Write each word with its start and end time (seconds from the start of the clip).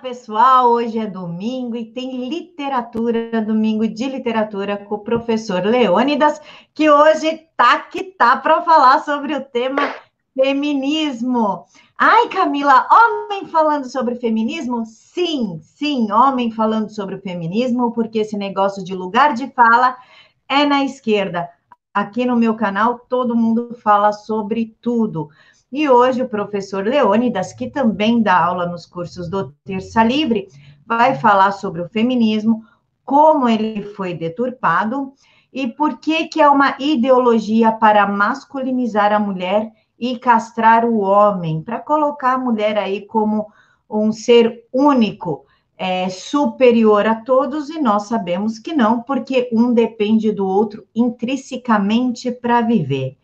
pessoal! 0.00 0.70
Hoje 0.70 0.98
é 0.98 1.06
domingo 1.06 1.76
e 1.76 1.84
tem 1.84 2.26
literatura, 2.28 3.42
domingo 3.42 3.86
de 3.86 4.06
literatura 4.06 4.78
com 4.78 4.94
o 4.94 5.00
professor 5.00 5.62
Leônidas, 5.62 6.40
que 6.72 6.88
hoje 6.88 7.46
tá 7.54 7.78
que 7.80 8.04
tá 8.04 8.36
para 8.36 8.62
falar 8.62 9.00
sobre 9.00 9.34
o 9.34 9.44
tema 9.44 9.94
feminismo. 10.34 11.66
Ai, 11.98 12.28
Camila, 12.28 12.88
homem 12.90 13.46
falando 13.46 13.90
sobre 13.90 14.14
feminismo? 14.14 14.86
Sim, 14.86 15.60
sim, 15.60 16.10
homem 16.10 16.50
falando 16.50 16.88
sobre 16.88 17.16
o 17.16 17.20
feminismo, 17.20 17.92
porque 17.92 18.20
esse 18.20 18.38
negócio 18.38 18.82
de 18.82 18.94
lugar 18.94 19.34
de 19.34 19.48
fala 19.48 19.96
é 20.48 20.64
na 20.64 20.82
esquerda. 20.82 21.46
Aqui 21.92 22.24
no 22.24 22.36
meu 22.36 22.54
canal 22.54 23.00
todo 23.00 23.36
mundo 23.36 23.74
fala 23.74 24.12
sobre 24.12 24.74
tudo. 24.80 25.28
E 25.72 25.88
hoje 25.88 26.22
o 26.22 26.28
professor 26.28 26.84
Leônidas, 26.84 27.52
que 27.52 27.70
também 27.70 28.20
dá 28.22 28.44
aula 28.44 28.66
nos 28.66 28.86
cursos 28.86 29.28
do 29.28 29.52
Terça 29.64 30.02
Livre, 30.02 30.48
vai 30.84 31.14
falar 31.14 31.52
sobre 31.52 31.80
o 31.80 31.88
feminismo, 31.88 32.64
como 33.04 33.48
ele 33.48 33.82
foi 33.82 34.14
deturpado 34.14 35.12
e 35.52 35.68
por 35.68 35.98
que, 35.98 36.26
que 36.26 36.40
é 36.40 36.48
uma 36.48 36.76
ideologia 36.78 37.70
para 37.72 38.06
masculinizar 38.06 39.12
a 39.12 39.20
mulher 39.20 39.70
e 39.98 40.18
castrar 40.18 40.84
o 40.84 40.98
homem, 40.98 41.62
para 41.62 41.78
colocar 41.78 42.34
a 42.34 42.38
mulher 42.38 42.78
aí 42.78 43.06
como 43.06 43.46
um 43.88 44.10
ser 44.10 44.64
único, 44.72 45.44
é, 45.76 46.08
superior 46.08 47.06
a 47.06 47.14
todos, 47.14 47.70
e 47.70 47.80
nós 47.80 48.04
sabemos 48.04 48.58
que 48.58 48.72
não, 48.72 49.02
porque 49.02 49.48
um 49.52 49.72
depende 49.72 50.30
do 50.30 50.46
outro 50.46 50.86
intrinsecamente 50.94 52.30
para 52.30 52.60
viver. 52.60 53.16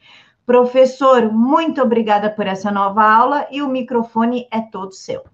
Professor, 0.47 1.23
muito 1.33 1.83
obrigada 1.83 2.31
por 2.31 2.47
essa 2.47 2.71
nova 2.71 3.03
aula 3.03 3.49
e 3.51 3.63
o 3.63 3.69
microfone 3.69 4.47
é 4.53 4.61
todo 4.61 4.93
seu. 4.93 5.25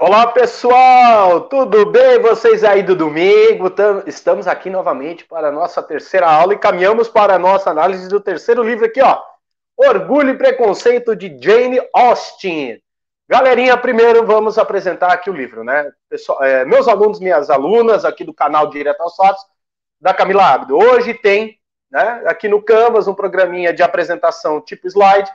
Olá, 0.00 0.26
pessoal! 0.26 1.42
Tudo 1.42 1.86
bem? 1.86 2.18
Vocês 2.18 2.64
aí 2.64 2.82
do 2.82 2.96
domingo? 2.96 3.72
Estamos 4.04 4.48
aqui 4.48 4.68
novamente 4.68 5.24
para 5.24 5.46
a 5.46 5.52
nossa 5.52 5.80
terceira 5.80 6.28
aula 6.28 6.54
e 6.54 6.58
caminhamos 6.58 7.08
para 7.08 7.36
a 7.36 7.38
nossa 7.38 7.70
análise 7.70 8.08
do 8.08 8.20
terceiro 8.20 8.64
livro 8.64 8.86
aqui, 8.86 9.00
ó. 9.00 9.22
Orgulho 9.76 10.30
e 10.30 10.38
Preconceito 10.38 11.14
de 11.14 11.38
Jane 11.40 11.80
Austen. 11.94 12.82
Galerinha, 13.28 13.76
primeiro 13.76 14.26
vamos 14.26 14.58
apresentar 14.58 15.12
aqui 15.12 15.30
o 15.30 15.36
livro, 15.36 15.62
né? 15.62 15.88
Pessoal, 16.08 16.42
é, 16.42 16.64
meus 16.64 16.88
alunos, 16.88 17.20
minhas 17.20 17.48
alunas 17.48 18.04
aqui 18.04 18.24
do 18.24 18.34
canal 18.34 18.68
Direto 18.70 19.00
aos 19.02 19.14
Fatos, 19.14 19.44
da 20.00 20.12
Camila 20.12 20.44
Abdo. 20.52 20.76
Hoje 20.76 21.14
tem 21.14 21.59
né? 21.90 22.22
Aqui 22.26 22.48
no 22.48 22.62
Canvas, 22.62 23.08
um 23.08 23.14
programinha 23.14 23.72
de 23.72 23.82
apresentação 23.82 24.60
tipo 24.60 24.86
slide, 24.86 25.30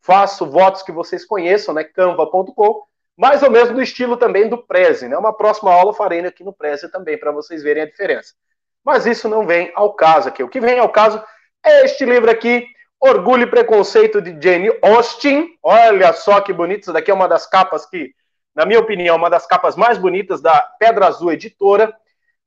faço 0.00 0.46
votos 0.46 0.82
que 0.82 0.92
vocês 0.92 1.24
conheçam, 1.24 1.74
né? 1.74 1.84
canva.com, 1.84 2.82
mais 3.16 3.42
ou 3.42 3.50
menos 3.50 3.70
no 3.70 3.82
estilo 3.82 4.16
também 4.16 4.48
do 4.48 4.58
Prezi, 4.58 5.08
né? 5.08 5.18
Uma 5.18 5.32
próxima 5.32 5.72
aula 5.72 5.92
farei 5.92 6.20
aqui 6.20 6.44
no 6.44 6.52
Prezi 6.52 6.90
também, 6.90 7.18
para 7.18 7.32
vocês 7.32 7.62
verem 7.62 7.82
a 7.82 7.86
diferença. 7.86 8.34
Mas 8.84 9.06
isso 9.06 9.28
não 9.28 9.46
vem 9.46 9.72
ao 9.74 9.92
caso 9.92 10.28
aqui. 10.28 10.42
O 10.42 10.48
que 10.48 10.60
vem 10.60 10.78
ao 10.78 10.88
caso 10.88 11.22
é 11.64 11.84
este 11.84 12.04
livro 12.04 12.30
aqui, 12.30 12.64
Orgulho 13.00 13.42
e 13.42 13.50
Preconceito 13.50 14.22
de 14.22 14.30
Jane 14.40 14.70
Austen. 14.82 15.58
Olha 15.62 16.12
só 16.12 16.40
que 16.40 16.52
bonito, 16.52 16.82
isso 16.82 16.92
daqui 16.92 17.10
é 17.10 17.14
uma 17.14 17.28
das 17.28 17.46
capas 17.46 17.84
que, 17.84 18.14
na 18.54 18.64
minha 18.64 18.80
opinião, 18.80 19.14
é 19.14 19.18
uma 19.18 19.28
das 19.28 19.46
capas 19.46 19.76
mais 19.76 19.98
bonitas 19.98 20.40
da 20.40 20.60
Pedra 20.78 21.06
Azul 21.06 21.32
Editora. 21.32 21.94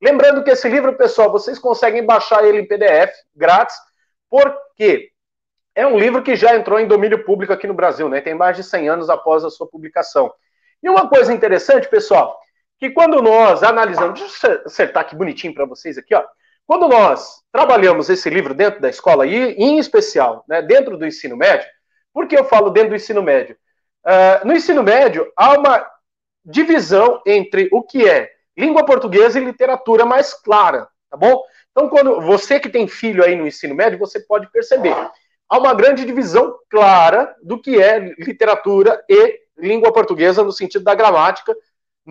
Lembrando 0.02 0.44
que 0.44 0.50
esse 0.50 0.68
livro, 0.68 0.98
pessoal, 0.98 1.32
vocês 1.32 1.60
conseguem 1.60 2.04
baixar 2.04 2.44
ele 2.44 2.60
em 2.60 2.68
PDF 2.68 3.12
grátis, 3.36 3.76
porque 4.30 5.12
é 5.76 5.86
um 5.86 5.98
livro 5.98 6.24
que 6.24 6.36
já 6.36 6.56
entrou 6.56 6.80
em 6.80 6.88
domínio 6.88 7.24
público 7.24 7.54
aqui 7.54 7.68
no 7.68 7.74
Brasil, 7.74 8.10
né? 8.10 8.20
Tem 8.20 8.34
mais 8.34 8.58
de 8.58 8.64
100 8.64 8.90
anos 8.90 9.10
após 9.10 9.44
a 9.44 9.50
sua 9.50 9.68
publicação. 9.68 10.34
E 10.82 10.90
uma 10.90 11.08
coisa 11.08 11.32
interessante, 11.32 11.88
pessoal, 11.88 12.40
que 12.80 12.90
quando 12.90 13.22
nós 13.22 13.62
analisamos, 13.62 14.20
deixa 14.20 14.48
eu 14.48 14.62
acertar 14.66 15.04
aqui 15.04 15.16
bonitinho 15.16 15.54
para 15.54 15.66
vocês 15.66 15.98
aqui, 15.98 16.16
ó. 16.16 16.24
Quando 16.66 16.88
nós 16.88 17.44
trabalhamos 17.52 18.10
esse 18.10 18.30
livro 18.30 18.54
dentro 18.54 18.82
da 18.82 18.90
escola, 18.90 19.28
e 19.28 19.54
em 19.54 19.78
especial, 19.78 20.44
né, 20.48 20.62
dentro 20.62 20.98
do 20.98 21.06
ensino 21.06 21.38
médio, 21.38 21.68
por 22.14 22.28
que 22.28 22.38
eu 22.38 22.46
falo 22.46 22.70
dentro 22.70 22.90
do 22.90 22.96
ensino 22.96 23.22
médio? 23.22 23.56
Uh, 24.06 24.48
no 24.48 24.54
ensino 24.54 24.82
médio, 24.82 25.32
há 25.38 25.58
uma 25.58 25.86
divisão 26.44 27.22
entre 27.26 27.70
o 27.72 27.84
que 27.84 28.10
é 28.10 28.32
língua 28.62 28.86
portuguesa 28.86 29.40
e 29.40 29.44
literatura 29.44 30.06
mais 30.06 30.36
clara, 30.36 30.88
tá 31.10 31.18
bom? 31.18 31.42
Então, 31.72 31.90
quando 31.90 32.22
você 32.22 32.60
que 32.60 32.70
tem 32.70 32.88
filho 32.88 33.24
aí 33.24 33.36
no 33.36 33.48
ensino 33.48 33.74
médio, 33.74 33.98
você 33.98 34.20
pode 34.20 34.52
perceber. 34.52 34.96
Há 35.50 35.58
uma 35.58 35.74
grande 35.74 36.06
divisão 36.06 36.56
clara 36.70 37.36
do 37.42 37.60
que 37.60 37.82
é 37.82 37.98
literatura 38.20 39.04
e 39.10 39.40
língua 39.58 39.92
portuguesa 39.92 40.44
no 40.44 40.52
sentido 40.52 40.84
da 40.84 40.94
gramática, 40.94 41.56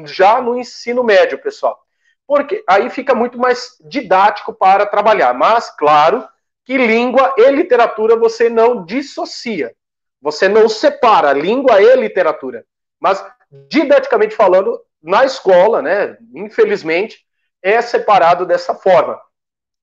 já 0.04 0.40
no 0.40 0.58
ensino 0.58 1.04
médio, 1.04 1.38
pessoal. 1.40 1.80
Porque 2.26 2.64
aí 2.66 2.90
fica 2.90 3.14
muito 3.14 3.38
mais 3.38 3.76
didático 3.84 4.52
para 4.52 4.86
trabalhar. 4.86 5.32
Mas, 5.34 5.70
claro, 5.70 6.26
que 6.64 6.76
língua 6.76 7.34
e 7.38 7.48
literatura 7.50 8.16
você 8.16 8.48
não 8.48 8.84
dissocia. 8.84 9.72
Você 10.20 10.48
não 10.48 10.68
separa 10.68 11.32
língua 11.32 11.80
e 11.80 11.96
literatura. 11.96 12.64
Mas, 12.98 13.24
didaticamente 13.68 14.34
falando, 14.34 14.80
na 15.02 15.24
escola, 15.24 15.80
né, 15.80 16.16
infelizmente, 16.34 17.24
é 17.62 17.80
separado 17.80 18.46
dessa 18.46 18.74
forma. 18.74 19.20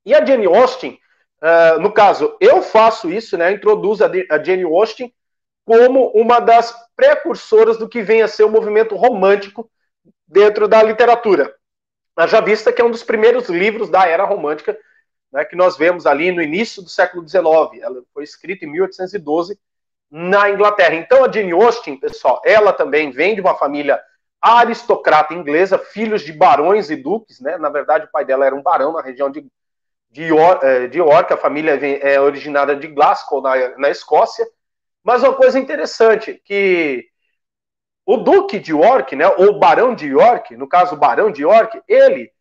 E 0.06 0.14
a 0.14 0.24
Jane 0.24 0.46
Austen, 0.46 1.00
uh, 1.42 1.80
no 1.80 1.92
caso, 1.92 2.36
eu 2.40 2.62
faço 2.62 3.10
isso, 3.10 3.38
né, 3.38 3.52
introduzo 3.52 4.04
a, 4.04 4.10
a 4.32 4.44
Jane 4.44 4.64
Austen 4.64 5.14
como 5.66 6.12
uma 6.12 6.40
das 6.40 6.74
precursoras 6.96 7.78
do 7.78 7.90
que 7.90 8.02
vem 8.02 8.22
a 8.22 8.28
ser 8.28 8.44
o 8.44 8.50
movimento 8.50 8.96
romântico 8.96 9.70
dentro 10.26 10.68
da 10.68 10.82
literatura. 10.82 11.54
Já 12.28 12.42
vista 12.42 12.72
que 12.72 12.82
é 12.82 12.86
um 12.86 12.90
dos 12.90 13.04
primeiros 13.04 13.50
livros 13.50 13.90
da 13.90 14.08
era 14.08 14.24
romântica, 14.24 14.78
né, 15.32 15.44
que 15.46 15.56
nós 15.56 15.78
vemos 15.78 16.06
ali 16.06 16.32
no 16.32 16.42
início 16.42 16.82
do 16.82 16.90
século 16.90 17.28
XIX. 17.28 17.44
Ela 17.82 18.02
foi 18.14 18.24
escrita 18.24 18.66
em 18.66 18.72
1812 18.72 19.60
na 20.10 20.50
Inglaterra. 20.50 20.96
Então 20.96 21.24
a 21.24 21.32
Jane 21.32 21.52
Austen, 21.52 21.98
pessoal, 21.98 22.42
ela 22.46 22.72
também 22.72 23.12
vem 23.12 23.36
de 23.36 23.42
uma 23.42 23.56
família 23.56 24.02
aristocrata 24.42 25.34
inglesa, 25.34 25.78
filhos 25.78 26.22
de 26.22 26.32
barões 26.32 26.90
e 26.90 26.96
duques, 26.96 27.40
né? 27.40 27.58
Na 27.58 27.70
verdade, 27.70 28.06
o 28.06 28.12
pai 28.12 28.24
dela 28.26 28.46
era 28.46 28.56
um 28.56 28.62
barão 28.62 28.94
na 28.94 29.02
região 29.02 29.30
de, 29.30 29.46
de, 30.12 30.24
York, 30.24 30.66
eh, 30.66 30.88
de 30.88 31.00
York 31.00 31.34
a 31.34 31.38
família 31.38 31.74
é 31.74 32.20
originária 32.20 32.76
de 32.76 32.88
Glasgow, 32.88 33.42
na, 33.42 33.78
na 33.78 33.90
Escócia. 33.90 34.48
Mas 35.04 35.24
uma 35.24 35.34
coisa 35.34 35.58
interessante, 35.58 36.42
que 36.46 37.08
o 38.06 38.18
duque 38.18 38.60
de 38.60 38.72
York, 38.72 39.16
né, 39.16 39.28
ou 39.28 39.60
barão 39.60 39.94
de 39.94 40.08
York, 40.08 40.56
no 40.56 40.68
caso 40.68 40.96
o 40.96 41.00
barão 41.00 41.32
de 41.32 41.44
York, 41.44 41.82
ele 41.88 42.32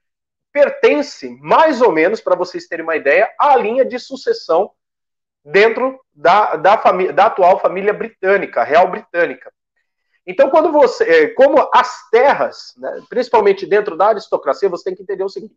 pertence, 0.53 1.29
mais 1.41 1.83
ou 1.83 1.93
menos, 1.93 2.21
para 2.21 2.37
vocês 2.37 2.67
terem 2.67 2.85
uma 2.85 2.97
ideia, 2.97 3.31
à 3.39 3.57
linha 3.57 3.85
de 3.85 3.99
sucessão 3.99 4.71
dentro 5.45 6.01
da, 6.15 6.57
da, 6.57 6.77
da 7.13 7.27
atual 7.27 7.61
família 7.61 7.93
britânica, 7.93 8.65
real 8.65 8.89
britânica. 8.89 9.53
Então, 10.27 10.51
quando 10.51 10.73
você, 10.73 11.05
é, 11.05 11.29
como 11.29 11.69
as 11.73 12.09
terras, 12.11 12.75
né, 12.77 13.03
principalmente 13.09 13.65
dentro 13.65 13.97
da 13.97 14.09
aristocracia, 14.09 14.69
você 14.69 14.85
tem 14.85 14.95
que 14.97 15.03
entender 15.03 15.23
o 15.23 15.29
seguinte: 15.29 15.55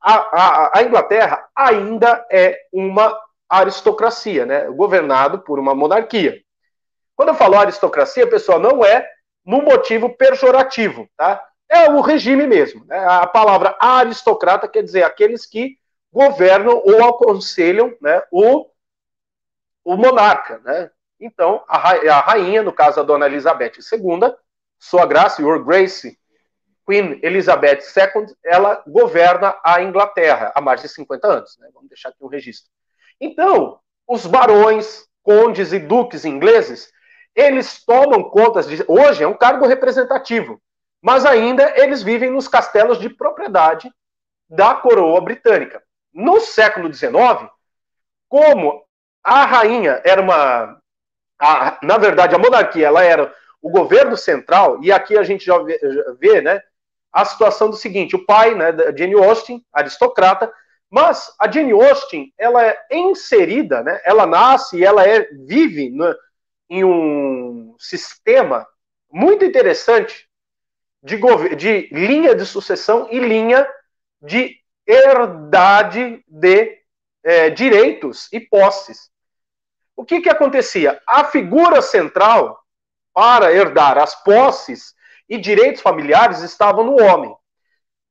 a, 0.00 0.14
a, 0.14 0.78
a 0.78 0.82
Inglaterra 0.82 1.48
ainda 1.54 2.24
é 2.30 2.56
uma 2.72 3.18
aristocracia, 3.48 4.46
né, 4.46 4.66
governado 4.70 5.40
por 5.40 5.58
uma 5.58 5.74
monarquia. 5.74 6.40
Quando 7.16 7.30
eu 7.30 7.34
falo 7.34 7.56
aristocracia, 7.56 8.28
pessoal, 8.28 8.60
não 8.60 8.84
é 8.84 9.08
no 9.44 9.62
motivo 9.62 10.16
pejorativo, 10.16 11.08
tá? 11.16 11.44
É 11.68 11.88
o 11.90 12.00
regime 12.00 12.46
mesmo. 12.46 12.84
Né? 12.86 12.98
A 12.98 13.26
palavra 13.26 13.76
aristocrata 13.80 14.68
quer 14.68 14.82
dizer 14.82 15.02
aqueles 15.02 15.46
que 15.46 15.76
governam 16.12 16.80
ou 16.84 17.04
aconselham 17.04 17.94
né, 18.00 18.22
o, 18.30 18.66
o 19.84 19.96
monarca, 19.96 20.58
né? 20.58 20.90
Então, 21.20 21.64
a, 21.68 21.92
a 21.92 22.20
rainha, 22.20 22.62
no 22.62 22.72
caso 22.72 23.00
a 23.00 23.02
dona 23.02 23.26
Elizabeth 23.26 23.72
II, 23.92 24.34
sua 24.78 25.06
graça, 25.06 25.40
Your 25.40 25.64
Grace, 25.64 26.18
Queen 26.86 27.18
Elizabeth 27.22 27.80
II, 27.96 28.34
ela 28.44 28.82
governa 28.86 29.58
a 29.64 29.82
Inglaterra 29.82 30.52
há 30.54 30.60
mais 30.60 30.82
de 30.82 30.88
50 30.88 31.26
anos. 31.26 31.56
Né? 31.58 31.70
Vamos 31.72 31.88
deixar 31.88 32.10
aqui 32.10 32.22
um 32.22 32.28
registro. 32.28 32.70
Então, 33.20 33.80
os 34.06 34.26
barões, 34.26 35.06
condes 35.22 35.72
e 35.72 35.78
duques 35.78 36.24
ingleses, 36.24 36.92
eles 37.34 37.82
tomam 37.84 38.24
contas 38.24 38.68
de. 38.68 38.84
Hoje 38.86 39.24
é 39.24 39.28
um 39.28 39.36
cargo 39.36 39.66
representativo, 39.66 40.60
mas 41.02 41.24
ainda 41.24 41.72
eles 41.76 42.02
vivem 42.02 42.30
nos 42.30 42.46
castelos 42.46 42.98
de 42.98 43.08
propriedade 43.08 43.90
da 44.48 44.74
coroa 44.74 45.20
britânica. 45.20 45.82
No 46.12 46.40
século 46.40 46.92
XIX, 46.92 47.50
como 48.28 48.84
a 49.22 49.44
rainha 49.44 50.00
era 50.04 50.20
uma 50.20 50.80
a, 51.38 51.78
na 51.82 51.98
verdade, 51.98 52.34
a 52.34 52.38
monarquia 52.38 52.86
ela 52.86 53.02
era 53.02 53.34
o 53.60 53.70
governo 53.70 54.16
central, 54.16 54.82
e 54.82 54.92
aqui 54.92 55.16
a 55.16 55.22
gente 55.22 55.44
já 55.44 55.58
vê, 55.58 55.78
já 55.82 56.12
vê 56.18 56.40
né, 56.40 56.60
a 57.12 57.24
situação 57.24 57.70
do 57.70 57.76
seguinte: 57.76 58.16
o 58.16 58.24
pai, 58.26 58.54
né, 58.54 58.72
da 58.72 58.94
Jane 58.94 59.14
Austen, 59.14 59.64
aristocrata, 59.72 60.52
mas 60.90 61.34
a 61.40 61.50
Jane 61.50 61.72
Austen 61.72 62.32
ela 62.38 62.64
é 62.64 62.78
inserida, 62.92 63.82
né, 63.82 64.00
ela 64.04 64.26
nasce 64.26 64.78
e 64.78 64.84
ela 64.84 65.06
é, 65.06 65.28
vive 65.46 65.90
no, 65.90 66.14
em 66.68 66.84
um 66.84 67.74
sistema 67.78 68.66
muito 69.10 69.44
interessante 69.44 70.28
de, 71.02 71.18
de 71.56 71.88
linha 71.92 72.34
de 72.34 72.44
sucessão 72.44 73.08
e 73.10 73.18
linha 73.18 73.66
de 74.20 74.58
herdade 74.86 76.24
de 76.26 76.78
é, 77.22 77.50
direitos 77.50 78.28
e 78.32 78.40
posses. 78.40 79.10
O 79.96 80.04
que, 80.04 80.20
que 80.20 80.28
acontecia? 80.28 81.00
A 81.06 81.24
figura 81.24 81.80
central 81.80 82.58
para 83.12 83.52
herdar 83.52 83.96
as 83.98 84.14
posses 84.22 84.94
e 85.28 85.38
direitos 85.38 85.80
familiares 85.80 86.40
estava 86.40 86.82
no 86.82 87.00
homem. 87.00 87.34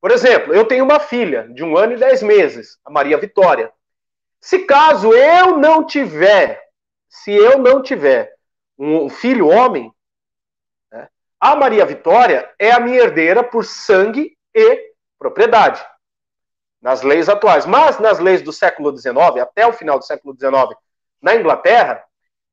Por 0.02 0.12
exemplo, 0.12 0.54
eu 0.54 0.66
tenho 0.66 0.84
uma 0.84 1.00
filha 1.00 1.48
de 1.50 1.64
um 1.64 1.78
ano 1.78 1.94
e 1.94 1.98
dez 1.98 2.22
meses, 2.22 2.78
a 2.84 2.92
Maria 2.92 3.18
Vitória. 3.18 3.72
Se 4.40 4.60
caso 4.60 5.14
eu 5.14 5.58
não 5.58 5.86
tiver, 5.86 6.62
se 7.08 7.32
eu 7.32 7.58
não 7.58 7.82
tiver 7.82 8.34
um 8.78 9.10
filho 9.10 9.48
homem, 9.48 9.94
né, 10.92 11.08
a 11.40 11.56
Maria 11.56 11.86
Vitória 11.86 12.50
é 12.60 12.72
a 12.72 12.80
minha 12.80 13.00
herdeira 13.00 13.44
por 13.44 13.64
sangue 13.64 14.38
e 14.54 14.94
propriedade 15.18 15.86
nas 16.82 17.02
leis 17.02 17.30
atuais. 17.30 17.66
Mas 17.66 17.98
nas 18.00 18.20
leis 18.20 18.42
do 18.42 18.52
século 18.52 18.96
XIX, 18.96 19.42
até 19.42 19.66
o 19.66 19.72
final 19.72 19.98
do 19.98 20.06
século 20.06 20.36
XIX, 20.38 20.78
na 21.24 21.36
Inglaterra, 21.36 22.04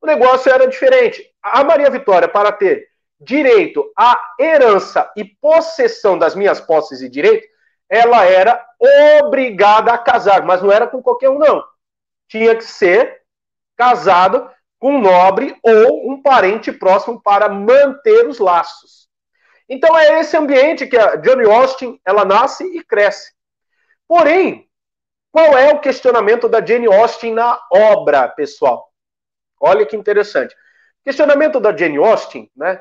o 0.01 0.07
negócio 0.07 0.51
era 0.51 0.67
diferente. 0.67 1.23
A 1.43 1.65
Maria 1.65 1.91
Vitória, 1.91 2.29
para 2.29 2.53
ter 2.53 2.89
direito 3.21 3.93
à 3.99 4.19
herança 4.39 5.11
e 5.17 5.25
possessão 5.25 6.17
das 6.17 6.35
minhas 6.35 6.61
posses 6.61 7.03
e 7.03 7.09
direitos, 7.09 7.47
ela 7.89 8.25
era 8.25 8.65
obrigada 9.23 9.93
a 9.93 9.99
casar, 9.99 10.45
mas 10.45 10.63
não 10.63 10.71
era 10.71 10.87
com 10.87 11.03
qualquer 11.03 11.29
um, 11.29 11.39
não. 11.39 11.63
Tinha 12.29 12.55
que 12.55 12.65
ser 12.65 13.21
casado 13.77 14.49
com 14.79 14.95
um 14.95 15.01
nobre 15.01 15.59
ou 15.63 16.11
um 16.11 16.23
parente 16.23 16.71
próximo 16.71 17.21
para 17.21 17.49
manter 17.49 18.27
os 18.27 18.39
laços. 18.39 19.09
Então 19.69 19.97
é 19.99 20.21
esse 20.21 20.37
ambiente 20.37 20.87
que 20.87 20.97
a 20.97 21.17
Johnny 21.17 21.45
Austin 21.45 22.01
ela 22.05 22.25
nasce 22.25 22.65
e 22.65 22.83
cresce. 22.83 23.33
Porém, 24.07 24.70
qual 25.33 25.57
é 25.57 25.73
o 25.73 25.81
questionamento 25.81 26.49
da 26.49 26.65
Jane 26.65 26.87
Austen 26.87 27.33
na 27.33 27.61
obra, 27.73 28.29
pessoal? 28.29 28.91
Olha 29.61 29.87
que 29.87 29.97
interessante. 29.97 30.55
O 30.55 31.05
questionamento 31.05 31.61
da 31.61 31.77
Jane 31.77 31.99
Austen 31.99 32.51
né, 32.57 32.81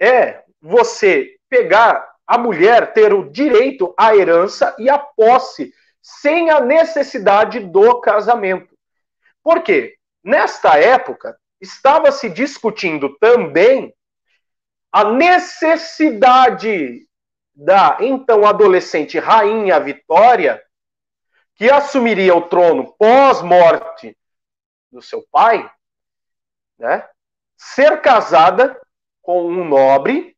é 0.00 0.42
você 0.60 1.36
pegar 1.48 2.08
a 2.26 2.36
mulher 2.36 2.92
ter 2.92 3.12
o 3.12 3.30
direito 3.30 3.94
à 3.96 4.14
herança 4.14 4.74
e 4.78 4.90
à 4.90 4.98
posse 4.98 5.72
sem 6.02 6.50
a 6.50 6.60
necessidade 6.60 7.60
do 7.60 8.00
casamento. 8.00 8.76
Por 9.42 9.62
quê? 9.62 9.96
Nesta 10.22 10.78
época, 10.78 11.38
estava 11.60 12.12
se 12.12 12.28
discutindo 12.28 13.16
também 13.18 13.94
a 14.92 15.04
necessidade 15.04 17.06
da 17.54 17.96
então 18.00 18.46
adolescente 18.46 19.18
rainha 19.18 19.80
Vitória 19.80 20.62
que 21.58 21.68
assumiria 21.68 22.36
o 22.36 22.48
trono 22.48 22.94
pós-morte 22.96 24.16
do 24.92 25.02
seu 25.02 25.26
pai, 25.30 25.68
né, 26.78 27.06
ser 27.56 28.00
casada 28.00 28.80
com 29.20 29.44
um 29.44 29.64
nobre, 29.64 30.36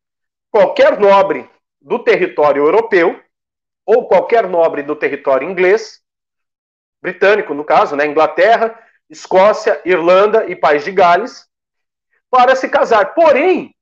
qualquer 0.51 0.99
nobre 0.99 1.49
do 1.79 1.99
território 2.03 2.65
europeu, 2.65 3.23
ou 3.85 4.09
qualquer 4.09 4.49
nobre 4.49 4.83
do 4.83 4.97
território 4.97 5.49
inglês, 5.49 6.03
britânico 7.03 7.53
no 7.53 7.65
caso, 7.65 7.95
né, 7.95 8.07
Inglaterra, 8.07 8.83
Escócia, 9.09 9.81
Irlanda 9.85 10.47
e 10.47 10.57
País 10.57 10.85
de 10.85 10.93
Gales, 10.93 11.47
para 12.31 12.57
se 12.57 12.69
casar. 12.69 13.13
Porém, 13.15 13.77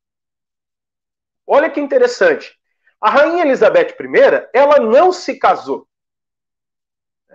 olha 1.47 1.71
que 1.71 1.81
interessante, 1.81 2.59
a 3.01 3.11
rainha 3.11 3.45
Elizabeth 3.45 3.95
I, 4.01 4.49
ela 4.53 4.81
não 4.81 5.13
se 5.13 5.39
casou. 5.39 5.88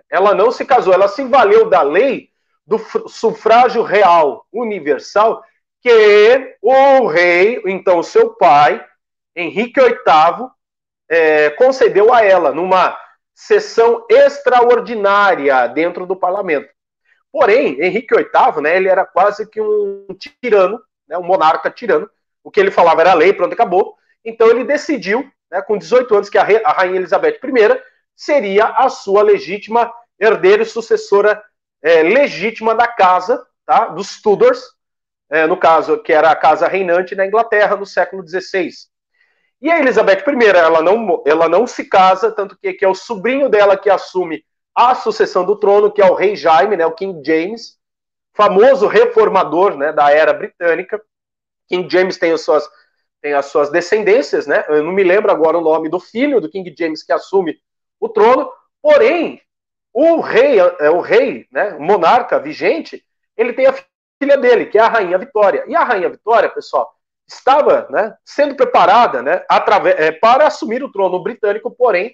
Ela 0.09 0.33
não 0.33 0.51
se 0.51 0.65
casou, 0.65 0.93
ela 0.93 1.07
se 1.07 1.23
valeu 1.23 1.69
da 1.69 1.81
lei 1.81 2.29
do 2.65 2.77
sufrágio 3.07 3.83
real 3.83 4.45
universal 4.51 5.43
que 5.81 6.57
o 6.61 7.07
rei, 7.07 7.61
então 7.65 8.01
seu 8.01 8.29
pai, 8.35 8.83
Henrique 9.35 9.81
VIII, 9.81 10.47
é, 11.09 11.49
concedeu 11.51 12.13
a 12.13 12.23
ela 12.23 12.53
numa 12.53 12.97
sessão 13.33 14.05
extraordinária 14.09 15.67
dentro 15.67 16.05
do 16.05 16.15
parlamento. 16.15 16.69
Porém, 17.31 17.81
Henrique 17.81 18.15
VIII, 18.15 18.61
né, 18.61 18.77
ele 18.77 18.87
era 18.87 19.05
quase 19.05 19.49
que 19.49 19.59
um 19.59 20.07
tirano, 20.17 20.79
né, 21.07 21.17
um 21.17 21.23
monarca 21.23 21.69
tirano. 21.69 22.09
O 22.43 22.51
que 22.51 22.59
ele 22.59 22.71
falava 22.71 23.01
era 23.01 23.13
lei, 23.13 23.33
pronto, 23.33 23.53
acabou. 23.53 23.95
Então 24.23 24.47
ele 24.49 24.63
decidiu, 24.63 25.29
né, 25.51 25.61
com 25.61 25.77
18 25.77 26.15
anos, 26.15 26.29
que 26.29 26.37
a, 26.37 26.43
a 26.63 26.71
rainha 26.71 26.95
Elizabeth 26.95 27.39
I 27.43 27.81
seria 28.15 28.65
a 28.65 28.89
sua 28.89 29.21
legítima 29.21 29.91
herdeira 30.19 30.63
e 30.63 30.65
sucessora 30.65 31.43
é, 31.81 32.01
legítima 32.01 32.73
da 32.73 32.87
casa, 32.87 33.45
tá? 33.65 33.87
dos 33.87 34.21
Tudors, 34.21 34.61
é, 35.29 35.47
no 35.47 35.57
caso, 35.57 35.97
que 35.97 36.13
era 36.13 36.29
a 36.29 36.35
casa 36.35 36.67
reinante 36.67 37.15
na 37.15 37.25
Inglaterra 37.25 37.75
no 37.75 37.85
século 37.85 38.27
XVI. 38.27 38.69
E 39.61 39.71
a 39.71 39.79
Elizabeth 39.79 40.23
I, 40.27 40.45
ela 40.47 40.81
não, 40.81 41.23
ela 41.25 41.47
não 41.47 41.65
se 41.65 41.85
casa, 41.85 42.31
tanto 42.31 42.57
que, 42.57 42.73
que 42.73 42.85
é 42.85 42.87
o 42.87 42.95
sobrinho 42.95 43.49
dela 43.49 43.77
que 43.77 43.89
assume 43.89 44.43
a 44.75 44.95
sucessão 44.95 45.45
do 45.45 45.55
trono, 45.55 45.91
que 45.91 46.01
é 46.01 46.05
o 46.05 46.15
rei 46.15 46.35
Jaime, 46.35 46.75
né, 46.75 46.85
o 46.85 46.91
King 46.91 47.25
James, 47.25 47.77
famoso 48.33 48.87
reformador 48.87 49.77
né, 49.77 49.93
da 49.93 50.11
era 50.11 50.33
britânica. 50.33 51.01
King 51.67 51.89
James 51.89 52.17
tem 52.17 52.31
as 52.31 52.41
suas, 52.41 52.67
tem 53.21 53.33
as 53.33 53.45
suas 53.45 53.69
descendências, 53.69 54.47
né? 54.47 54.65
Eu 54.67 54.83
não 54.83 54.91
me 54.91 55.03
lembro 55.03 55.31
agora 55.31 55.57
o 55.57 55.61
nome 55.61 55.89
do 55.89 55.99
filho 55.99 56.41
do 56.41 56.49
King 56.49 56.73
James 56.77 57.03
que 57.03 57.13
assume 57.13 57.57
o 58.03 58.09
trono, 58.09 58.51
porém, 58.81 59.41
o 59.93 60.19
rei, 60.19 60.59
é, 60.59 60.89
o 60.89 60.99
rei, 60.99 61.47
né, 61.49 61.73
o 61.75 61.81
monarca 61.81 62.37
vigente, 62.37 63.01
ele 63.37 63.53
tem 63.53 63.65
a 63.65 63.73
filha 64.21 64.37
dele, 64.37 64.65
que 64.65 64.77
é 64.77 64.81
a 64.81 64.89
rainha 64.89 65.17
Vitória. 65.17 65.63
E 65.67 65.75
a 65.75 65.85
rainha 65.85 66.09
Vitória, 66.09 66.49
pessoal, 66.49 66.93
estava 67.25 67.87
né, 67.89 68.13
sendo 68.25 68.55
preparada 68.55 69.21
né, 69.21 69.45
através, 69.49 69.97
é, 69.97 70.11
para 70.11 70.47
assumir 70.47 70.83
o 70.83 70.91
trono 70.91 71.23
britânico, 71.23 71.71
porém, 71.71 72.13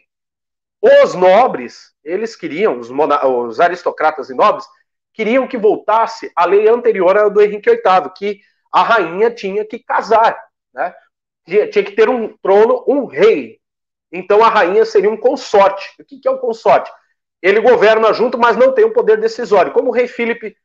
os 0.79 1.15
nobres, 1.15 1.91
eles 2.03 2.35
queriam, 2.35 2.79
os, 2.79 2.89
os 2.91 3.59
aristocratas 3.59 4.29
e 4.29 4.35
nobres, 4.35 4.67
queriam 5.11 5.47
que 5.47 5.57
voltasse 5.57 6.31
a 6.35 6.45
lei 6.45 6.69
anterior 6.69 7.17
à 7.17 7.27
do 7.29 7.41
Henrique 7.41 7.71
VIII, 7.71 8.13
que 8.15 8.41
a 8.71 8.83
rainha 8.83 9.31
tinha 9.31 9.65
que 9.65 9.79
casar, 9.79 10.39
né? 10.71 10.93
Tinha, 11.45 11.67
tinha 11.67 11.83
que 11.83 11.93
ter 11.93 12.07
um 12.07 12.37
trono, 12.37 12.85
um 12.87 13.05
rei. 13.05 13.58
Então 14.11 14.43
a 14.43 14.49
rainha 14.49 14.85
seria 14.85 15.09
um 15.09 15.17
consorte. 15.17 15.95
O 15.99 16.03
que, 16.03 16.27
é 16.27 16.31
um 16.31 16.37
consorte? 16.37 16.91
ele 17.41 17.61
governa 17.61 18.11
junto, 18.13 18.37
mas 18.37 18.57
não 18.57 18.73
tem 18.73 18.85
um 18.85 18.93
poder 18.93 19.19
decisório, 19.19 19.71
como 19.71 19.89
o 19.89 19.93
rei 19.93 20.07
Filipe, 20.07 20.55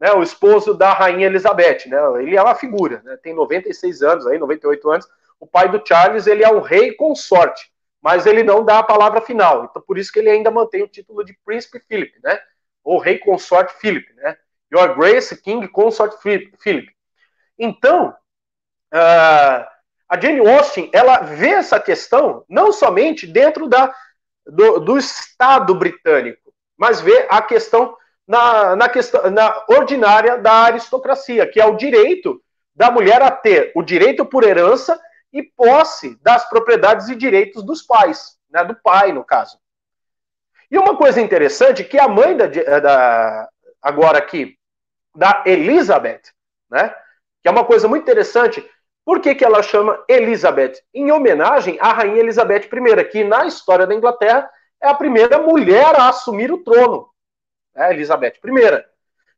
né, 0.00 0.12
o 0.12 0.22
esposo 0.22 0.74
da 0.74 0.92
rainha 0.92 1.26
Elizabeth, 1.26 1.86
né, 1.86 1.98
ele 2.20 2.36
é 2.36 2.42
uma 2.42 2.54
figura, 2.54 3.00
né, 3.04 3.16
tem 3.22 3.34
96 3.34 4.02
anos, 4.02 4.26
aí, 4.26 4.38
98 4.38 4.90
anos, 4.90 5.08
o 5.38 5.46
pai 5.46 5.68
do 5.68 5.82
Charles, 5.86 6.26
ele 6.26 6.42
é 6.42 6.52
um 6.52 6.60
rei 6.60 6.92
consorte, 6.94 7.72
mas 8.02 8.26
ele 8.26 8.42
não 8.42 8.64
dá 8.64 8.80
a 8.80 8.82
palavra 8.82 9.20
final, 9.20 9.64
então 9.64 9.80
por 9.80 9.96
isso 9.96 10.12
que 10.12 10.18
ele 10.18 10.30
ainda 10.30 10.50
mantém 10.50 10.82
o 10.82 10.88
título 10.88 11.24
de 11.24 11.36
príncipe 11.44 11.80
Philip, 11.88 12.18
né, 12.22 12.40
ou 12.82 12.98
rei 12.98 13.18
consorte 13.18 13.74
Philip, 13.78 14.12
né, 14.14 14.36
Your 14.72 14.96
Grace 14.96 15.40
King 15.40 15.66
Consort 15.68 16.16
Philip. 16.20 16.92
Então, 17.56 18.08
uh, 18.92 19.73
a 20.14 20.20
Jane 20.20 20.48
Austen, 20.48 20.88
ela 20.92 21.18
vê 21.22 21.50
essa 21.50 21.80
questão 21.80 22.44
não 22.48 22.72
somente 22.72 23.26
dentro 23.26 23.68
da 23.68 23.92
do, 24.46 24.78
do 24.78 24.98
Estado 24.98 25.74
britânico, 25.74 26.52
mas 26.76 27.00
vê 27.00 27.26
a 27.30 27.42
questão 27.42 27.96
na, 28.26 28.76
na, 28.76 28.88
questão 28.88 29.28
na 29.30 29.64
ordinária 29.68 30.38
da 30.38 30.52
aristocracia, 30.52 31.46
que 31.46 31.60
é 31.60 31.66
o 31.66 31.76
direito 31.76 32.40
da 32.74 32.90
mulher 32.90 33.22
a 33.22 33.30
ter 33.30 33.72
o 33.74 33.82
direito 33.82 34.24
por 34.24 34.44
herança 34.44 35.00
e 35.32 35.42
posse 35.42 36.16
das 36.22 36.48
propriedades 36.48 37.08
e 37.08 37.16
direitos 37.16 37.64
dos 37.64 37.82
pais, 37.82 38.36
né, 38.50 38.64
do 38.64 38.76
pai, 38.76 39.12
no 39.12 39.24
caso. 39.24 39.58
E 40.70 40.78
uma 40.78 40.96
coisa 40.96 41.20
interessante 41.20 41.82
que 41.82 41.98
a 41.98 42.06
mãe 42.06 42.36
da, 42.36 42.46
da 42.46 43.48
agora 43.82 44.18
aqui 44.18 44.56
da 45.14 45.42
Elizabeth, 45.44 46.22
né, 46.70 46.94
que 47.42 47.48
é 47.48 47.50
uma 47.50 47.64
coisa 47.64 47.88
muito 47.88 48.02
interessante, 48.02 48.64
por 49.04 49.20
que, 49.20 49.34
que 49.34 49.44
ela 49.44 49.62
chama 49.62 50.02
Elizabeth? 50.08 50.82
Em 50.92 51.12
homenagem 51.12 51.78
à 51.80 51.92
rainha 51.92 52.20
Elizabeth 52.20 52.68
I, 52.72 53.04
que 53.04 53.22
na 53.22 53.44
história 53.44 53.86
da 53.86 53.94
Inglaterra 53.94 54.50
é 54.82 54.88
a 54.88 54.94
primeira 54.94 55.38
mulher 55.38 55.94
a 55.98 56.08
assumir 56.08 56.50
o 56.50 56.64
trono. 56.64 57.08
É 57.76 57.92
Elizabeth 57.92 58.34
I. 58.44 58.84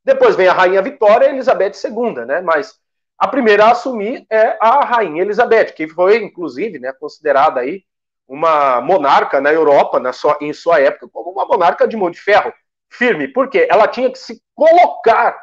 Depois 0.04 0.36
vem 0.36 0.46
a 0.46 0.52
rainha 0.52 0.80
Vitória 0.82 1.26
e 1.26 1.30
Elizabeth 1.30 1.72
II, 1.84 2.24
né? 2.26 2.40
Mas 2.40 2.78
a 3.18 3.26
primeira 3.26 3.64
a 3.64 3.70
assumir 3.72 4.24
é 4.30 4.56
a 4.60 4.84
rainha 4.84 5.22
Elizabeth, 5.22 5.72
que 5.72 5.88
foi, 5.88 6.18
inclusive, 6.18 6.78
né, 6.78 6.92
considerada 6.92 7.60
aí 7.60 7.82
uma 8.28 8.80
monarca 8.80 9.40
na 9.40 9.52
Europa, 9.52 9.98
na 9.98 10.12
sua, 10.12 10.36
em 10.40 10.52
sua 10.52 10.80
época, 10.80 11.08
como 11.08 11.30
uma 11.30 11.46
monarca 11.46 11.88
de 11.88 11.96
mão 11.96 12.10
de 12.10 12.20
ferro, 12.20 12.52
firme, 12.90 13.28
porque 13.28 13.66
ela 13.70 13.88
tinha 13.88 14.10
que 14.10 14.18
se 14.18 14.42
colocar 14.54 15.36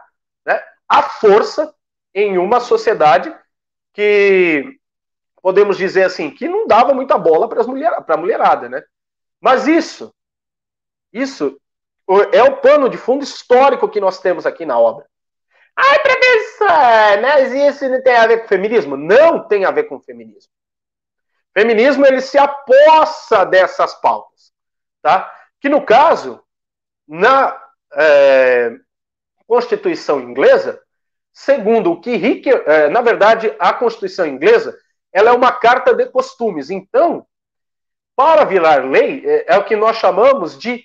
né, 0.46 0.62
à 0.88 1.01
força 1.01 1.74
em 2.13 2.38
uma 2.38 2.60
sociedade 2.60 3.34
que 3.94 4.80
podemos 5.42 5.78
dizer 5.78 6.04
assim, 6.04 6.32
que 6.32 6.48
não 6.48 6.66
dava 6.66 6.94
muita 6.94 7.18
bola 7.18 7.48
para 7.48 7.64
mulher, 7.64 7.94
a 7.96 8.18
mulherada, 8.18 8.68
né? 8.68 8.84
Mas 9.40 9.68
isso, 9.68 10.14
isso 11.12 11.60
é 12.32 12.44
o 12.44 12.58
pano 12.58 12.90
de 12.90 12.98
fundo 12.98 13.24
histórico 13.24 13.90
que 13.90 14.00
nós 14.00 14.20
temos 14.20 14.46
aqui 14.46 14.66
na 14.66 14.80
obra. 14.80 15.06
Ai, 15.76 16.00
professor, 16.00 17.22
mas 17.22 17.52
isso 17.52 17.90
não 17.90 18.02
tem 18.02 18.16
a 18.16 18.28
ver 18.28 18.42
com 18.42 18.48
feminismo? 18.48 18.96
Não 18.96 19.48
tem 19.48 19.66
a 19.66 19.72
ver 19.72 19.84
com 19.84 20.00
feminismo. 20.00 20.52
Feminismo, 21.54 22.06
ele 22.06 22.22
se 22.22 22.38
apossa 22.38 23.46
dessas 23.46 23.94
pautas, 23.96 24.52
tá? 25.02 25.32
Que 25.60 25.70
no 25.70 25.86
caso, 25.86 26.44
na 27.08 27.60
é, 27.94 28.76
Constituição 29.46 30.20
inglesa, 30.20 30.83
segundo 31.34 31.92
o 31.92 32.00
que 32.00 32.16
Rick, 32.16 32.48
é, 32.48 32.88
na 32.90 33.02
verdade, 33.02 33.54
a 33.58 33.74
Constituição 33.74 34.25
inglesa, 34.28 34.78
ela 35.12 35.32
é 35.32 35.34
uma 35.34 35.52
carta 35.52 35.94
de 35.94 36.06
costumes. 36.06 36.70
Então, 36.70 37.25
para 38.16 38.46
virar 38.46 38.86
lei, 38.86 39.24
é, 39.25 39.56
é 39.56 39.58
o 39.58 39.66
que 39.66 39.75
nós 39.75 39.98
chamamos 39.98 40.58
de 40.58 40.84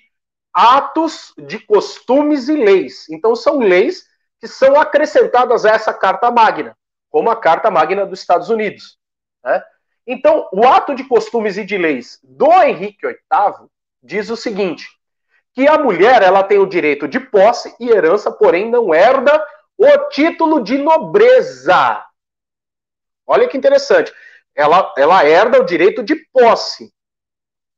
atos 0.51 1.33
de 1.37 1.59
costumes 1.59 2.49
e 2.49 2.55
leis. 2.55 3.07
Então, 3.09 3.35
são 3.35 3.59
leis 3.59 4.03
que 4.39 4.47
são 4.47 4.79
acrescentadas 4.79 5.65
a 5.65 5.71
essa 5.71 5.93
Carta 5.93 6.31
Magna, 6.31 6.75
como 7.09 7.29
a 7.29 7.35
Carta 7.35 7.69
Magna 7.69 8.05
dos 8.05 8.19
Estados 8.19 8.49
Unidos. 8.49 8.97
Né? 9.43 9.63
Então, 10.07 10.49
o 10.51 10.67
ato 10.67 10.95
de 10.95 11.03
costumes 11.03 11.57
e 11.57 11.63
de 11.63 11.77
leis 11.77 12.19
do 12.23 12.51
Henrique 12.63 13.05
VIII 13.05 13.67
diz 14.01 14.29
o 14.29 14.35
seguinte: 14.35 14.87
que 15.53 15.67
a 15.67 15.77
mulher 15.77 16.23
ela 16.23 16.43
tem 16.43 16.57
o 16.57 16.65
direito 16.65 17.07
de 17.07 17.19
posse 17.19 17.75
e 17.79 17.89
herança, 17.89 18.31
porém 18.31 18.69
não 18.69 18.93
herda 18.93 19.43
o 19.79 20.09
título 20.09 20.61
de 20.61 20.77
nobreza. 20.77 22.05
Olha 23.25 23.47
que 23.47 23.57
interessante. 23.57 24.13
Ela, 24.53 24.93
ela 24.97 25.25
herda 25.25 25.61
o 25.61 25.65
direito 25.65 26.03
de 26.03 26.15
posse 26.33 26.93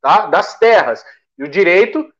tá? 0.00 0.26
das 0.26 0.58
terras 0.58 1.04
e 1.38 1.44
o 1.44 1.48
direito 1.48 2.12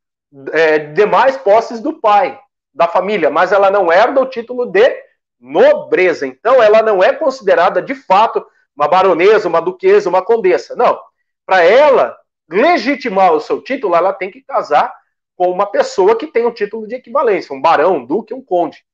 é, 0.52 0.78
de 0.78 0.94
demais 0.94 1.36
posses 1.36 1.80
do 1.80 2.00
pai 2.00 2.40
da 2.72 2.86
família, 2.86 3.28
mas 3.28 3.50
ela 3.50 3.70
não 3.70 3.92
herda 3.92 4.20
o 4.20 4.28
título 4.28 4.66
de 4.66 5.02
nobreza. 5.40 6.26
Então, 6.26 6.62
ela 6.62 6.80
não 6.80 7.02
é 7.02 7.12
considerada 7.12 7.82
de 7.82 7.94
fato 7.94 8.46
uma 8.76 8.86
baronesa, 8.86 9.48
uma 9.48 9.60
duquesa, 9.60 10.08
uma 10.08 10.22
condessa. 10.24 10.76
Não. 10.76 10.98
Para 11.44 11.64
ela 11.64 12.16
legitimar 12.48 13.32
o 13.32 13.40
seu 13.40 13.60
título, 13.60 13.96
ela 13.96 14.12
tem 14.12 14.30
que 14.30 14.42
casar 14.42 14.94
com 15.36 15.50
uma 15.50 15.66
pessoa 15.66 16.16
que 16.16 16.28
tem 16.28 16.46
um 16.46 16.52
título 16.52 16.86
de 16.86 16.94
equivalência, 16.94 17.54
um 17.54 17.60
barão, 17.60 17.96
um 17.96 18.06
duque, 18.06 18.32
um 18.32 18.42
conde. 18.42 18.84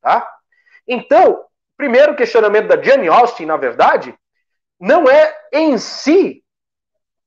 Tá? 0.00 0.28
Então, 0.86 1.44
primeiro 1.76 2.16
questionamento 2.16 2.68
da 2.68 2.82
Jane 2.82 3.08
Austen, 3.08 3.46
na 3.46 3.56
verdade, 3.56 4.14
não 4.80 5.08
é 5.08 5.36
em 5.52 5.76
si 5.78 6.42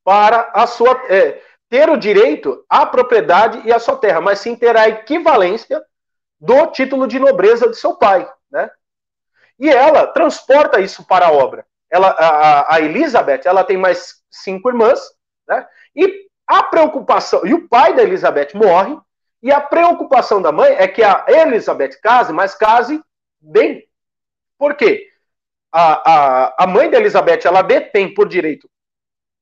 para 0.04 0.52
a 0.54 0.66
sua 0.66 1.02
é, 1.10 1.42
ter 1.70 1.90
o 1.90 1.98
direito 1.98 2.66
à 2.70 2.86
propriedade 2.86 3.62
e 3.66 3.72
à 3.72 3.80
sua 3.80 3.96
terra, 3.96 4.20
mas 4.20 4.40
sim 4.40 4.56
ter 4.56 4.76
a 4.76 4.90
equivalência 4.90 5.82
do 6.40 6.68
título 6.68 7.08
de 7.08 7.20
nobreza 7.20 7.70
de 7.70 7.78
seu 7.78 7.96
pai, 7.96 8.30
né? 8.50 8.70
E 9.60 9.70
ela 9.70 10.08
transporta 10.08 10.80
isso 10.80 11.06
para 11.06 11.28
a 11.28 11.32
obra. 11.32 11.66
Ela, 11.90 12.10
a, 12.10 12.76
a 12.76 12.82
Elizabeth, 12.82 13.42
ela 13.46 13.64
tem 13.64 13.78
mais 13.78 14.16
cinco 14.30 14.70
irmãs, 14.70 15.00
né? 15.48 15.68
E 15.96 16.28
a 16.48 16.64
preocupação 16.64 17.46
e 17.46 17.54
o 17.54 17.68
pai 17.68 17.94
da 17.94 18.02
Elizabeth 18.02 18.50
morre 18.56 18.98
e 19.42 19.52
a 19.52 19.60
preocupação 19.60 20.42
da 20.42 20.52
mãe 20.52 20.74
é 20.74 20.88
que 20.88 21.04
a 21.04 21.26
Elizabeth 21.28 22.00
case, 22.02 22.32
mas 22.32 22.56
case 22.56 23.02
bem. 23.40 23.88
Por 24.58 24.76
quê? 24.76 25.08
A, 25.72 26.12
a, 26.12 26.64
a 26.64 26.68
mãe 26.68 26.90
da 26.90 26.98
Elizabeth 26.98 27.42
ela 27.46 27.62
detém 27.62 28.14
por 28.14 28.28
direito 28.28 28.70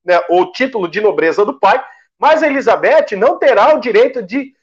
né, 0.04 0.20
o 0.30 0.52
título 0.52 0.88
de 0.88 1.02
nobreza 1.02 1.46
do 1.46 1.60
pai, 1.60 1.84
mas 2.18 2.42
a 2.42 2.48
Elizabeth 2.48 3.16
não 3.18 3.38
terá 3.38 3.76
o 3.76 3.80
direito 3.80 4.24
de 4.24 4.54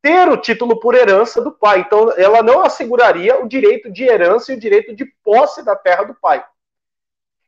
ter 0.00 0.28
o 0.28 0.36
título 0.36 0.78
por 0.78 0.94
herança 0.94 1.40
do 1.40 1.50
pai. 1.50 1.80
Então, 1.80 2.12
ela 2.16 2.42
não 2.42 2.62
asseguraria 2.62 3.42
o 3.42 3.48
direito 3.48 3.90
de 3.90 4.04
herança 4.04 4.52
e 4.52 4.56
o 4.56 4.60
direito 4.60 4.94
de 4.94 5.04
posse 5.22 5.64
da 5.64 5.74
terra 5.74 6.04
do 6.04 6.14
pai. 6.14 6.44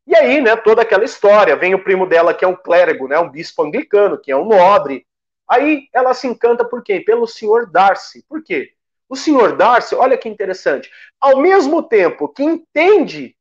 E 0.06 0.16
aí, 0.16 0.40
né, 0.40 0.56
toda 0.56 0.82
aquela 0.82 1.04
história, 1.04 1.56
vem 1.56 1.74
o 1.74 1.82
primo 1.82 2.06
dela 2.06 2.32
que 2.32 2.44
é 2.44 2.48
um 2.48 2.56
clérigo, 2.56 3.08
né, 3.08 3.18
um 3.18 3.28
bispo 3.28 3.62
anglicano, 3.62 4.18
que 4.18 4.32
é 4.32 4.36
um 4.36 4.46
nobre. 4.46 5.05
Aí 5.48 5.88
ela 5.92 6.14
se 6.14 6.26
encanta 6.26 6.64
por 6.64 6.82
quê? 6.82 7.00
Pelo 7.00 7.26
senhor 7.26 7.70
Darcy. 7.70 8.24
Por 8.28 8.42
quê? 8.42 8.72
O 9.08 9.16
senhor 9.16 9.56
Darcy, 9.56 9.94
olha 9.94 10.18
que 10.18 10.28
interessante, 10.28 10.90
ao 11.20 11.38
mesmo 11.38 11.82
tempo 11.82 12.28
que 12.28 12.42
entende 12.42 13.36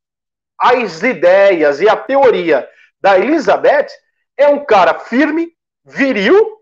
as 0.58 1.02
ideias 1.02 1.80
e 1.80 1.88
a 1.88 1.96
teoria 1.96 2.68
da 3.00 3.18
Elizabeth, 3.18 3.88
é 4.36 4.48
um 4.48 4.64
cara 4.64 4.98
firme, 4.98 5.52
viril 5.84 6.60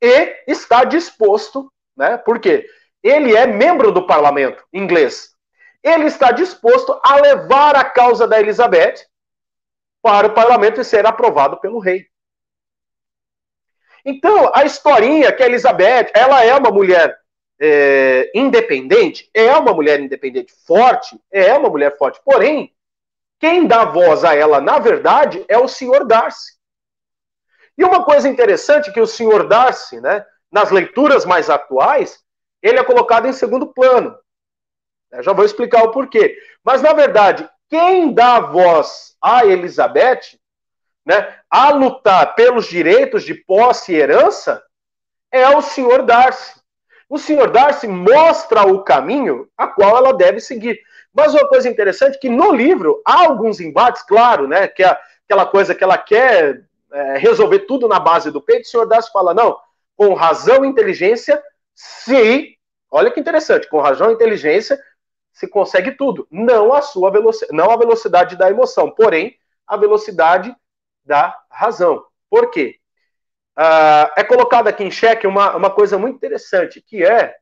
e 0.00 0.42
está 0.46 0.84
disposto 0.84 1.72
né? 1.96 2.16
Por 2.18 2.38
quê? 2.38 2.68
Ele 3.02 3.36
é 3.36 3.46
membro 3.46 3.92
do 3.92 4.06
parlamento 4.06 4.64
inglês. 4.72 5.34
Ele 5.82 6.06
está 6.06 6.32
disposto 6.32 6.98
a 7.04 7.16
levar 7.16 7.76
a 7.76 7.84
causa 7.84 8.26
da 8.26 8.40
Elizabeth 8.40 9.06
para 10.02 10.26
o 10.26 10.34
parlamento 10.34 10.80
e 10.80 10.84
ser 10.84 11.06
aprovado 11.06 11.58
pelo 11.58 11.78
rei. 11.78 12.06
Então, 14.04 14.50
a 14.54 14.64
historinha 14.64 15.32
que 15.32 15.42
a 15.42 15.46
Elizabeth, 15.46 16.10
ela 16.14 16.44
é 16.44 16.54
uma 16.54 16.70
mulher 16.70 17.18
é, 17.60 18.30
independente, 18.34 19.30
é 19.32 19.56
uma 19.56 19.72
mulher 19.72 20.00
independente 20.00 20.52
forte, 20.66 21.18
é 21.32 21.54
uma 21.54 21.70
mulher 21.70 21.96
forte. 21.96 22.20
Porém, 22.24 22.74
quem 23.40 23.66
dá 23.66 23.84
voz 23.84 24.24
a 24.24 24.34
ela, 24.34 24.60
na 24.60 24.78
verdade, 24.78 25.44
é 25.48 25.58
o 25.58 25.68
senhor 25.68 26.06
Darcy. 26.06 26.54
E 27.76 27.84
uma 27.84 28.04
coisa 28.04 28.28
interessante 28.28 28.92
que 28.92 29.00
o 29.00 29.06
senhor 29.06 29.48
Darcy, 29.48 30.00
né, 30.00 30.24
nas 30.50 30.70
leituras 30.70 31.24
mais 31.24 31.50
atuais, 31.50 32.22
ele 32.62 32.78
é 32.78 32.84
colocado 32.84 33.26
em 33.26 33.32
segundo 33.32 33.66
plano. 33.66 34.16
Eu 35.10 35.22
já 35.22 35.32
vou 35.32 35.44
explicar 35.44 35.82
o 35.82 35.90
porquê. 35.90 36.36
Mas, 36.62 36.82
na 36.82 36.92
verdade, 36.92 37.48
quem 37.68 38.12
dá 38.12 38.40
voz 38.40 39.16
a 39.20 39.44
Elizabeth, 39.44 40.38
né, 41.04 41.34
a 41.50 41.70
lutar 41.70 42.34
pelos 42.34 42.66
direitos 42.66 43.24
de 43.24 43.34
posse 43.34 43.92
e 43.92 43.96
herança, 43.96 44.62
é 45.30 45.48
o 45.56 45.60
senhor 45.60 46.02
Darcy. 46.02 46.60
O 47.08 47.18
senhor 47.18 47.50
Darcy 47.50 47.86
mostra 47.86 48.66
o 48.66 48.82
caminho 48.82 49.48
a 49.56 49.66
qual 49.66 49.96
ela 49.96 50.12
deve 50.12 50.40
seguir. 50.40 50.80
Mas 51.12 51.34
uma 51.34 51.46
coisa 51.48 51.68
interessante 51.68 52.16
é 52.16 52.18
que 52.18 52.28
no 52.28 52.52
livro 52.52 53.02
há 53.04 53.26
alguns 53.26 53.60
embates, 53.60 54.02
claro, 54.02 54.48
né? 54.48 54.66
Que 54.66 54.82
é 54.82 54.98
aquela 55.24 55.46
coisa 55.46 55.74
que 55.74 55.84
ela 55.84 55.98
quer 55.98 56.64
é, 56.92 57.18
resolver 57.18 57.60
tudo 57.60 57.86
na 57.86 58.00
base 58.00 58.30
do 58.30 58.40
peito. 58.40 58.64
O 58.64 58.68
senhor 58.68 58.86
Darcy 58.86 59.12
fala: 59.12 59.34
não, 59.34 59.58
com 59.96 60.14
razão 60.14 60.64
e 60.64 60.68
inteligência, 60.68 61.42
se, 61.74 62.56
olha 62.90 63.10
que 63.10 63.20
interessante, 63.20 63.68
com 63.68 63.80
razão 63.80 64.10
e 64.10 64.14
inteligência 64.14 64.80
se 65.32 65.48
consegue 65.48 65.92
tudo, 65.92 66.28
não 66.30 66.72
a 66.72 66.80
sua 66.80 67.10
velocidade, 67.10 67.56
não 67.56 67.70
a 67.70 67.76
velocidade 67.76 68.36
da 68.36 68.48
emoção, 68.48 68.90
porém 68.90 69.36
a 69.66 69.76
velocidade 69.76 70.54
da 71.04 71.38
razão. 71.50 72.04
Por 72.30 72.50
quê? 72.50 72.78
Uh, 73.56 74.10
é 74.16 74.24
colocado 74.24 74.68
aqui 74.68 74.82
em 74.82 74.90
xeque 74.90 75.26
uma, 75.26 75.54
uma 75.54 75.70
coisa 75.70 75.96
muito 75.96 76.16
interessante, 76.16 76.80
que 76.80 77.04
é 77.04 77.36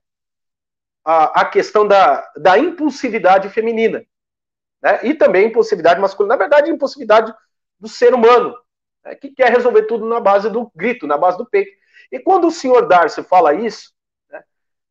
a, 1.04 1.40
a 1.40 1.44
questão 1.44 1.86
da, 1.86 2.30
da 2.36 2.58
impulsividade 2.58 3.48
feminina. 3.48 4.04
Né? 4.82 5.00
E 5.04 5.14
também 5.14 5.46
impulsividade 5.46 6.00
masculina. 6.00 6.34
Na 6.34 6.38
verdade, 6.38 6.70
impulsividade 6.70 7.32
do 7.78 7.88
ser 7.88 8.14
humano, 8.14 8.54
né? 9.04 9.14
que 9.14 9.30
quer 9.30 9.50
resolver 9.50 9.82
tudo 9.84 10.06
na 10.06 10.20
base 10.20 10.50
do 10.50 10.70
grito, 10.74 11.06
na 11.06 11.16
base 11.16 11.38
do 11.38 11.46
peito. 11.46 11.70
E 12.10 12.18
quando 12.18 12.46
o 12.46 12.52
senhor 12.52 12.86
Darcy 12.86 13.22
fala 13.22 13.54
isso, 13.54 13.92
né, 14.30 14.42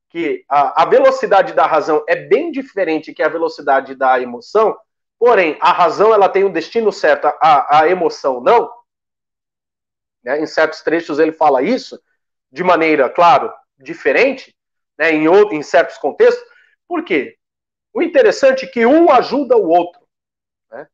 que 0.10 0.44
a, 0.50 0.82
a 0.82 0.86
velocidade 0.86 1.54
da 1.54 1.68
razão 1.68 2.04
é 2.08 2.16
bem 2.16 2.52
diferente 2.52 3.14
que 3.14 3.22
a 3.22 3.30
velocidade 3.30 3.94
da 3.94 4.20
emoção, 4.20 4.76
porém 5.22 5.56
a 5.62 5.72
razão 5.72 6.12
ela 6.12 6.28
tem 6.28 6.44
um 6.44 6.52
destino 6.52 6.92
certo, 6.92 7.28
a, 7.40 7.82
a 7.82 7.88
emoção 7.88 8.42
não. 8.42 8.72
Né, 10.24 10.42
em 10.42 10.48
certos 10.48 10.82
trechos 10.82 11.20
ele 11.20 11.32
fala 11.32 11.62
isso 11.62 12.02
de 12.52 12.64
maneira, 12.64 13.08
claro, 13.08 13.54
diferente, 13.78 14.56
né, 14.98 15.12
em, 15.12 15.28
outro, 15.28 15.56
em 15.56 15.62
certos 15.62 16.00
contextos. 16.00 16.44
Por 16.88 17.04
quê? 17.04 17.38
O 17.94 18.02
interessante 18.02 18.66
é 18.66 18.68
que 18.68 18.84
um 18.84 19.12
ajuda 19.12 19.56
o 19.56 19.68
outro. 19.70 20.02
Né? 20.72 20.88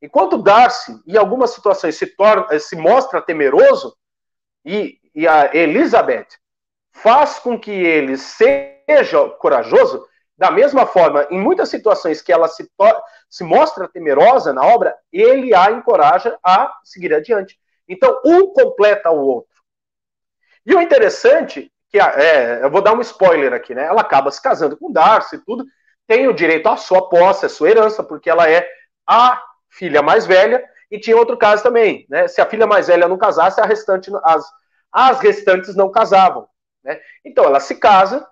Enquanto 0.00 0.38
Darcy, 0.38 1.02
em 1.04 1.16
algumas 1.16 1.50
situações, 1.50 1.96
se, 1.96 2.06
torna, 2.06 2.56
se 2.60 2.76
mostra 2.76 3.20
temeroso, 3.20 3.96
e 4.64 5.02
e 5.14 5.28
a 5.28 5.54
Elizabeth 5.54 6.28
faz 6.92 7.38
com 7.38 7.58
que 7.58 7.70
ele 7.70 8.16
seja 8.16 9.28
corajoso, 9.38 10.06
da 10.36 10.50
mesma 10.50 10.86
forma, 10.86 11.26
em 11.30 11.40
muitas 11.40 11.68
situações 11.68 12.22
que 12.22 12.32
ela 12.32 12.48
se, 12.48 12.70
se 13.32 13.44
mostra 13.44 13.88
temerosa 13.88 14.52
na 14.52 14.62
obra, 14.62 14.94
ele 15.10 15.54
a 15.54 15.70
encoraja 15.70 16.38
a 16.44 16.70
seguir 16.84 17.14
adiante. 17.14 17.58
Então, 17.88 18.20
um 18.22 18.52
completa 18.52 19.10
o 19.10 19.26
outro. 19.26 19.62
E 20.66 20.74
o 20.74 20.82
interessante, 20.82 21.72
que 21.88 21.98
é, 21.98 22.62
eu 22.62 22.70
vou 22.70 22.82
dar 22.82 22.92
um 22.92 23.00
spoiler 23.00 23.54
aqui, 23.54 23.74
né? 23.74 23.86
Ela 23.86 24.02
acaba 24.02 24.30
se 24.30 24.40
casando 24.40 24.76
com 24.76 24.92
Darcy 24.92 25.36
e 25.36 25.38
tudo, 25.38 25.64
tem 26.06 26.28
o 26.28 26.34
direito 26.34 26.68
à 26.68 26.76
sua 26.76 27.08
posse, 27.08 27.46
à 27.46 27.48
sua 27.48 27.70
herança, 27.70 28.04
porque 28.04 28.28
ela 28.28 28.50
é 28.50 28.68
a 29.06 29.42
filha 29.70 30.02
mais 30.02 30.26
velha, 30.26 30.62
E 30.90 31.00
tinha 31.00 31.16
outro 31.16 31.38
caso 31.38 31.62
também, 31.62 32.06
né? 32.10 32.28
Se 32.28 32.38
a 32.38 32.44
filha 32.44 32.66
mais 32.66 32.88
velha 32.88 33.08
não 33.08 33.16
casasse, 33.16 33.58
a 33.62 33.64
restante, 33.64 34.10
as, 34.24 34.44
as 34.92 35.20
restantes 35.20 35.74
não 35.74 35.90
casavam. 35.90 36.46
Né? 36.84 37.00
Então 37.24 37.44
ela 37.44 37.60
se 37.60 37.76
casa, 37.76 38.28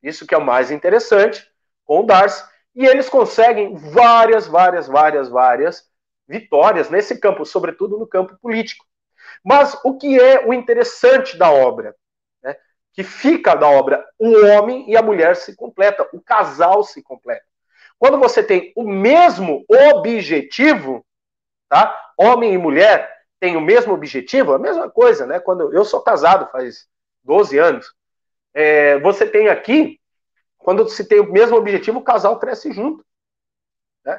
isso 0.00 0.24
que 0.24 0.32
é 0.32 0.38
o 0.38 0.46
mais 0.46 0.70
interessante, 0.70 1.44
com 1.84 2.00
o 2.00 2.06
Darcy, 2.06 2.44
e 2.74 2.86
eles 2.86 3.08
conseguem 3.08 3.76
várias, 3.76 4.46
várias, 4.46 4.88
várias, 4.88 5.28
várias 5.28 5.88
vitórias 6.26 6.90
nesse 6.90 7.18
campo, 7.20 7.44
sobretudo 7.44 7.98
no 7.98 8.06
campo 8.06 8.36
político. 8.40 8.84
Mas 9.44 9.78
o 9.84 9.96
que 9.96 10.18
é 10.18 10.46
o 10.46 10.52
interessante 10.52 11.36
da 11.36 11.50
obra? 11.50 11.94
Né? 12.42 12.56
Que 12.92 13.02
fica 13.02 13.54
da 13.54 13.68
obra 13.68 14.04
o 14.18 14.46
homem 14.46 14.90
e 14.90 14.96
a 14.96 15.02
mulher 15.02 15.36
se 15.36 15.54
completa, 15.54 16.08
o 16.12 16.20
casal 16.20 16.82
se 16.82 17.02
completa. 17.02 17.44
Quando 17.98 18.18
você 18.18 18.42
tem 18.42 18.72
o 18.76 18.82
mesmo 18.82 19.64
objetivo, 19.68 21.04
tá? 21.68 22.12
Homem 22.18 22.54
e 22.54 22.58
mulher 22.58 23.10
têm 23.38 23.56
o 23.56 23.60
mesmo 23.60 23.92
objetivo, 23.92 24.52
a 24.52 24.58
mesma 24.58 24.90
coisa, 24.90 25.26
né? 25.26 25.38
Quando 25.38 25.72
eu 25.72 25.84
sou 25.84 26.00
casado 26.00 26.50
faz 26.50 26.86
12 27.22 27.58
anos, 27.58 27.94
é, 28.52 28.98
você 28.98 29.26
tem 29.26 29.48
aqui, 29.48 30.00
quando 30.64 30.88
se 30.88 31.04
tem 31.04 31.20
o 31.20 31.30
mesmo 31.30 31.58
objetivo, 31.58 31.98
o 31.98 32.02
casal 32.02 32.38
cresce 32.38 32.72
junto. 32.72 33.04
Né? 34.02 34.18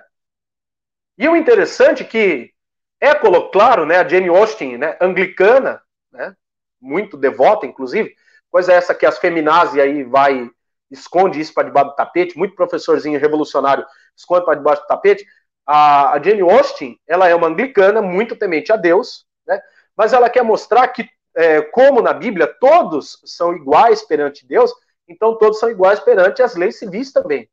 E 1.18 1.28
o 1.28 1.36
interessante 1.36 2.04
é 2.04 2.06
que 2.06 2.54
é, 3.02 3.16
claro, 3.52 3.84
né, 3.84 3.98
a 3.98 4.08
Jane 4.08 4.30
Austen, 4.30 4.78
né, 4.78 4.96
anglicana, 5.02 5.82
né, 6.12 6.36
muito 6.80 7.18
devota, 7.18 7.66
inclusive, 7.66 8.16
coisa 8.52 8.74
essa 8.74 8.94
que 8.94 9.08
as 9.08 9.18
feminazes 9.18 9.80
aí 9.80 10.04
vai, 10.04 10.48
esconde 10.92 11.40
isso 11.42 11.52
para 11.52 11.64
debaixo 11.64 11.90
do 11.90 11.96
tapete, 11.96 12.38
muito 12.38 12.56
professorzinho 12.56 13.20
revolucionário 13.20 13.84
esconde 14.16 14.46
para 14.46 14.54
debaixo 14.54 14.84
do 14.84 14.88
tapete, 14.88 15.26
a, 15.66 16.12
a 16.12 16.22
Jane 16.22 16.42
Austen, 16.42 17.00
ela 17.08 17.28
é 17.28 17.34
uma 17.34 17.48
anglicana, 17.48 18.04
muito 18.04 18.36
temente 18.36 18.72
a 18.72 18.76
Deus, 18.76 19.26
né, 19.48 19.60
mas 19.98 20.14
ela 20.14 20.30
quer 20.30 20.44
mostrar 20.44 20.88
que 20.90 21.10
é, 21.36 21.64
como 21.64 22.04
na 22.04 22.14
Bíblia 22.14 22.46
todos 22.46 23.20
são 23.26 23.56
iguais 23.56 24.04
perante 24.04 24.46
Deus, 24.46 24.72
então 25.08 25.38
todos 25.38 25.60
são 25.60 25.70
iguais 25.70 26.00
perante 26.00 26.42
as 26.42 26.56
leis 26.56 26.80
civis 26.80 27.12
também. 27.12 27.50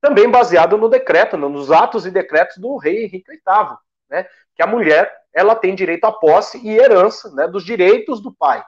Também 0.00 0.30
baseado 0.30 0.76
no 0.76 0.88
decreto, 0.88 1.36
nos 1.36 1.70
atos 1.70 2.06
e 2.06 2.10
decretos 2.10 2.58
do 2.58 2.76
rei 2.76 3.04
Henrique 3.04 3.30
VIII, 3.30 3.76
né? 4.08 4.26
Que 4.54 4.62
a 4.62 4.66
mulher 4.66 5.12
ela 5.32 5.56
tem 5.56 5.74
direito 5.74 6.04
à 6.04 6.12
posse 6.12 6.58
e 6.58 6.76
herança, 6.76 7.32
né? 7.32 7.48
Dos 7.48 7.64
direitos 7.64 8.20
do 8.20 8.32
pai. 8.32 8.62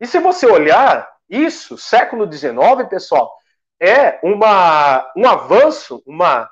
E 0.00 0.06
se 0.06 0.18
você 0.18 0.46
olhar 0.46 1.08
isso, 1.28 1.78
século 1.78 2.30
XIX, 2.30 2.88
pessoal, 2.88 3.32
é 3.78 4.18
uma, 4.22 5.12
um 5.16 5.28
avanço, 5.28 6.02
uma, 6.06 6.48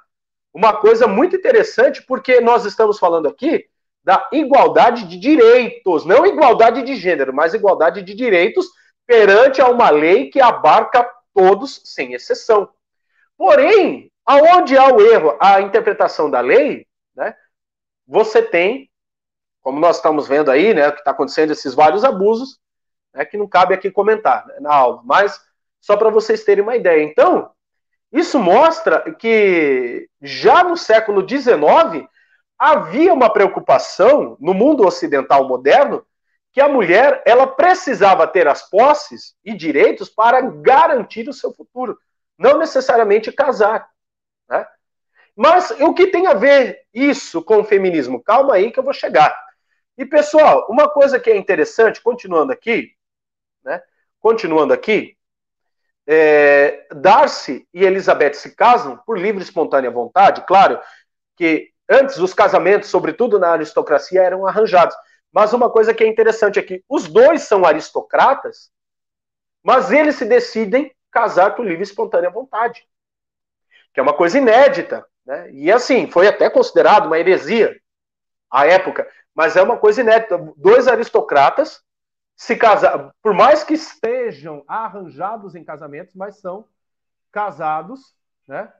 uma 0.52 0.76
coisa 0.76 1.06
muito 1.06 1.36
interessante, 1.36 2.02
porque 2.02 2.40
nós 2.40 2.64
estamos 2.64 2.98
falando 2.98 3.28
aqui 3.28 3.66
da 4.02 4.28
igualdade 4.32 5.06
de 5.06 5.18
direitos, 5.18 6.04
não 6.04 6.26
igualdade 6.26 6.82
de 6.82 6.96
gênero, 6.96 7.32
mas 7.34 7.54
igualdade 7.54 8.02
de 8.02 8.14
direitos 8.14 8.66
perante 9.10 9.60
a 9.60 9.68
uma 9.68 9.90
lei 9.90 10.30
que 10.30 10.40
abarca 10.40 11.04
todos 11.34 11.82
sem 11.84 12.14
exceção. 12.14 12.68
Porém, 13.36 14.08
aonde 14.24 14.78
há 14.78 14.86
o 14.86 15.00
erro, 15.00 15.36
a 15.40 15.60
interpretação 15.60 16.30
da 16.30 16.40
lei, 16.40 16.86
né, 17.16 17.34
você 18.06 18.40
tem, 18.40 18.88
como 19.60 19.80
nós 19.80 19.96
estamos 19.96 20.28
vendo 20.28 20.48
aí, 20.48 20.72
né, 20.72 20.92
que 20.92 21.00
está 21.00 21.10
acontecendo 21.10 21.50
esses 21.50 21.74
vários 21.74 22.04
abusos, 22.04 22.60
né, 23.12 23.24
que 23.24 23.36
não 23.36 23.48
cabe 23.48 23.74
aqui 23.74 23.90
comentar 23.90 24.46
né, 24.46 24.60
na 24.60 24.72
aula, 24.72 25.02
mas 25.04 25.44
só 25.80 25.96
para 25.96 26.08
vocês 26.08 26.44
terem 26.44 26.62
uma 26.62 26.76
ideia. 26.76 27.02
Então, 27.02 27.50
isso 28.12 28.38
mostra 28.38 29.12
que 29.14 30.08
já 30.22 30.62
no 30.62 30.76
século 30.76 31.28
XIX 31.28 32.08
havia 32.56 33.12
uma 33.12 33.28
preocupação 33.28 34.36
no 34.38 34.54
mundo 34.54 34.86
ocidental 34.86 35.48
moderno 35.48 36.06
que 36.52 36.60
a 36.60 36.68
mulher 36.68 37.22
ela 37.24 37.46
precisava 37.46 38.26
ter 38.26 38.48
as 38.48 38.68
posses 38.68 39.34
e 39.44 39.54
direitos 39.54 40.08
para 40.08 40.40
garantir 40.40 41.28
o 41.28 41.32
seu 41.32 41.52
futuro, 41.52 41.98
não 42.36 42.58
necessariamente 42.58 43.30
casar. 43.30 43.88
Né? 44.48 44.66
Mas 45.36 45.70
o 45.70 45.94
que 45.94 46.08
tem 46.08 46.26
a 46.26 46.34
ver 46.34 46.82
isso 46.92 47.42
com 47.42 47.60
o 47.60 47.64
feminismo? 47.64 48.22
Calma 48.22 48.54
aí 48.54 48.72
que 48.72 48.78
eu 48.78 48.84
vou 48.84 48.92
chegar. 48.92 49.36
E 49.96 50.04
pessoal, 50.04 50.66
uma 50.68 50.88
coisa 50.88 51.20
que 51.20 51.30
é 51.30 51.36
interessante, 51.36 52.00
continuando 52.00 52.52
aqui, 52.52 52.92
né? 53.62 53.82
Continuando 54.18 54.72
aqui, 54.72 55.16
é, 56.06 56.86
Darcy 56.94 57.66
e 57.72 57.84
Elizabeth 57.84 58.34
se 58.34 58.54
casam 58.54 58.96
por 59.06 59.18
livre 59.18 59.42
e 59.42 59.44
espontânea 59.44 59.90
vontade, 59.90 60.44
claro 60.46 60.80
que 61.36 61.70
Antes, 61.90 62.18
os 62.18 62.32
casamentos, 62.32 62.88
sobretudo 62.88 63.36
na 63.36 63.48
aristocracia, 63.48 64.22
eram 64.22 64.46
arranjados. 64.46 64.94
Mas 65.32 65.52
uma 65.52 65.70
coisa 65.70 65.94
que 65.94 66.02
é 66.02 66.06
interessante 66.06 66.58
aqui: 66.58 66.84
os 66.88 67.06
dois 67.06 67.42
são 67.42 67.64
aristocratas, 67.64 68.70
mas 69.62 69.90
eles 69.90 70.16
se 70.16 70.24
decidem 70.24 70.94
casar 71.10 71.54
por 71.54 71.64
livre 71.64 71.80
e 71.80 71.82
espontânea 71.82 72.30
vontade. 72.30 72.86
Que 73.92 74.00
é 74.00 74.02
uma 74.02 74.14
coisa 74.14 74.38
inédita. 74.38 75.06
Né? 75.24 75.50
E 75.52 75.72
assim, 75.72 76.10
foi 76.10 76.26
até 76.26 76.48
considerado 76.48 77.06
uma 77.06 77.18
heresia 77.18 77.80
à 78.50 78.66
época, 78.66 79.08
mas 79.34 79.56
é 79.56 79.62
uma 79.62 79.76
coisa 79.76 80.00
inédita. 80.00 80.38
Dois 80.56 80.88
aristocratas 80.88 81.82
se 82.36 82.56
casar, 82.56 83.14
por 83.22 83.34
mais 83.34 83.62
que 83.62 83.74
estejam 83.74 84.64
arranjados 84.66 85.54
em 85.54 85.62
casamentos, 85.62 86.14
mas 86.14 86.38
são 86.38 86.66
casados, 87.30 88.16
né? 88.48 88.72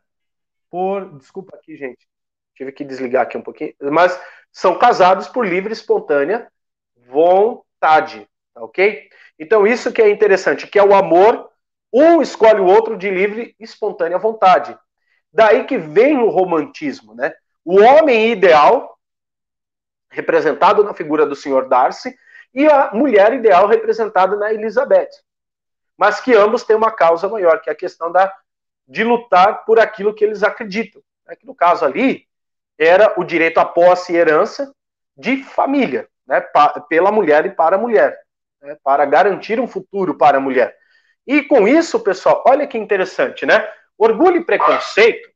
Por, 0.71 1.19
desculpa 1.19 1.57
aqui, 1.57 1.77
gente, 1.77 2.09
Tive 2.61 2.73
que 2.73 2.85
desligar 2.85 3.23
aqui 3.23 3.39
um 3.39 3.43
pouquinho. 3.43 3.73
Mas 3.91 4.21
são 4.53 4.79
casados 4.79 5.29
por 5.29 5.47
livre 5.47 5.71
e 5.71 5.75
espontânea 5.75 6.51
vontade, 7.07 8.29
tá 8.55 8.63
ok? 8.63 9.09
Então 9.39 9.67
isso 9.67 9.93
que 9.93 10.03
é 10.03 10.11
interessante, 10.11 10.67
que 10.67 10.79
é 10.79 10.85
o 10.85 10.95
amor, 10.95 11.51
um 11.93 12.23
escolhe 12.23 12.61
o 12.61 12.67
outro 12.67 12.97
de 12.97 13.11
livre 13.11 13.55
e 13.59 13.65
espontânea 13.65 14.19
vontade. 14.19 14.77
Daí 15.33 15.65
que 15.65 15.79
vem 15.79 16.19
o 16.19 16.29
romantismo, 16.29 17.15
né? 17.15 17.33
O 17.65 17.81
homem 17.81 18.31
ideal, 18.31 18.99
representado 20.11 20.83
na 20.83 20.95
figura 20.95 21.25
do 21.27 21.37
Sr. 21.37 21.69
Darcy, 21.69 22.15
e 22.53 22.67
a 22.67 22.91
mulher 22.93 23.33
ideal 23.33 23.67
representada 23.67 24.37
na 24.37 24.53
Elizabeth. 24.53 25.11
Mas 25.97 26.21
que 26.21 26.35
ambos 26.35 26.65
têm 26.65 26.77
uma 26.77 26.91
causa 26.91 27.29
maior, 27.29 27.61
que 27.61 27.71
é 27.71 27.73
a 27.73 27.77
questão 27.77 28.11
da, 28.11 28.33
de 28.89 29.05
lutar 29.05 29.65
por 29.65 29.79
aquilo 29.79 30.15
que 30.15 30.25
eles 30.25 30.43
acreditam. 30.43 31.03
É 31.29 31.37
que 31.37 31.47
no 31.47 31.55
caso 31.55 31.85
ali, 31.85 32.27
era 32.81 33.13
o 33.19 33.25
direito 33.25 33.59
à 33.59 33.65
posse 33.65 34.13
e 34.13 34.17
herança 34.17 34.75
de 35.15 35.43
família, 35.45 36.09
né, 36.27 36.43
pela 36.89 37.13
mulher 37.13 37.45
e 37.45 37.51
para 37.51 37.77
a 37.77 37.79
mulher, 37.79 38.19
né, 38.63 38.77
para 38.83 39.05
garantir 39.05 39.61
um 39.61 39.69
futuro 39.69 40.17
para 40.17 40.39
a 40.39 40.41
mulher. 40.41 40.75
E 41.27 41.43
com 41.43 41.69
isso, 41.69 42.01
pessoal, 42.01 42.43
olha 42.47 42.67
que 42.67 42.79
interessante, 42.79 43.45
né? 43.45 43.69
Orgulho 43.99 44.39
e 44.39 44.45
Preconceito 44.45 45.29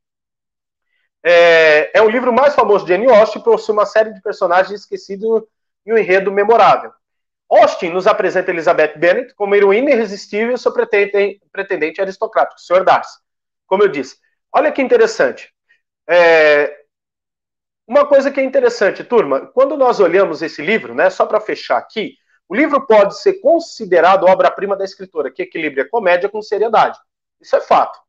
é, 1.23 1.91
é 1.97 2.01
o 2.01 2.09
livro 2.09 2.33
mais 2.33 2.55
famoso 2.55 2.85
de 2.85 2.91
Jane 2.91 3.07
Austen, 3.07 3.41
possui 3.41 3.73
uma 3.73 3.85
série 3.85 4.11
de 4.11 4.21
personagens 4.21 4.81
esquecidos 4.81 5.43
e 5.85 5.93
um 5.93 5.97
enredo 5.97 6.31
memorável. 6.31 6.91
Austen 7.49 7.91
nos 7.91 8.07
apresenta 8.07 8.51
Elizabeth 8.51 8.97
Bennet 8.97 9.33
como 9.35 9.55
heroína 9.55 9.91
irresistível 9.91 10.55
e 10.55 10.57
seu 10.57 10.73
pretendente, 10.73 11.41
pretendente 11.51 12.01
aristocrático, 12.01 12.59
o 12.59 12.63
Sr. 12.63 12.83
Darcy. 12.83 13.19
Como 13.67 13.83
eu 13.83 13.87
disse, 13.87 14.17
olha 14.51 14.71
que 14.71 14.81
interessante. 14.81 15.53
É, 16.07 16.84
uma 17.87 18.05
coisa 18.05 18.31
que 18.31 18.39
é 18.39 18.43
interessante, 18.43 19.03
turma, 19.03 19.47
quando 19.47 19.77
nós 19.77 19.99
olhamos 19.99 20.41
esse 20.41 20.61
livro, 20.61 20.95
né, 20.95 21.09
só 21.09 21.25
para 21.25 21.39
fechar 21.39 21.77
aqui, 21.77 22.15
o 22.49 22.55
livro 22.55 22.85
pode 22.85 23.19
ser 23.21 23.33
considerado 23.35 24.25
obra-prima 24.25 24.75
da 24.75 24.83
escritora, 24.83 25.31
que 25.31 25.43
equilibra 25.43 25.83
a 25.83 25.89
comédia 25.89 26.29
com 26.29 26.41
seriedade. 26.41 26.97
Isso 27.39 27.55
é 27.55 27.61
fato. 27.61 27.99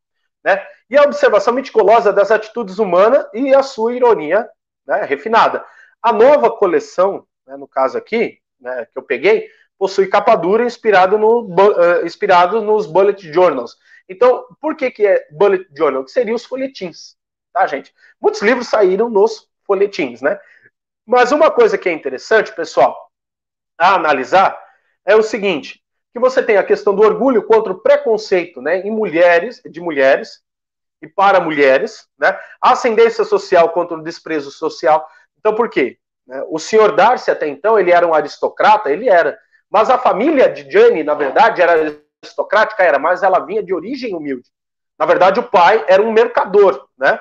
Né? 0.45 0.63
E 0.89 0.97
a 0.97 1.03
observação 1.03 1.53
meticulosa 1.53 2.13
das 2.13 2.31
atitudes 2.31 2.79
humanas 2.79 3.27
e 3.35 3.55
a 3.55 3.63
sua 3.63 3.95
ironia 3.95 4.49
né, 4.87 5.03
refinada. 5.03 5.65
A 6.03 6.13
nova 6.13 6.51
coleção, 6.51 7.27
né, 7.47 7.57
no 7.57 7.67
caso 7.67 7.99
aqui, 7.99 8.39
né, 8.61 8.87
que 8.87 8.99
eu 8.99 9.03
peguei, 9.03 9.49
possui 9.79 10.07
capa 10.07 10.37
dura 10.37 10.65
inspirado, 10.65 11.19
no, 11.19 11.43
uh, 11.43 12.07
inspirado 12.07 12.63
nos 12.63 12.87
bullet 12.87 13.31
journals. 13.33 13.77
Então, 14.09 14.47
por 14.61 14.77
que, 14.77 14.91
que 14.91 15.07
é 15.07 15.27
bullet 15.31 15.67
journal? 15.77 16.05
Que 16.05 16.11
seriam 16.11 16.37
os 16.37 16.45
folhetins, 16.45 17.17
tá, 17.53 17.67
gente? 17.67 17.93
Muitos 18.21 18.41
livros 18.41 18.69
saíram 18.69 19.11
nos 19.11 19.49
folhetins, 19.67 20.23
né? 20.23 20.39
Mas 21.07 21.33
uma 21.33 21.51
coisa 21.51 21.79
que 21.79 21.89
é 21.89 21.93
interessante, 21.93 22.55
pessoal, 22.55 23.11
a 23.79 23.95
analisar 23.95 24.59
é 25.05 25.15
o 25.15 25.23
seguinte: 25.23 25.83
que 26.13 26.19
você 26.19 26.43
tem 26.43 26.57
a 26.57 26.65
questão 26.65 26.95
do 26.95 27.03
orgulho 27.03 27.43
contra 27.43 27.73
o 27.73 27.79
preconceito, 27.79 28.61
né, 28.63 28.81
em 28.81 28.91
mulheres, 28.91 29.61
de 29.65 29.81
mulheres 29.81 30.41
e 31.03 31.07
para 31.07 31.41
mulheres, 31.41 32.09
né? 32.19 32.39
A 32.61 32.73
ascendência 32.73 33.25
social 33.25 33.69
contra 33.71 33.97
o 33.97 34.03
desprezo 34.03 34.51
social. 34.51 35.07
Então, 35.39 35.55
por 35.55 35.69
quê? 35.69 35.99
Né, 36.27 36.43
o 36.49 36.59
senhor 36.59 36.97
Darcy 36.97 37.31
até 37.31 37.47
então 37.47 37.79
ele 37.79 37.93
era 37.93 38.07
um 38.07 38.15
aristocrata, 38.15 38.91
ele 38.91 39.09
era, 39.09 39.39
mas 39.71 39.91
a 39.91 39.99
família 39.99 40.49
de 40.49 40.71
Jane, 40.71 41.05
na 41.05 41.15
verdade, 41.15 41.61
era 41.61 42.03
aristocrática, 42.23 42.83
era, 42.83 42.99
mas 42.99 43.23
ela 43.23 43.41
vinha 43.41 43.63
de 43.63 43.75
origem 43.75 44.15
humilde. 44.15 44.49
Na 44.99 45.05
verdade, 45.05 45.39
o 45.39 45.43
pai 45.43 45.85
era 45.87 46.03
um 46.03 46.11
mercador, 46.11 46.89
né? 46.97 47.21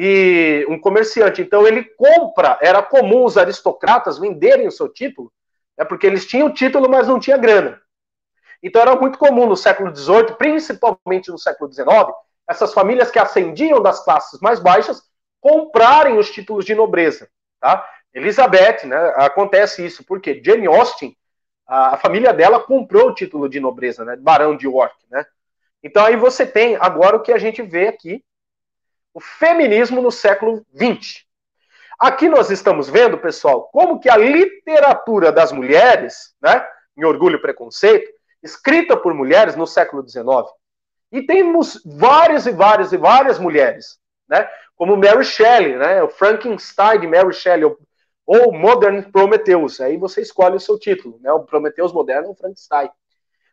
E 0.00 0.64
um 0.68 0.78
comerciante. 0.78 1.42
Então 1.42 1.66
ele 1.66 1.82
compra, 1.82 2.56
era 2.62 2.80
comum 2.80 3.24
os 3.24 3.36
aristocratas 3.36 4.16
venderem 4.16 4.68
o 4.68 4.70
seu 4.70 4.88
título, 4.88 5.32
é 5.76 5.84
porque 5.84 6.06
eles 6.06 6.24
tinham 6.24 6.46
o 6.46 6.54
título, 6.54 6.88
mas 6.88 7.08
não 7.08 7.18
tinha 7.18 7.36
grana. 7.36 7.82
Então 8.62 8.80
era 8.80 8.94
muito 8.94 9.18
comum 9.18 9.46
no 9.46 9.56
século 9.56 9.94
XVIII, 9.94 10.36
principalmente 10.38 11.30
no 11.30 11.38
século 11.38 11.72
XIX, 11.72 11.88
essas 12.48 12.72
famílias 12.72 13.10
que 13.10 13.18
ascendiam 13.18 13.82
das 13.82 14.04
classes 14.04 14.40
mais 14.40 14.60
baixas 14.60 15.02
comprarem 15.40 16.16
os 16.16 16.30
títulos 16.30 16.64
de 16.64 16.76
nobreza. 16.76 17.28
Tá? 17.60 17.84
Elizabeth, 18.14 18.86
né, 18.86 19.14
acontece 19.16 19.84
isso, 19.84 20.04
porque 20.04 20.40
Jane 20.44 20.66
Austen, 20.68 21.16
a, 21.66 21.94
a, 21.94 21.96
família 21.96 22.32
dela 22.32 22.60
comprou 22.60 23.08
o 23.08 23.14
título 23.14 23.48
de 23.48 23.58
nobreza, 23.58 24.04
né, 24.04 24.16
Barão 24.16 24.56
de 24.56 24.66
York. 24.66 24.94
Né? 25.10 25.24
Então 25.82 26.04
aí 26.04 26.16
você 26.16 26.46
tem 26.46 26.76
agora 26.76 27.16
o 27.16 27.22
que 27.22 27.32
a 27.32 27.38
gente 27.38 27.62
vê 27.62 27.88
aqui, 27.88 28.24
o 29.18 29.20
feminismo 29.20 30.00
no 30.00 30.12
século 30.12 30.64
XX. 30.72 31.24
Aqui 31.98 32.28
nós 32.28 32.50
estamos 32.50 32.88
vendo, 32.88 33.18
pessoal, 33.18 33.68
como 33.72 33.98
que 33.98 34.08
a 34.08 34.16
literatura 34.16 35.32
das 35.32 35.50
mulheres, 35.50 36.36
né, 36.40 36.64
em 36.96 37.04
Orgulho 37.04 37.34
e 37.34 37.42
Preconceito, 37.42 38.08
escrita 38.40 38.96
por 38.96 39.12
mulheres 39.12 39.56
no 39.56 39.66
século 39.66 40.08
XIX. 40.08 40.48
E 41.10 41.22
temos 41.22 41.82
várias 41.84 42.46
e 42.46 42.52
várias 42.52 42.92
e 42.92 42.96
várias 42.96 43.40
mulheres, 43.40 43.98
né? 44.28 44.48
Como 44.76 44.96
Mary 44.96 45.24
Shelley, 45.24 45.76
né? 45.76 46.00
O 46.00 46.08
Frankenstein 46.08 47.00
de 47.00 47.08
Mary 47.08 47.32
Shelley, 47.32 47.64
ou 48.24 48.52
Modern 48.52 49.10
Prometheus. 49.10 49.80
Aí 49.80 49.96
você 49.96 50.20
escolhe 50.20 50.54
o 50.54 50.60
seu 50.60 50.78
título, 50.78 51.18
né? 51.20 51.32
O 51.32 51.40
Prometheus 51.40 51.92
moderno 51.92 52.28
ou 52.28 52.36
Frankenstein. 52.36 52.88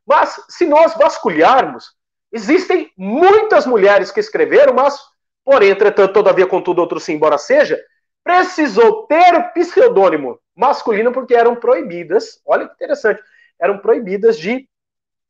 Mas 0.06 0.40
se 0.48 0.68
nós 0.68 0.94
vasculharmos, 0.96 1.96
existem 2.32 2.92
muitas 2.96 3.66
mulheres 3.66 4.12
que 4.12 4.20
escreveram, 4.20 4.74
mas, 4.74 5.00
porém, 5.46 5.70
entretanto, 5.70 6.14
todavia, 6.14 6.48
contudo, 6.48 6.82
outro 6.82 7.00
sim, 7.00 7.14
embora 7.14 7.38
seja, 7.38 7.80
precisou 8.24 9.06
ter 9.06 9.54
pseudônimo 9.54 10.40
masculino 10.56 11.12
porque 11.12 11.36
eram 11.36 11.56
proibidas. 11.56 12.42
Olha 12.46 12.68
que 12.68 12.74
interessante, 12.74 13.22
eram 13.60 13.78
proibidas 13.78 14.38
de 14.38 14.68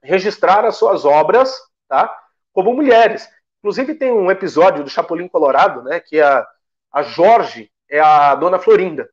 registrar 0.01 0.63
as 0.65 0.77
suas 0.77 1.03
obras, 1.03 1.53
tá? 1.87 2.15
Como 2.53 2.73
mulheres. 2.73 3.29
Inclusive 3.59 3.95
tem 3.95 4.11
um 4.11 4.31
episódio 4.31 4.83
do 4.83 4.89
Chapolin 4.89 5.27
Colorado, 5.27 5.83
né? 5.83 5.99
Que 5.99 6.21
a, 6.21 6.47
a 6.91 7.03
Jorge 7.03 7.69
é 7.89 7.99
a 7.99 8.33
Dona 8.35 8.59
Florinda. 8.59 9.09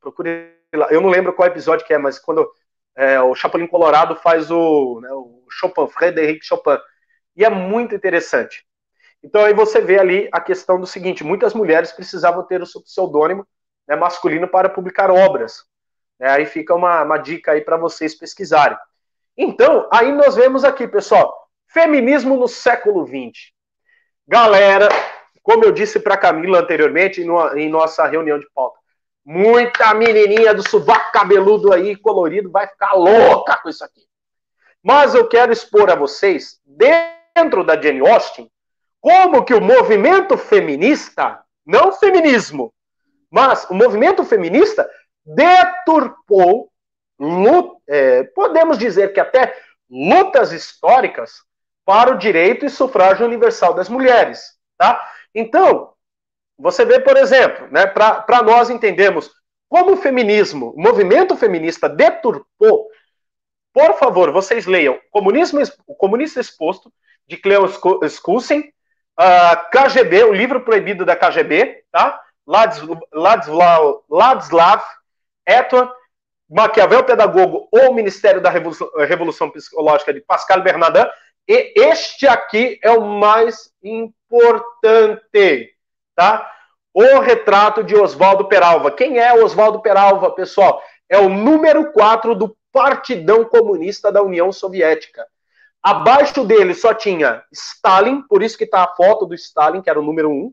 Procure 0.00 0.54
lá. 0.74 0.88
Eu 0.90 1.00
não 1.00 1.10
lembro 1.10 1.32
qual 1.32 1.48
episódio 1.48 1.86
que 1.86 1.92
é, 1.92 1.98
mas 1.98 2.18
quando 2.18 2.48
é, 2.96 3.20
o 3.20 3.34
Chapolin 3.34 3.66
Colorado 3.66 4.16
faz 4.16 4.50
o, 4.50 5.00
né, 5.00 5.08
o 5.12 5.44
Chopin, 5.50 5.88
Frederic 5.88 6.44
Chopin. 6.44 6.78
E 7.36 7.44
é 7.44 7.50
muito 7.50 7.94
interessante. 7.94 8.64
Então 9.22 9.44
aí 9.44 9.52
você 9.52 9.80
vê 9.80 9.98
ali 9.98 10.28
a 10.32 10.40
questão 10.40 10.80
do 10.80 10.86
seguinte: 10.86 11.24
muitas 11.24 11.54
mulheres 11.54 11.92
precisavam 11.92 12.42
ter 12.44 12.62
o 12.62 12.66
seu 12.66 12.82
pseudônimo 12.82 13.46
né, 13.86 13.96
masculino 13.96 14.46
para 14.46 14.68
publicar 14.68 15.10
obras. 15.10 15.64
É, 16.20 16.28
aí 16.28 16.46
fica 16.46 16.74
uma, 16.74 17.02
uma 17.02 17.18
dica 17.18 17.52
aí 17.52 17.60
para 17.60 17.76
vocês 17.76 18.14
pesquisarem. 18.14 18.76
Então, 19.36 19.88
aí 19.92 20.10
nós 20.12 20.34
vemos 20.34 20.64
aqui, 20.64 20.88
pessoal, 20.88 21.48
feminismo 21.68 22.36
no 22.36 22.48
século 22.48 23.06
XX. 23.06 23.52
Galera, 24.26 24.88
como 25.42 25.64
eu 25.64 25.72
disse 25.72 26.00
para 26.00 26.16
Camila 26.16 26.58
anteriormente 26.58 27.24
no, 27.24 27.56
em 27.56 27.70
nossa 27.70 28.04
reunião 28.06 28.38
de 28.38 28.48
pauta, 28.52 28.78
muita 29.24 29.94
menininha 29.94 30.52
do 30.52 30.68
subaco 30.68 31.12
cabeludo 31.12 31.72
aí, 31.72 31.94
colorido, 31.94 32.50
vai 32.50 32.66
ficar 32.66 32.94
louca 32.94 33.56
com 33.62 33.68
isso 33.68 33.84
aqui. 33.84 34.02
Mas 34.82 35.14
eu 35.14 35.28
quero 35.28 35.52
expor 35.52 35.90
a 35.90 35.94
vocês, 35.94 36.60
dentro 36.66 37.64
da 37.64 37.80
Jane 37.80 38.06
Austen, 38.08 38.50
como 39.00 39.44
que 39.44 39.54
o 39.54 39.60
movimento 39.60 40.36
feminista, 40.36 41.40
não 41.64 41.92
feminismo, 41.92 42.72
mas 43.30 43.68
o 43.70 43.74
movimento 43.74 44.24
feminista 44.24 44.88
deturpou 45.24 46.70
é, 47.88 48.24
podemos 48.24 48.78
dizer 48.78 49.12
que 49.12 49.20
até 49.20 49.54
lutas 49.90 50.52
históricas 50.52 51.42
para 51.84 52.12
o 52.12 52.18
direito 52.18 52.64
e 52.64 52.70
sufrágio 52.70 53.26
universal 53.26 53.74
das 53.74 53.88
mulheres. 53.88 54.56
Tá? 54.76 55.00
Então, 55.34 55.92
você 56.56 56.84
vê, 56.84 57.00
por 57.00 57.16
exemplo, 57.16 57.66
né, 57.70 57.86
para 57.86 58.42
nós 58.42 58.70
entendermos 58.70 59.30
como 59.68 59.92
o 59.92 59.96
feminismo, 59.96 60.72
o 60.76 60.80
movimento 60.80 61.36
feminista 61.36 61.88
deturpou, 61.88 62.88
por 63.72 63.94
favor, 63.98 64.32
vocês 64.32 64.66
leiam 64.66 64.98
Comunismo, 65.10 65.60
O 65.86 65.94
Comunista 65.94 66.40
Exposto, 66.40 66.92
de 67.26 67.36
Cleo 67.36 67.66
Skulsen, 68.04 68.72
uh, 69.18 69.70
KGB, 69.70 70.24
o 70.24 70.32
livro 70.32 70.60
proibido 70.60 71.04
da 71.04 71.16
KGB, 71.16 71.84
tá? 71.90 72.20
Ladislav, 72.46 74.02
Ladislav 74.08 74.82
Eton, 75.46 75.90
Maquiavel 76.48 77.04
Pedagogo 77.04 77.68
ou 77.70 77.92
Ministério 77.92 78.40
da 78.40 78.48
Revolução, 78.48 78.88
Revolução 78.96 79.50
Psicológica 79.50 80.14
de 80.14 80.20
Pascal 80.20 80.62
Bernardin, 80.62 81.06
e 81.46 81.72
este 81.76 82.26
aqui 82.26 82.78
é 82.82 82.90
o 82.90 83.02
mais 83.02 83.70
importante, 83.82 85.74
tá? 86.14 86.50
O 86.92 87.20
retrato 87.20 87.82
de 87.82 87.94
Oswaldo 87.94 88.46
Peralva. 88.48 88.90
Quem 88.90 89.18
é 89.18 89.32
Oswaldo 89.32 89.80
Peralva, 89.80 90.30
pessoal? 90.32 90.82
É 91.08 91.18
o 91.18 91.28
número 91.28 91.92
4 91.92 92.34
do 92.34 92.56
Partidão 92.72 93.44
Comunista 93.44 94.12
da 94.12 94.22
União 94.22 94.52
Soviética. 94.52 95.26
Abaixo 95.82 96.44
dele 96.44 96.74
só 96.74 96.92
tinha 96.92 97.42
Stalin, 97.52 98.22
por 98.22 98.42
isso 98.42 98.58
que 98.58 98.64
está 98.64 98.82
a 98.82 98.94
foto 98.94 99.26
do 99.26 99.34
Stalin, 99.34 99.80
que 99.80 99.88
era 99.88 100.00
o 100.00 100.04
número 100.04 100.30
1, 100.30 100.52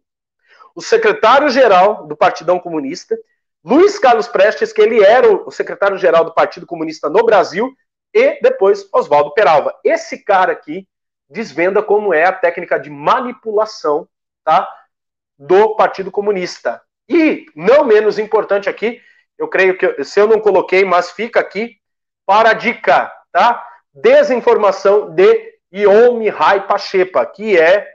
o 0.75 0.81
secretário-geral 0.81 2.05
do 2.05 2.15
Partidão 2.15 2.59
Comunista, 2.59 3.17
Luiz 3.63 3.97
Carlos 3.97 4.27
Prestes, 4.27 4.71
que 4.71 4.81
ele 4.81 5.03
era 5.03 5.31
o 5.31 5.49
secretário-geral 5.49 6.23
do 6.23 6.33
Partido 6.33 6.67
Comunista 6.67 7.09
no 7.09 7.25
Brasil, 7.25 7.73
e 8.13 8.39
depois 8.41 8.87
Oswaldo 8.93 9.33
Peralva. 9.33 9.73
Esse 9.83 10.23
cara 10.23 10.51
aqui 10.51 10.87
desvenda 11.29 11.81
como 11.81 12.13
é 12.13 12.25
a 12.25 12.31
técnica 12.31 12.79
de 12.79 12.89
manipulação 12.89 14.07
tá, 14.43 14.67
do 15.37 15.75
Partido 15.75 16.11
Comunista. 16.11 16.81
E, 17.09 17.45
não 17.55 17.83
menos 17.83 18.19
importante 18.19 18.69
aqui, 18.69 19.01
eu 19.37 19.47
creio 19.47 19.77
que, 19.77 20.03
se 20.03 20.19
eu 20.19 20.27
não 20.27 20.39
coloquei, 20.39 20.85
mas 20.85 21.11
fica 21.11 21.39
aqui, 21.39 21.77
para 22.25 22.51
a 22.51 22.53
dica, 22.53 23.11
tá? 23.31 23.64
Desinformação 23.95 25.09
de 25.09 25.55
Ion 25.71 26.17
Mihai 26.17 26.67
Pachepa, 26.67 27.25
que 27.25 27.57
é, 27.57 27.87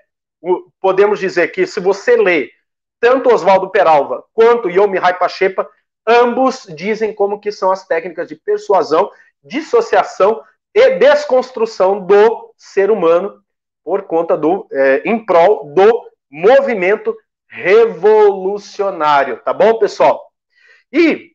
podemos 0.80 1.18
dizer 1.18 1.48
que 1.48 1.66
se 1.66 1.78
você 1.78 2.16
lê 2.16 2.50
tanto 2.98 3.32
Oswaldo 3.32 3.70
Peralva 3.70 4.24
quanto 4.32 4.70
Yomi 4.70 4.98
Pachepa, 5.18 5.68
ambos 6.06 6.66
dizem 6.74 7.14
como 7.14 7.38
que 7.38 7.52
são 7.52 7.70
as 7.70 7.86
técnicas 7.86 8.28
de 8.28 8.36
persuasão, 8.36 9.10
dissociação 9.42 10.42
e 10.74 10.90
desconstrução 10.96 12.00
do 12.04 12.54
ser 12.56 12.90
humano 12.90 13.42
por 13.84 14.02
conta 14.02 14.36
do 14.36 14.66
é, 14.72 15.02
em 15.04 15.24
prol 15.24 15.72
do 15.74 16.10
movimento 16.30 17.16
revolucionário, 17.48 19.40
tá 19.42 19.52
bom, 19.52 19.78
pessoal? 19.78 20.30
E 20.92 21.32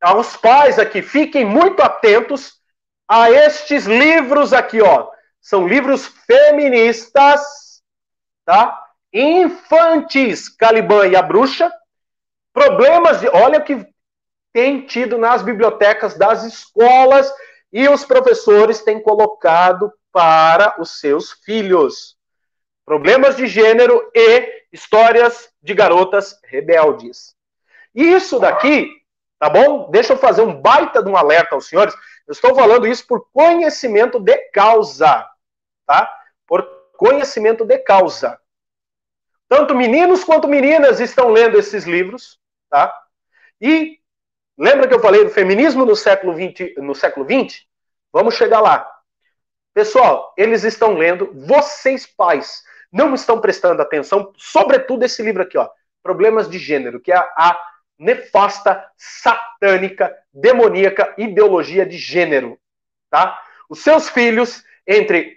aos 0.00 0.36
pais 0.36 0.78
aqui, 0.78 1.02
fiquem 1.02 1.44
muito 1.44 1.82
atentos 1.82 2.55
a 3.08 3.30
estes 3.30 3.86
livros 3.86 4.52
aqui, 4.52 4.80
ó. 4.80 5.10
São 5.40 5.66
livros 5.66 6.06
feministas, 6.26 7.82
tá? 8.44 8.86
infantis, 9.12 10.48
Caliban 10.48 11.06
e 11.08 11.16
a 11.16 11.22
bruxa, 11.22 11.72
problemas 12.52 13.20
de. 13.20 13.28
Olha 13.28 13.58
o 13.58 13.64
que 13.64 13.86
tem 14.52 14.86
tido 14.86 15.18
nas 15.18 15.42
bibliotecas 15.42 16.16
das 16.16 16.44
escolas 16.44 17.32
e 17.72 17.88
os 17.88 18.04
professores 18.04 18.82
têm 18.82 19.02
colocado 19.02 19.92
para 20.12 20.80
os 20.80 21.00
seus 21.00 21.32
filhos. 21.44 22.16
Problemas 22.84 23.36
de 23.36 23.46
gênero 23.46 24.10
e 24.14 24.64
histórias 24.72 25.50
de 25.62 25.74
garotas 25.74 26.38
rebeldes. 26.44 27.34
Isso 27.94 28.38
daqui, 28.38 28.90
tá 29.38 29.48
bom? 29.50 29.90
Deixa 29.90 30.12
eu 30.12 30.18
fazer 30.18 30.42
um 30.42 30.60
baita 30.60 31.02
de 31.02 31.10
um 31.10 31.16
alerta 31.16 31.54
aos 31.54 31.66
senhores. 31.66 31.94
Eu 32.26 32.32
estou 32.32 32.54
falando 32.54 32.86
isso 32.86 33.06
por 33.06 33.28
conhecimento 33.32 34.18
de 34.18 34.36
causa, 34.50 35.28
tá? 35.86 36.12
Por 36.46 36.62
conhecimento 36.96 37.64
de 37.64 37.78
causa. 37.78 38.40
Tanto 39.48 39.74
meninos 39.74 40.24
quanto 40.24 40.48
meninas 40.48 40.98
estão 40.98 41.30
lendo 41.30 41.56
esses 41.56 41.84
livros, 41.84 42.40
tá? 42.68 42.92
E 43.60 44.00
lembra 44.58 44.88
que 44.88 44.94
eu 44.94 45.00
falei 45.00 45.24
do 45.24 45.30
feminismo 45.30 45.84
no 45.84 45.94
século 45.94 46.34
20, 46.34 46.74
no 46.78 46.94
século 46.94 47.24
20? 47.24 47.68
Vamos 48.12 48.34
chegar 48.34 48.60
lá. 48.60 48.90
Pessoal, 49.72 50.34
eles 50.36 50.64
estão 50.64 50.94
lendo, 50.94 51.30
vocês 51.34 52.06
pais 52.06 52.64
não 52.90 53.14
estão 53.14 53.40
prestando 53.40 53.82
atenção, 53.82 54.32
sobretudo 54.36 55.04
esse 55.04 55.22
livro 55.22 55.42
aqui, 55.42 55.58
ó, 55.58 55.68
Problemas 56.02 56.48
de 56.48 56.58
Gênero, 56.58 56.98
que 56.98 57.12
é 57.12 57.16
a, 57.16 57.28
a 57.36 57.75
nefasta, 57.98 58.84
satânica, 58.96 60.14
demoníaca 60.32 61.14
ideologia 61.16 61.86
de 61.86 61.96
gênero, 61.98 62.58
tá? 63.10 63.40
Os 63.68 63.82
seus 63.82 64.08
filhos 64.08 64.62
entre 64.86 65.36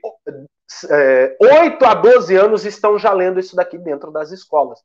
é, 0.90 1.36
8 1.40 1.86
a 1.86 1.94
12 1.96 2.36
anos 2.36 2.66
estão 2.66 3.00
já 3.00 3.12
lendo 3.12 3.40
isso 3.40 3.56
daqui 3.56 3.78
dentro 3.78 4.12
das 4.12 4.32
escolas. 4.32 4.80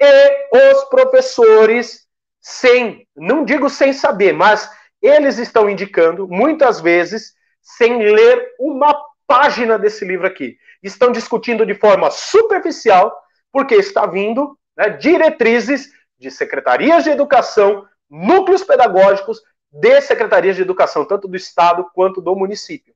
E 0.00 0.74
os 0.74 0.84
professores, 0.84 2.06
sem, 2.40 3.06
não 3.16 3.44
digo 3.44 3.70
sem 3.70 3.92
saber, 3.92 4.32
mas 4.32 4.68
eles 5.00 5.38
estão 5.38 5.70
indicando, 5.70 6.26
muitas 6.26 6.80
vezes, 6.80 7.34
sem 7.62 7.98
ler 7.98 8.54
uma 8.58 9.00
página 9.26 9.78
desse 9.78 10.04
livro 10.04 10.26
aqui. 10.26 10.56
Estão 10.82 11.12
discutindo 11.12 11.64
de 11.64 11.74
forma 11.74 12.10
superficial, 12.10 13.14
porque 13.52 13.74
está 13.76 14.06
vindo 14.06 14.58
né, 14.76 14.90
diretrizes 14.90 15.92
de 16.18 16.30
secretarias 16.30 17.04
de 17.04 17.10
educação, 17.10 17.86
núcleos 18.10 18.64
pedagógicos 18.64 19.42
de 19.70 20.00
secretarias 20.00 20.56
de 20.56 20.62
educação, 20.62 21.04
tanto 21.04 21.28
do 21.28 21.36
Estado 21.36 21.88
quanto 21.94 22.20
do 22.20 22.34
município. 22.34 22.94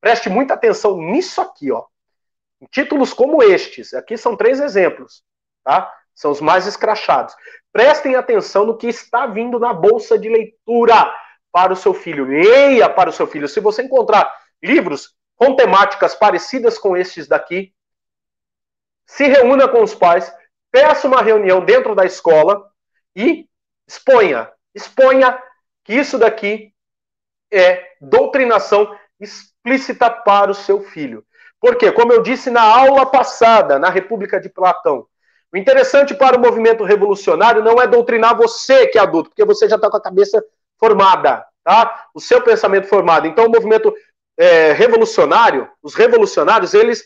Preste 0.00 0.28
muita 0.28 0.54
atenção 0.54 0.96
nisso 0.96 1.40
aqui, 1.40 1.70
ó. 1.70 1.84
Em 2.60 2.66
títulos 2.66 3.12
como 3.12 3.42
estes, 3.42 3.92
aqui 3.92 4.16
são 4.16 4.36
três 4.36 4.60
exemplos, 4.60 5.22
tá? 5.64 5.92
São 6.14 6.30
os 6.30 6.40
mais 6.40 6.66
escrachados. 6.66 7.34
Prestem 7.72 8.14
atenção 8.16 8.66
no 8.66 8.76
que 8.76 8.86
está 8.86 9.26
vindo 9.26 9.58
na 9.58 9.72
bolsa 9.72 10.18
de 10.18 10.28
leitura 10.28 11.12
para 11.50 11.72
o 11.72 11.76
seu 11.76 11.94
filho. 11.94 12.24
Leia 12.24 12.88
para 12.88 13.10
o 13.10 13.12
seu 13.12 13.26
filho. 13.26 13.48
Se 13.48 13.60
você 13.60 13.82
encontrar 13.82 14.32
livros 14.62 15.14
com 15.36 15.56
temáticas 15.56 16.14
parecidas 16.14 16.78
com 16.78 16.96
estes 16.96 17.26
daqui, 17.26 17.74
se 19.06 19.26
reúna 19.26 19.68
com 19.68 19.82
os 19.82 19.94
pais, 19.94 20.32
peça 20.72 21.06
uma 21.06 21.22
reunião 21.22 21.64
dentro 21.64 21.94
da 21.94 22.04
escola 22.04 22.68
e 23.14 23.46
exponha, 23.86 24.50
exponha 24.74 25.38
que 25.84 25.92
isso 25.94 26.18
daqui 26.18 26.72
é 27.52 27.92
doutrinação 28.00 28.96
explícita 29.20 30.10
para 30.10 30.50
o 30.50 30.54
seu 30.54 30.80
filho. 30.80 31.24
Porque, 31.60 31.92
como 31.92 32.12
eu 32.12 32.22
disse 32.22 32.50
na 32.50 32.62
aula 32.62 33.06
passada, 33.06 33.78
na 33.78 33.90
República 33.90 34.40
de 34.40 34.48
Platão, 34.48 35.06
o 35.52 35.56
interessante 35.56 36.14
para 36.14 36.36
o 36.36 36.40
movimento 36.40 36.82
revolucionário 36.82 37.62
não 37.62 37.80
é 37.80 37.86
doutrinar 37.86 38.36
você 38.36 38.86
que 38.86 38.98
é 38.98 39.02
adulto, 39.02 39.28
porque 39.28 39.44
você 39.44 39.68
já 39.68 39.76
está 39.76 39.90
com 39.90 39.98
a 39.98 40.02
cabeça 40.02 40.42
formada, 40.78 41.46
tá? 41.62 42.06
O 42.14 42.20
seu 42.20 42.40
pensamento 42.40 42.88
formado. 42.88 43.26
Então, 43.26 43.46
o 43.46 43.50
movimento 43.50 43.94
é, 44.36 44.72
revolucionário, 44.72 45.68
os 45.82 45.94
revolucionários, 45.94 46.72
eles 46.72 47.04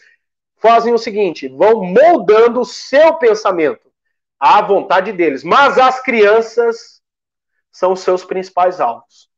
fazem 0.57 0.93
o 0.93 0.99
seguinte: 0.99 1.49
vão 1.49 1.85
moldando 1.85 2.61
o 2.61 2.65
seu 2.65 3.15
pensamento 3.15 3.93
à 4.39 4.61
vontade 4.63 5.13
deles. 5.13 5.43
Mas 5.43 5.79
as 5.79 6.03
crianças 6.03 7.03
são 7.71 7.93
os 7.93 8.01
seus 8.01 8.25
principais 8.25 8.81
alvos. 8.81 9.31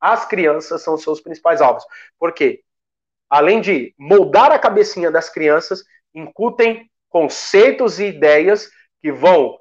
As 0.00 0.26
crianças 0.26 0.82
são 0.82 0.94
os 0.94 1.02
seus 1.02 1.20
principais 1.20 1.60
alvos. 1.60 1.84
Por 2.18 2.32
quê? 2.32 2.62
Além 3.28 3.60
de 3.60 3.94
moldar 3.98 4.52
a 4.52 4.58
cabecinha 4.58 5.10
das 5.10 5.28
crianças, 5.28 5.82
incutem 6.14 6.90
conceitos 7.08 7.98
e 7.98 8.06
ideias 8.06 8.70
que 9.00 9.10
vão 9.10 9.58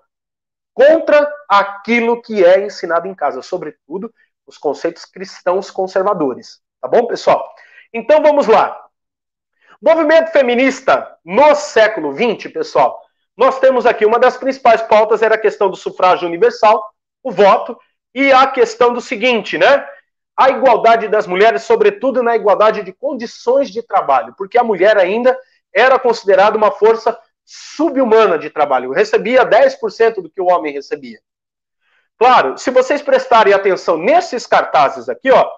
contra 0.73 1.31
aquilo 1.47 2.21
que 2.21 2.43
é 2.43 2.65
ensinado 2.65 3.07
em 3.07 3.15
casa, 3.15 3.41
sobretudo 3.41 4.13
os 4.45 4.57
conceitos 4.57 5.05
cristãos 5.05 5.71
conservadores. 5.71 6.61
Tá 6.81 6.87
bom, 6.87 7.07
pessoal? 7.07 7.55
Então 7.93 8.21
vamos 8.21 8.45
lá. 8.45 8.84
Movimento 9.81 10.31
feminista 10.31 11.17
no 11.23 11.53
século 11.55 12.13
XX, 12.13 12.51
pessoal. 12.51 13.01
Nós 13.35 13.59
temos 13.59 13.85
aqui 13.85 14.05
uma 14.05 14.17
das 14.17 14.37
principais 14.37 14.81
pautas 14.81 15.21
era 15.21 15.35
a 15.35 15.39
questão 15.39 15.69
do 15.69 15.75
sufrágio 15.75 16.27
universal, 16.27 16.81
o 17.21 17.31
voto, 17.31 17.77
e 18.13 18.31
a 18.31 18.47
questão 18.47 18.93
do 18.93 19.01
seguinte, 19.01 19.57
né? 19.57 19.85
A 20.37 20.49
igualdade 20.49 21.07
das 21.09 21.27
mulheres, 21.27 21.63
sobretudo 21.63 22.23
na 22.23 22.35
igualdade 22.35 22.81
de 22.81 22.93
condições 22.93 23.69
de 23.69 23.81
trabalho, 23.81 24.33
porque 24.37 24.57
a 24.57 24.63
mulher 24.63 24.97
ainda 24.97 25.37
era 25.73 25.99
considerada 25.99 26.57
uma 26.57 26.71
força 26.71 27.17
subhumana 27.43 28.39
de 28.39 28.49
trabalho, 28.49 28.91
recebia 28.91 29.45
10% 29.45 30.21
do 30.21 30.29
que 30.29 30.41
o 30.41 30.47
homem 30.47 30.73
recebia. 30.73 31.19
Claro, 32.17 32.57
se 32.57 32.71
vocês 32.71 33.01
prestarem 33.01 33.53
atenção 33.53 33.97
nesses 33.97 34.47
cartazes 34.47 35.09
aqui, 35.09 35.29
ó, 35.29 35.49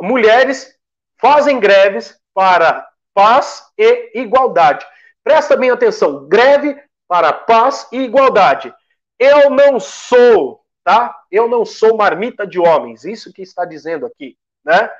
mulheres 0.00 0.74
fazem 1.18 1.60
greves 1.60 2.18
para 2.32 2.89
paz 3.20 3.70
e 3.76 4.18
igualdade. 4.18 4.86
Presta 5.22 5.54
bem 5.54 5.70
atenção, 5.70 6.26
greve 6.26 6.82
para 7.06 7.34
paz 7.34 7.86
e 7.92 7.98
igualdade. 7.98 8.74
Eu 9.18 9.50
não 9.50 9.78
sou, 9.78 10.64
tá? 10.82 11.14
Eu 11.30 11.46
não 11.46 11.66
sou 11.66 11.98
marmita 11.98 12.46
de 12.46 12.58
homens, 12.58 13.04
isso 13.04 13.30
que 13.30 13.42
está 13.42 13.66
dizendo 13.66 14.06
aqui, 14.06 14.38
né? 14.64 14.90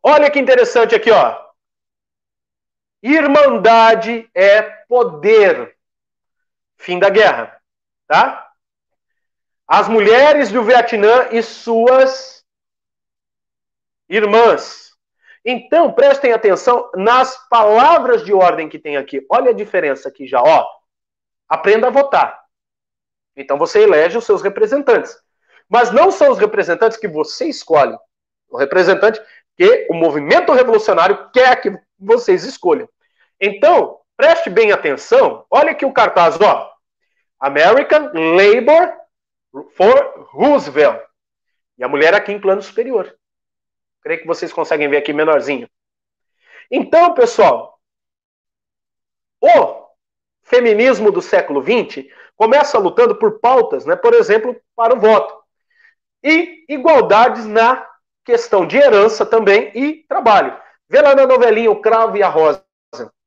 Olha 0.00 0.30
que 0.30 0.38
interessante 0.38 0.94
aqui, 0.94 1.10
ó. 1.10 1.36
Irmandade 3.02 4.30
é 4.32 4.62
poder. 4.62 5.76
Fim 6.76 7.00
da 7.00 7.10
guerra, 7.10 7.60
tá? 8.06 8.52
As 9.66 9.88
mulheres 9.88 10.52
do 10.52 10.62
Vietnã 10.62 11.28
e 11.32 11.42
suas 11.42 12.44
irmãs. 14.08 14.81
Então, 15.44 15.92
prestem 15.92 16.32
atenção 16.32 16.90
nas 16.94 17.48
palavras 17.48 18.24
de 18.24 18.32
ordem 18.32 18.68
que 18.68 18.78
tem 18.78 18.96
aqui. 18.96 19.26
Olha 19.28 19.50
a 19.50 19.54
diferença 19.54 20.08
aqui 20.08 20.26
já, 20.26 20.40
ó. 20.40 20.66
Aprenda 21.48 21.88
a 21.88 21.90
votar. 21.90 22.42
Então 23.36 23.58
você 23.58 23.82
elege 23.82 24.16
os 24.16 24.24
seus 24.24 24.42
representantes. 24.42 25.16
Mas 25.68 25.90
não 25.90 26.10
são 26.10 26.30
os 26.30 26.38
representantes 26.38 26.98
que 26.98 27.08
você 27.08 27.46
escolhe. 27.46 27.96
O 28.48 28.56
representante 28.56 29.20
que 29.56 29.86
o 29.90 29.94
movimento 29.94 30.52
revolucionário 30.52 31.30
quer 31.30 31.60
que 31.60 31.76
vocês 31.98 32.44
escolham. 32.44 32.88
Então, 33.40 33.98
preste 34.16 34.48
bem 34.48 34.72
atenção. 34.72 35.44
Olha 35.50 35.72
aqui 35.72 35.84
o 35.84 35.92
cartaz, 35.92 36.40
ó. 36.40 36.70
American 37.40 38.12
Labor 38.14 38.92
for 39.74 40.28
Roosevelt. 40.30 41.02
E 41.78 41.84
a 41.84 41.88
mulher 41.88 42.14
aqui 42.14 42.32
em 42.32 42.40
plano 42.40 42.62
superior. 42.62 43.12
Creio 44.02 44.20
que 44.20 44.26
vocês 44.26 44.52
conseguem 44.52 44.88
ver 44.88 44.98
aqui 44.98 45.12
menorzinho. 45.12 45.68
Então, 46.70 47.14
pessoal, 47.14 47.78
o 49.40 49.86
feminismo 50.42 51.10
do 51.10 51.22
século 51.22 51.62
XX 51.62 52.06
começa 52.36 52.78
lutando 52.78 53.14
por 53.16 53.38
pautas, 53.40 53.84
né, 53.86 53.94
por 53.94 54.14
exemplo, 54.14 54.60
para 54.74 54.94
o 54.94 55.00
voto. 55.00 55.42
E 56.22 56.64
igualdades 56.68 57.46
na 57.46 57.86
questão 58.24 58.66
de 58.66 58.76
herança 58.76 59.26
também 59.26 59.70
e 59.74 60.04
trabalho. 60.08 60.56
Vê 60.88 61.00
lá 61.00 61.14
na 61.14 61.26
novelinha 61.26 61.70
O 61.70 61.80
Cravo 61.80 62.16
e 62.16 62.22
a 62.22 62.28
Rosa. 62.28 62.64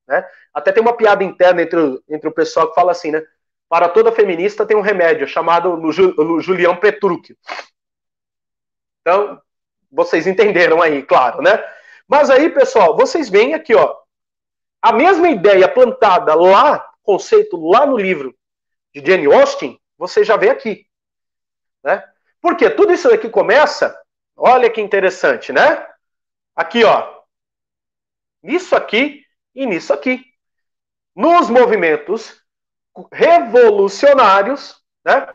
Né? 0.07 0.27
Até 0.53 0.71
tem 0.71 0.81
uma 0.81 0.95
piada 0.95 1.23
interna 1.23 1.61
entre 1.61 1.79
o, 1.79 2.03
entre 2.07 2.29
o 2.29 2.33
pessoal 2.33 2.69
que 2.69 2.75
fala 2.75 2.91
assim, 2.91 3.11
né? 3.11 3.23
Para 3.67 3.89
toda 3.89 4.11
feminista 4.11 4.65
tem 4.65 4.77
um 4.77 4.81
remédio 4.81 5.27
chamado 5.27 5.79
Julião 6.39 6.77
Petrúquio. 6.77 7.35
Então, 9.01 9.41
vocês 9.91 10.27
entenderam 10.27 10.81
aí, 10.81 11.03
claro, 11.03 11.41
né? 11.41 11.63
Mas 12.07 12.29
aí, 12.29 12.49
pessoal, 12.49 12.95
vocês 12.95 13.29
veem 13.29 13.53
aqui, 13.53 13.73
ó, 13.73 13.97
a 14.81 14.93
mesma 14.93 15.29
ideia 15.29 15.67
plantada 15.67 16.35
lá, 16.35 16.87
conceito 17.01 17.57
lá 17.57 17.85
no 17.85 17.97
livro 17.97 18.35
de 18.93 19.03
Jane 19.05 19.25
Austen, 19.25 19.79
você 19.97 20.23
já 20.23 20.37
vê 20.37 20.49
aqui, 20.49 20.87
né? 21.83 22.03
Porque 22.39 22.69
tudo 22.69 22.93
isso 22.93 23.11
aqui 23.11 23.29
começa, 23.29 23.99
olha 24.35 24.69
que 24.69 24.79
interessante, 24.79 25.51
né? 25.51 25.87
Aqui, 26.55 26.83
ó, 26.83 27.21
nisso 28.43 28.75
aqui 28.75 29.25
e 29.53 29.65
nisso 29.65 29.91
aqui. 29.91 30.23
Nos 31.15 31.49
movimentos 31.49 32.43
revolucionários, 33.11 34.79
né? 35.03 35.33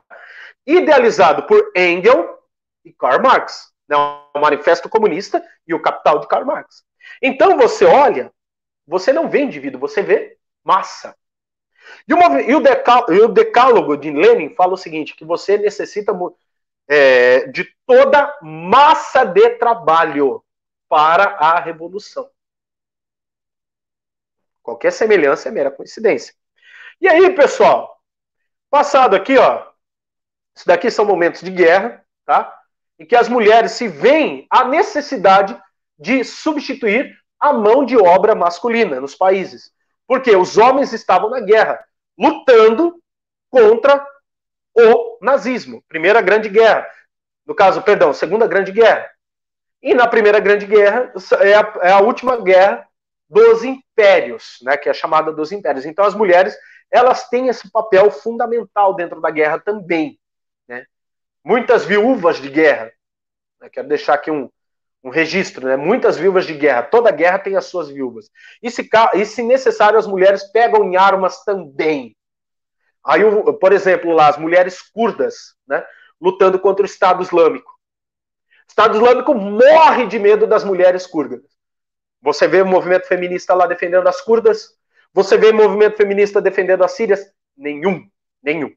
Idealizado 0.67 1.47
por 1.47 1.73
Engels 1.75 2.39
e 2.85 2.93
Karl 2.93 3.23
Marx 3.23 3.70
né, 3.91 3.97
o 3.97 4.39
Manifesto 4.39 4.89
Comunista 4.89 5.45
e 5.67 5.75
o 5.75 5.83
Capital 5.83 6.21
de 6.21 6.29
Karl 6.29 6.47
Marx. 6.47 6.85
Então 7.21 7.57
você 7.57 7.85
olha, 7.85 8.33
você 8.87 9.13
não 9.13 9.29
vê 9.29 9.41
indivíduo, 9.41 9.81
você 9.81 10.01
vê 10.01 10.39
massa. 10.63 11.17
E, 12.07 12.15
uma, 12.15 12.41
e, 12.41 12.55
o, 12.55 12.61
decálogo, 12.61 13.13
e 13.13 13.21
o, 13.21 13.29
decálogo 13.29 13.97
de 13.97 14.11
Lenin 14.11 14.55
fala 14.55 14.75
o 14.75 14.77
seguinte, 14.77 15.17
que 15.17 15.25
você 15.25 15.59
necessita 15.59 16.13
é, 16.89 17.47
de 17.49 17.65
toda 17.85 18.39
massa 18.41 19.25
de 19.25 19.51
trabalho 19.57 20.45
para 20.89 21.25
a 21.37 21.59
revolução. 21.59 22.31
Qualquer 24.63 24.93
semelhança 24.93 25.49
é 25.49 25.53
mera 25.53 25.71
coincidência. 25.71 26.35
E 27.01 27.09
aí, 27.09 27.35
pessoal, 27.35 28.01
passado 28.69 29.17
aqui, 29.17 29.37
ó, 29.37 29.67
isso 30.55 30.67
daqui 30.67 30.91
são 30.91 31.05
momentos 31.05 31.41
de 31.41 31.51
guerra, 31.51 32.05
tá? 32.25 32.60
Em 33.01 33.07
que 33.07 33.17
as 33.17 33.31
mulheres 33.31 33.73
se 33.73 33.89
veem 33.89 34.47
a 34.51 34.63
necessidade 34.63 35.59
de 35.99 36.23
substituir 36.23 37.17
a 37.41 37.51
mão 37.51 37.83
de 37.83 37.97
obra 37.97 38.35
masculina 38.35 39.01
nos 39.01 39.15
países. 39.15 39.73
Porque 40.07 40.37
os 40.37 40.59
homens 40.59 40.93
estavam 40.93 41.31
na 41.31 41.41
guerra, 41.41 41.83
lutando 42.19 43.01
contra 43.51 44.07
o 44.75 45.19
nazismo. 45.23 45.83
Primeira 45.89 46.21
Grande 46.21 46.51
Guerra. 46.51 46.87
No 47.47 47.55
caso, 47.55 47.81
perdão, 47.81 48.13
Segunda 48.13 48.47
Grande 48.47 48.71
Guerra. 48.71 49.11
E 49.83 49.95
na 49.95 50.07
Primeira 50.07 50.39
Grande 50.39 50.67
Guerra 50.67 51.11
é 51.41 51.55
a, 51.55 51.73
é 51.81 51.93
a 51.93 52.01
última 52.01 52.37
guerra 52.37 52.87
dos 53.31 53.65
impérios, 53.65 54.59
né, 54.63 54.77
que 54.77 54.91
é 54.91 54.93
chamada 54.93 55.33
dos 55.33 55.53
impérios. 55.53 55.87
Então 55.87 56.05
as 56.05 56.15
mulheres 56.15 56.55
elas 56.91 57.29
têm 57.31 57.49
esse 57.49 57.71
papel 57.71 58.11
fundamental 58.11 58.95
dentro 58.95 59.21
da 59.23 59.31
guerra 59.31 59.59
também. 59.59 60.20
Muitas 61.45 61.85
viúvas 61.85 62.39
de 62.39 62.49
guerra, 62.49 62.93
quero 63.73 63.89
deixar 63.89 64.15
aqui 64.15 64.31
um, 64.31 64.51
um 65.03 65.11
registro, 65.11 65.67
né? 65.67 65.77
muitas 65.77 66.19
viúvas 66.19 66.47
de 66.47 66.55
guerra, 66.55 66.83
toda 66.83 67.11
guerra 67.11 67.39
tem 67.39 67.57
as 67.57 67.67
suas 67.67 67.89
viúvas. 67.89 68.31
E 68.63 68.71
se, 68.71 68.89
e 69.15 69.25
se 69.25 69.43
necessário, 69.43 69.99
as 69.99 70.07
mulheres 70.07 70.45
pegam 70.53 70.85
em 70.85 70.97
armas 70.97 71.43
também. 71.45 72.17
Aí, 73.05 73.23
por 73.59 73.73
exemplo, 73.73 74.13
lá, 74.13 74.29
as 74.29 74.37
mulheres 74.37 74.83
curdas, 74.83 75.55
né, 75.67 75.85
lutando 76.21 76.59
contra 76.59 76.83
o 76.83 76.87
Estado 76.87 77.23
Islâmico. 77.23 77.71
O 77.71 78.69
Estado 78.69 78.97
Islâmico 78.97 79.35
morre 79.35 80.07
de 80.07 80.19
medo 80.19 80.47
das 80.47 80.63
mulheres 80.63 81.07
curdas. 81.07 81.41
Você 82.23 82.47
vê 82.47 82.61
o 82.61 82.67
movimento 82.67 83.07
feminista 83.07 83.55
lá 83.55 83.67
defendendo 83.67 84.07
as 84.07 84.21
curdas? 84.21 84.77
Você 85.15 85.39
vê 85.39 85.49
o 85.49 85.55
movimento 85.55 85.97
feminista 85.97 86.41
defendendo 86.41 86.85
as 86.85 86.93
sírias? 86.93 87.33
Nenhum, 87.57 88.07
nenhum. 88.43 88.71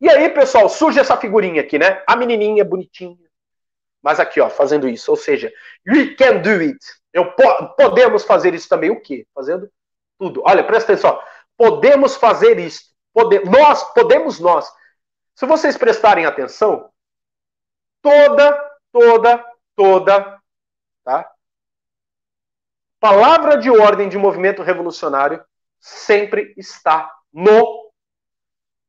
E 0.00 0.08
aí, 0.08 0.28
pessoal, 0.30 0.68
surge 0.68 1.00
essa 1.00 1.16
figurinha 1.16 1.60
aqui, 1.60 1.78
né? 1.78 2.02
A 2.06 2.16
menininha 2.16 2.64
bonitinha. 2.64 3.16
Mas 4.02 4.20
aqui, 4.20 4.40
ó, 4.40 4.48
fazendo 4.48 4.88
isso. 4.88 5.10
Ou 5.10 5.16
seja, 5.16 5.52
we 5.86 6.14
can 6.14 6.40
do 6.40 6.60
it. 6.60 6.78
Eu 7.12 7.32
po 7.32 7.74
podemos 7.76 8.24
fazer 8.24 8.54
isso 8.54 8.68
também. 8.68 8.90
O 8.90 9.00
quê? 9.00 9.26
Fazendo 9.34 9.70
tudo. 10.18 10.42
Olha, 10.44 10.64
presta 10.64 10.92
atenção. 10.92 11.20
Podemos 11.56 12.16
fazer 12.16 12.58
isso. 12.58 12.82
Pode 13.12 13.40
nós, 13.40 13.82
podemos 13.94 14.38
nós. 14.38 14.70
Se 15.34 15.46
vocês 15.46 15.76
prestarem 15.76 16.26
atenção, 16.26 16.90
toda, 18.00 18.70
toda, 18.92 19.44
toda, 19.74 20.40
tá? 21.04 21.30
palavra 23.00 23.56
de 23.56 23.70
ordem 23.70 24.08
de 24.08 24.18
movimento 24.18 24.62
revolucionário 24.62 25.44
sempre 25.80 26.52
está 26.56 27.12
no 27.32 27.87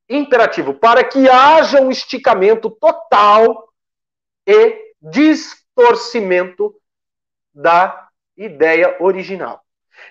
imperativo, 0.10 0.74
para 0.74 1.04
que 1.04 1.30
haja 1.30 1.80
um 1.82 1.91
esticamento 1.91 2.69
total 2.69 3.69
e 4.48 4.93
distorcimento 5.02 6.76
da 7.54 8.10
ideia 8.36 8.98
original. 9.00 9.63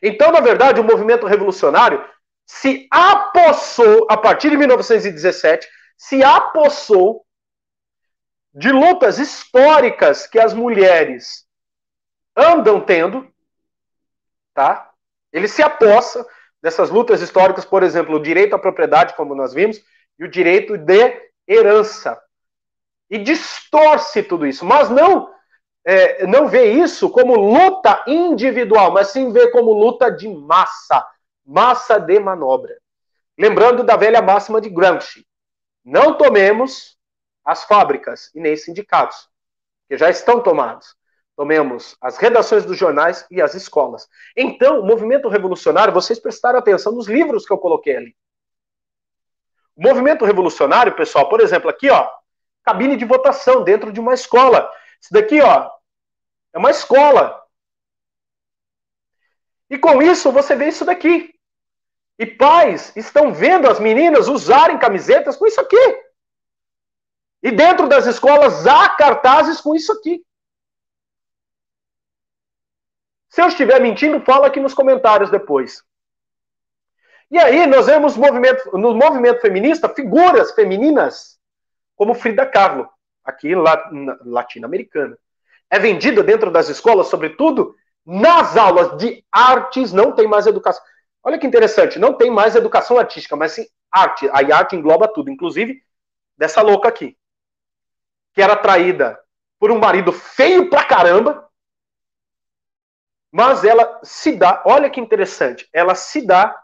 Então, 0.03 0.31
na 0.31 0.41
verdade, 0.41 0.81
o 0.81 0.85
movimento 0.85 1.27
revolucionário 1.27 2.05
se 2.47 2.87
apossou, 2.91 4.07
a 4.09 4.17
partir 4.17 4.51
de 4.51 4.57
1917, 4.57 5.69
se 5.97 6.23
apossou 6.23 7.27
de 8.55 8.71
lutas 8.71 9.19
históricas 9.19 10.27
que 10.27 10.39
as 10.39 10.55
mulheres 10.55 11.47
andam 12.37 12.81
tendo, 12.81 13.29
tá? 14.55 14.91
Ele 15.33 15.49
se 15.49 15.63
apossa 15.63 16.27
dessas 16.63 16.91
lutas 16.91 17.21
históricas, 17.21 17.65
por 17.65 17.83
exemplo, 17.83 18.17
o 18.17 18.23
direito 18.23 18.55
à 18.55 18.59
propriedade, 18.59 19.15
como 19.15 19.35
nós 19.35 19.53
vimos, 19.53 19.81
e 20.19 20.25
o 20.25 20.31
direito 20.31 20.77
de 20.77 21.31
herança. 21.47 22.21
E 23.09 23.19
distorce 23.19 24.23
tudo 24.23 24.47
isso, 24.47 24.65
mas 24.65 24.91
não 24.91 25.33
é, 25.85 26.27
não 26.27 26.49
vê 26.49 26.71
isso 26.73 27.09
como 27.09 27.35
luta 27.35 28.05
individual, 28.07 28.93
mas 28.93 29.09
sim 29.09 29.33
vê 29.33 29.51
como 29.51 29.73
luta 29.73 30.11
de 30.11 30.29
massa, 30.29 31.07
massa 31.47 31.99
de 31.99 32.21
manobra. 32.21 32.77
Lembrando 33.39 33.83
da 33.83 33.97
velha 33.97 34.21
máxima 34.21 34.61
de 34.61 34.69
Gramsci: 34.69 35.27
não 35.83 36.19
tomemos 36.19 36.99
as 37.43 37.65
fábricas 37.65 38.31
e 38.35 38.41
nem 38.41 38.55
sindicatos, 38.55 39.29
que 39.89 39.97
já 39.97 40.11
estão 40.11 40.43
tomados 40.43 40.98
tomemos 41.39 41.97
as 42.01 42.17
redações 42.17 42.65
dos 42.65 42.77
jornais 42.77 43.25
e 43.31 43.41
as 43.41 43.55
escolas. 43.55 44.09
Então, 44.37 44.81
o 44.81 44.85
movimento 44.85 45.29
revolucionário, 45.29 45.95
vocês 45.95 46.19
prestaram 46.19 46.59
atenção 46.59 46.91
nos 46.91 47.07
livros 47.07 47.47
que 47.47 47.53
eu 47.53 47.59
coloquei 47.59 47.97
ali. 47.97 48.17
O 49.77 49.81
movimento 49.81 50.25
revolucionário, 50.25 50.97
pessoal, 50.97 51.29
por 51.29 51.41
exemplo, 51.41 51.71
aqui, 51.71 51.89
ó, 51.91 52.11
cabine 52.65 52.97
de 52.97 53.05
votação 53.05 53.63
dentro 53.63 53.93
de 53.93 54.01
uma 54.01 54.15
escola. 54.15 54.69
Isso 55.01 55.13
daqui, 55.13 55.41
ó, 55.41 55.71
é 56.53 56.59
uma 56.59 56.73
escola. 56.73 57.41
E 59.71 59.79
com 59.79 60.03
isso, 60.03 60.33
você 60.33 60.57
vê 60.57 60.67
isso 60.67 60.85
daqui. 60.85 61.33
E 62.19 62.27
pais 62.27 62.93
estão 62.97 63.33
vendo 63.33 63.71
as 63.71 63.79
meninas 63.79 64.27
usarem 64.27 64.77
camisetas 64.77 65.37
com 65.37 65.47
isso 65.47 65.61
aqui. 65.61 66.03
E 67.45 67.53
dentro 67.53 67.89
das 67.89 68.07
escolas 68.07 68.67
há 68.67 68.89
cartazes 68.89 69.61
com 69.61 69.77
isso 69.77 69.93
aqui. 69.93 70.27
Se 73.29 73.43
eu 73.43 73.49
estiver 73.49 73.81
mentindo, 73.81 74.21
fala 74.21 74.47
aqui 74.47 74.61
nos 74.61 74.75
comentários 74.75 75.31
depois. 75.31 75.83
E 77.31 77.39
aí 77.39 77.67
nós 77.67 77.87
vemos 77.87 78.17
movimento, 78.17 78.77
no 78.77 78.95
movimento 78.95 79.41
feminista 79.41 79.89
figuras 79.89 80.53
femininas 80.53 81.39
como 81.95 82.15
Frida 82.15 82.47
Kahlo, 82.47 82.89
aqui 83.25 83.53
latino-americana. 84.25 85.19
É 85.69 85.79
vendida 85.79 86.23
dentro 86.23 86.51
das 86.51 86.69
escolas, 86.69 87.09
sobretudo 87.09 87.75
nas 88.07 88.57
aulas 88.57 88.97
de 88.97 89.23
artes, 89.31 89.93
não 89.93 90.13
tem 90.13 90.27
mais 90.27 90.47
educação. 90.47 90.83
Olha 91.23 91.39
que 91.39 91.47
interessante, 91.47 91.99
não 91.99 92.15
tem 92.15 92.31
mais 92.31 92.57
educação 92.57 92.99
artística, 92.99 93.37
mas 93.37 93.53
sim 93.53 93.67
arte. 93.93 94.29
A 94.31 94.57
arte 94.57 94.77
engloba 94.77 95.07
tudo, 95.07 95.31
inclusive 95.31 95.83
dessa 96.37 96.63
louca 96.63 96.89
aqui, 96.89 97.19
que 98.33 98.41
era 98.41 98.57
traída 98.57 99.21
por 99.59 99.71
um 99.71 99.79
marido 99.79 100.13
feio 100.13 100.71
pra 100.71 100.85
caramba, 100.85 101.48
mas 103.31 103.65
ela 103.65 104.01
se 104.03 104.37
dá, 104.37 104.63
olha 104.65 104.89
que 104.91 105.01
interessante, 105.01 105.69
ela 105.73 105.95
se 105.95 106.27
dá 106.27 106.55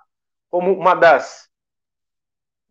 como 0.48 0.72
uma 0.72 0.94
das 0.94 1.48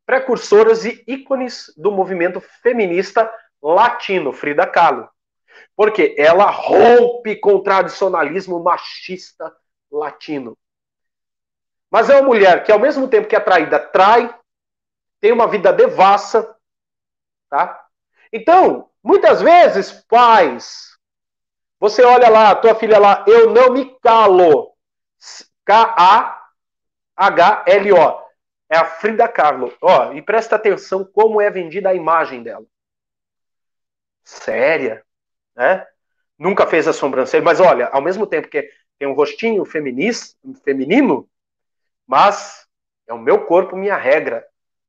precursoras 0.05 0.85
e 0.85 1.03
ícones 1.07 1.73
do 1.77 1.91
movimento 1.91 2.41
feminista 2.61 3.31
latino, 3.61 4.33
Frida 4.33 4.67
Kahlo. 4.67 5.09
Porque 5.75 6.15
ela 6.17 6.49
rompe 6.49 7.35
com 7.35 7.55
o 7.55 7.63
tradicionalismo 7.63 8.61
machista 8.61 9.55
latino. 9.91 10.57
Mas 11.89 12.09
é 12.09 12.15
uma 12.15 12.27
mulher 12.27 12.63
que, 12.63 12.71
ao 12.71 12.79
mesmo 12.79 13.07
tempo 13.07 13.27
que 13.27 13.35
é 13.35 13.39
traída, 13.39 13.79
trai, 13.79 14.33
tem 15.19 15.31
uma 15.31 15.47
vida 15.47 15.71
devassa, 15.71 16.55
tá? 17.49 17.85
Então, 18.31 18.89
muitas 19.03 19.41
vezes, 19.41 19.91
pais, 20.07 20.92
você 21.83 22.01
olha 22.01 22.29
lá, 22.29 22.55
tua 22.55 22.73
filha 22.73 22.97
lá, 22.97 23.25
eu 23.27 23.49
não 23.49 23.73
me 23.73 23.99
calo. 23.99 24.73
K-A-H-L-O. 25.65 26.43
É 28.69 28.77
a 28.77 28.85
Frida 28.85 29.27
Kahlo. 29.27 29.75
Ó, 29.81 30.13
e 30.13 30.21
presta 30.21 30.55
atenção 30.55 31.03
como 31.03 31.41
é 31.41 31.49
vendida 31.49 31.89
a 31.89 31.93
imagem 31.93 32.41
dela. 32.41 32.65
Séria, 34.23 35.03
né? 35.53 35.85
Nunca 36.39 36.65
fez 36.65 36.87
a 36.87 36.93
sobrancelha, 36.93 37.43
mas 37.43 37.59
olha, 37.59 37.89
ao 37.89 38.01
mesmo 38.01 38.25
tempo 38.25 38.47
que 38.47 38.71
tem 38.97 39.05
um 39.05 39.13
rostinho 39.13 39.65
feminista, 39.65 40.37
feminino, 40.63 41.29
mas 42.07 42.65
é 43.05 43.13
o 43.13 43.19
meu 43.19 43.45
corpo, 43.45 43.75
minha 43.75 43.97
regra. 43.97 44.47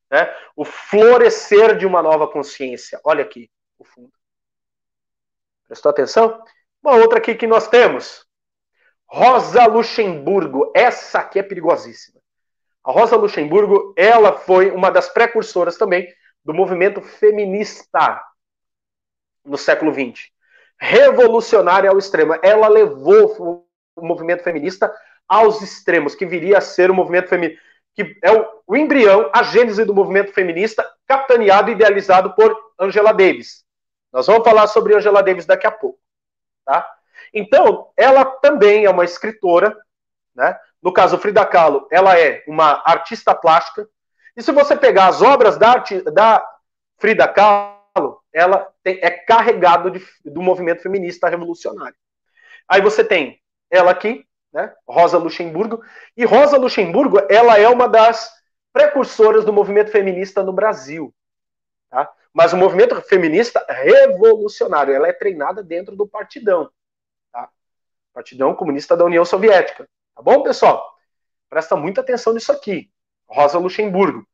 Né? 0.08 0.32
O 0.54 0.64
florescer 0.64 1.76
de 1.76 1.86
uma 1.86 2.00
nova 2.00 2.28
consciência. 2.28 3.00
Olha 3.02 3.24
aqui, 3.24 3.50
o 3.80 3.84
fundo. 3.84 4.12
Prestou 5.66 5.90
atenção? 5.90 6.40
Uma 6.84 6.96
outra 6.96 7.18
aqui 7.18 7.34
que 7.34 7.46
nós 7.46 7.66
temos. 7.66 8.26
Rosa 9.06 9.64
Luxemburgo. 9.66 10.70
Essa 10.76 11.20
aqui 11.20 11.38
é 11.38 11.42
perigosíssima. 11.42 12.20
A 12.84 12.92
Rosa 12.92 13.16
Luxemburgo, 13.16 13.94
ela 13.96 14.34
foi 14.34 14.70
uma 14.70 14.90
das 14.90 15.08
precursoras 15.08 15.78
também 15.78 16.06
do 16.44 16.52
movimento 16.52 17.00
feminista 17.00 18.22
no 19.42 19.56
século 19.56 19.94
XX. 19.94 20.28
Revolucionária 20.78 21.88
ao 21.88 21.96
extremo. 21.96 22.38
Ela 22.42 22.68
levou 22.68 23.66
o 23.96 24.06
movimento 24.06 24.42
feminista 24.44 24.94
aos 25.26 25.62
extremos, 25.62 26.14
que 26.14 26.26
viria 26.26 26.58
a 26.58 26.60
ser 26.60 26.90
o 26.90 26.94
movimento 26.94 27.30
feminista, 27.30 27.62
que 27.94 28.18
é 28.22 28.30
o, 28.66 28.76
embrião, 28.76 29.30
a 29.32 29.42
gênese 29.42 29.86
do 29.86 29.94
movimento 29.94 30.34
feminista, 30.34 30.86
capitaneado 31.06 31.70
e 31.70 31.72
idealizado 31.72 32.34
por 32.34 32.54
Angela 32.78 33.12
Davis. 33.12 33.64
Nós 34.12 34.26
vamos 34.26 34.44
falar 34.44 34.66
sobre 34.66 34.94
Angela 34.94 35.22
Davis 35.22 35.46
daqui 35.46 35.66
a 35.66 35.70
pouco. 35.70 36.03
Tá? 36.64 36.88
Então, 37.32 37.90
ela 37.96 38.24
também 38.24 38.84
é 38.84 38.90
uma 38.90 39.04
escritora, 39.04 39.76
né? 40.34 40.58
No 40.82 40.92
caso, 40.92 41.18
Frida 41.18 41.44
Kahlo, 41.46 41.88
ela 41.90 42.18
é 42.18 42.44
uma 42.46 42.82
artista 42.84 43.34
plástica. 43.34 43.88
E 44.36 44.42
se 44.42 44.52
você 44.52 44.76
pegar 44.76 45.08
as 45.08 45.22
obras 45.22 45.56
da, 45.56 45.82
da 46.12 46.46
Frida 46.98 47.26
Kahlo, 47.26 48.20
ela 48.32 48.68
tem, 48.82 48.98
é 49.00 49.10
carregado 49.10 49.90
de, 49.90 50.04
do 50.24 50.42
movimento 50.42 50.82
feminista 50.82 51.28
revolucionário. 51.28 51.96
Aí 52.68 52.80
você 52.80 53.04
tem 53.04 53.40
ela 53.70 53.90
aqui, 53.90 54.26
né? 54.52 54.72
Rosa 54.86 55.18
Luxemburgo. 55.18 55.82
E 56.16 56.24
Rosa 56.24 56.56
Luxemburgo, 56.56 57.20
ela 57.30 57.58
é 57.58 57.68
uma 57.68 57.88
das 57.88 58.30
precursoras 58.72 59.44
do 59.44 59.52
movimento 59.52 59.90
feminista 59.90 60.42
no 60.42 60.52
Brasil. 60.52 61.14
Tá? 61.88 62.10
Mas 62.34 62.52
o 62.52 62.56
movimento 62.56 63.00
feminista 63.02 63.64
revolucionário, 63.68 64.92
ela 64.92 65.06
é 65.06 65.12
treinada 65.12 65.62
dentro 65.62 65.94
do 65.94 66.04
partidão. 66.04 66.68
Tá? 67.32 67.48
Partidão 68.12 68.56
Comunista 68.56 68.96
da 68.96 69.04
União 69.04 69.24
Soviética. 69.24 69.88
Tá 70.16 70.20
bom, 70.20 70.42
pessoal? 70.42 70.98
Presta 71.48 71.76
muita 71.76 72.00
atenção 72.00 72.32
nisso 72.32 72.50
aqui. 72.50 72.90
Rosa 73.28 73.56
Luxemburgo. 73.56 74.26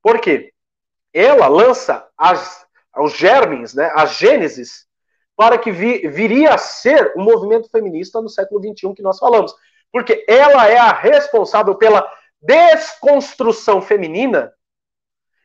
Por 0.00 0.20
quê? 0.20 0.54
Ela 1.12 1.48
lança 1.48 2.08
as, 2.16 2.64
os 2.96 3.12
germes, 3.14 3.74
né, 3.74 3.90
as 3.96 4.14
gênesis, 4.14 4.86
para 5.36 5.58
que 5.58 5.72
vi, 5.72 6.06
viria 6.08 6.54
a 6.54 6.58
ser 6.58 7.12
o 7.16 7.20
movimento 7.20 7.68
feminista 7.68 8.20
no 8.20 8.28
século 8.28 8.60
XXI 8.62 8.94
que 8.94 9.02
nós 9.02 9.18
falamos. 9.18 9.52
Porque 9.90 10.24
ela 10.28 10.68
é 10.68 10.78
a 10.78 10.92
responsável 10.92 11.74
pela 11.74 12.08
desconstrução 12.40 13.82
feminina 13.82 14.52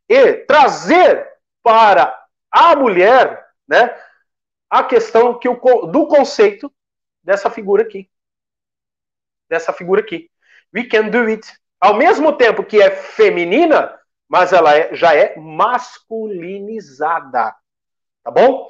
e 0.07 0.33
trazer 0.45 1.36
para 1.67 2.17
a 2.49 2.73
mulher 2.77 3.45
né, 3.67 3.93
a 4.69 4.85
questão 4.85 5.37
que 5.37 5.49
o, 5.49 5.55
do 5.87 6.07
conceito 6.07 6.73
dessa 7.21 7.49
figura 7.49 7.83
aqui. 7.83 8.09
Dessa 9.49 9.73
figura 9.73 9.99
aqui. 9.99 10.31
We 10.73 10.85
can 10.85 11.09
do 11.09 11.23
it. 11.23 11.45
Ao 11.77 11.93
mesmo 11.93 12.31
tempo 12.37 12.63
que 12.63 12.81
é 12.81 12.89
feminina, 12.89 13.99
mas 14.29 14.53
ela 14.53 14.77
é, 14.77 14.95
já 14.95 15.13
é 15.13 15.35
masculinizada. 15.35 17.53
Tá 18.23 18.31
bom? 18.31 18.69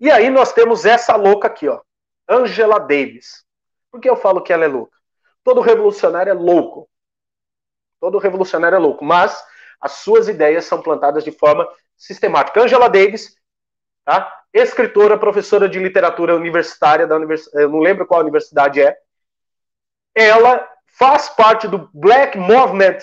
E 0.00 0.10
aí 0.10 0.28
nós 0.30 0.52
temos 0.52 0.84
essa 0.84 1.14
louca 1.14 1.46
aqui, 1.46 1.68
ó. 1.68 1.80
Angela 2.28 2.80
Davis. 2.80 3.46
Por 3.88 4.00
que 4.00 4.10
eu 4.10 4.16
falo 4.16 4.42
que 4.42 4.52
ela 4.52 4.64
é 4.64 4.68
louca? 4.68 4.98
Todo 5.44 5.60
revolucionário 5.60 6.30
é 6.30 6.34
louco. 6.34 6.90
Todo 8.00 8.18
revolucionário 8.18 8.74
é 8.74 8.80
louco. 8.80 9.04
Mas 9.04 9.40
as 9.80 9.92
suas 9.92 10.26
ideias 10.26 10.64
são 10.64 10.82
plantadas 10.82 11.22
de 11.22 11.30
forma 11.30 11.68
sistemática. 11.96 12.62
Angela 12.62 12.88
Davis, 12.88 13.36
tá? 14.04 14.32
escritora, 14.52 15.18
professora 15.18 15.68
de 15.68 15.78
literatura 15.80 16.36
universitária 16.36 17.06
da 17.06 17.16
universidade, 17.16 17.64
eu 17.64 17.68
não 17.68 17.80
lembro 17.80 18.06
qual 18.06 18.20
universidade 18.20 18.80
é. 18.80 18.96
Ela 20.14 20.66
faz 20.96 21.28
parte 21.28 21.66
do 21.66 21.90
Black 21.92 22.38
Movement 22.38 22.98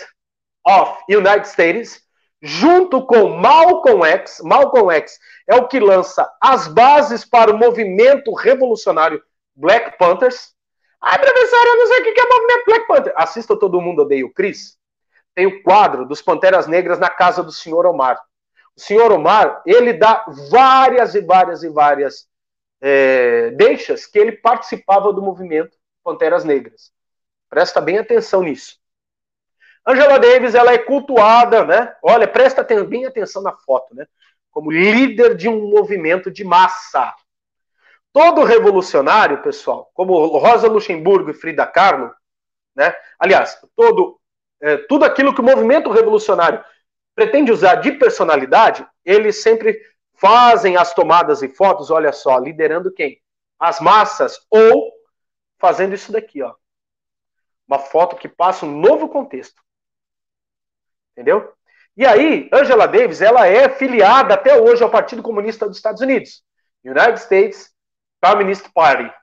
of 0.66 0.98
United 1.10 1.48
States, 1.48 2.02
junto 2.42 3.06
com 3.06 3.30
Malcolm 3.30 4.06
X. 4.06 4.40
Malcolm 4.44 4.92
X 4.92 5.20
é 5.48 5.56
o 5.56 5.68
que 5.68 5.80
lança 5.80 6.32
as 6.42 6.68
bases 6.68 7.26
para 7.26 7.52
o 7.52 7.58
movimento 7.58 8.34
revolucionário 8.34 9.22
Black 9.54 9.98
Panthers. 9.98 10.54
Ai, 11.02 11.20
professor, 11.20 11.68
eu 11.68 11.78
não 11.78 11.88
sei 11.88 12.00
o 12.00 12.14
que 12.14 12.20
é 12.20 12.24
o 12.24 12.30
movimento 12.30 12.66
Black 12.66 12.88
Panther. 12.88 13.14
Assista 13.18 13.60
Todo 13.60 13.82
Mundo 13.82 14.04
Odeia 14.04 14.26
o 14.26 14.34
Chris. 14.34 14.78
Tem 15.36 15.46
o 15.46 15.64
quadro 15.64 16.06
dos 16.06 16.22
Panteras 16.22 16.68
Negras 16.68 17.00
na 17.00 17.10
casa 17.10 17.44
do 17.44 17.52
senhor 17.52 17.86
Omar. 17.86 18.22
O 18.78 18.82
senhor 18.82 19.12
Omar, 19.12 19.62
ele 19.66 19.94
dá 19.94 20.26
várias 20.50 21.14
e 21.16 21.22
várias 21.22 21.64
e 21.64 21.70
várias 21.70 22.28
é, 22.82 23.52
deixas 23.52 24.06
que 24.06 24.18
ele 24.18 24.32
participava 24.32 25.14
do 25.14 25.22
movimento 25.22 25.78
Panteras 26.04 26.44
Negras. 26.44 26.92
Presta 27.50 27.80
bem 27.80 27.98
atenção 27.98 28.42
nisso. 28.42 28.80
Angela 29.86 30.20
Davis, 30.20 30.56
ela 30.56 30.74
é 30.74 30.78
cultuada, 30.78 31.66
né? 31.66 31.96
Olha, 32.04 32.28
presta 32.28 32.64
bem 32.64 33.06
atenção 33.06 33.42
na 33.42 33.54
foto, 33.54 33.96
né? 33.96 34.06
Como 34.52 34.72
líder 34.72 35.36
de 35.36 35.50
um 35.50 35.70
movimento 35.70 36.30
de 36.30 36.44
massa. 36.44 37.14
Todo 38.14 38.44
revolucionário, 38.44 39.42
pessoal, 39.42 39.90
como 39.94 40.14
Rosa 40.38 40.68
Luxemburgo 40.68 41.32
e 41.32 41.34
Frida 41.34 41.66
Kahlo, 41.66 42.14
né? 42.76 42.94
Aliás, 43.18 43.60
todo, 43.76 44.20
é, 44.62 44.78
tudo 44.78 45.06
aquilo 45.06 45.34
que 45.34 45.42
o 45.42 45.46
movimento 45.46 45.90
revolucionário 45.90 46.64
pretende 47.22 47.52
usar 47.52 47.76
de 47.76 47.92
personalidade, 47.92 48.84
eles 49.06 49.44
sempre 49.44 49.80
fazem 50.16 50.76
as 50.76 50.92
tomadas 50.92 51.44
e 51.44 51.48
fotos, 51.48 51.92
olha 51.92 52.12
só, 52.12 52.40
liderando 52.40 52.92
quem? 52.92 53.22
As 53.60 53.80
massas, 53.80 54.40
ou 54.50 54.92
fazendo 55.60 55.94
isso 55.94 56.12
daqui, 56.12 56.42
ó. 56.42 56.56
Uma 57.68 57.78
foto 57.78 58.16
que 58.16 58.28
passa 58.28 58.66
um 58.66 58.76
novo 58.76 59.08
contexto. 59.08 59.62
Entendeu? 61.12 61.54
E 61.96 62.08
aí, 62.08 62.50
Angela 62.52 62.88
Davis, 62.88 63.22
ela 63.22 63.46
é 63.46 63.70
filiada 63.70 64.34
até 64.34 64.60
hoje 64.60 64.82
ao 64.82 64.90
Partido 64.90 65.22
Comunista 65.22 65.68
dos 65.68 65.78
Estados 65.78 66.02
Unidos, 66.02 66.44
United 66.84 67.20
States 67.20 67.72
Communist 68.20 68.68
Party. 68.74 69.14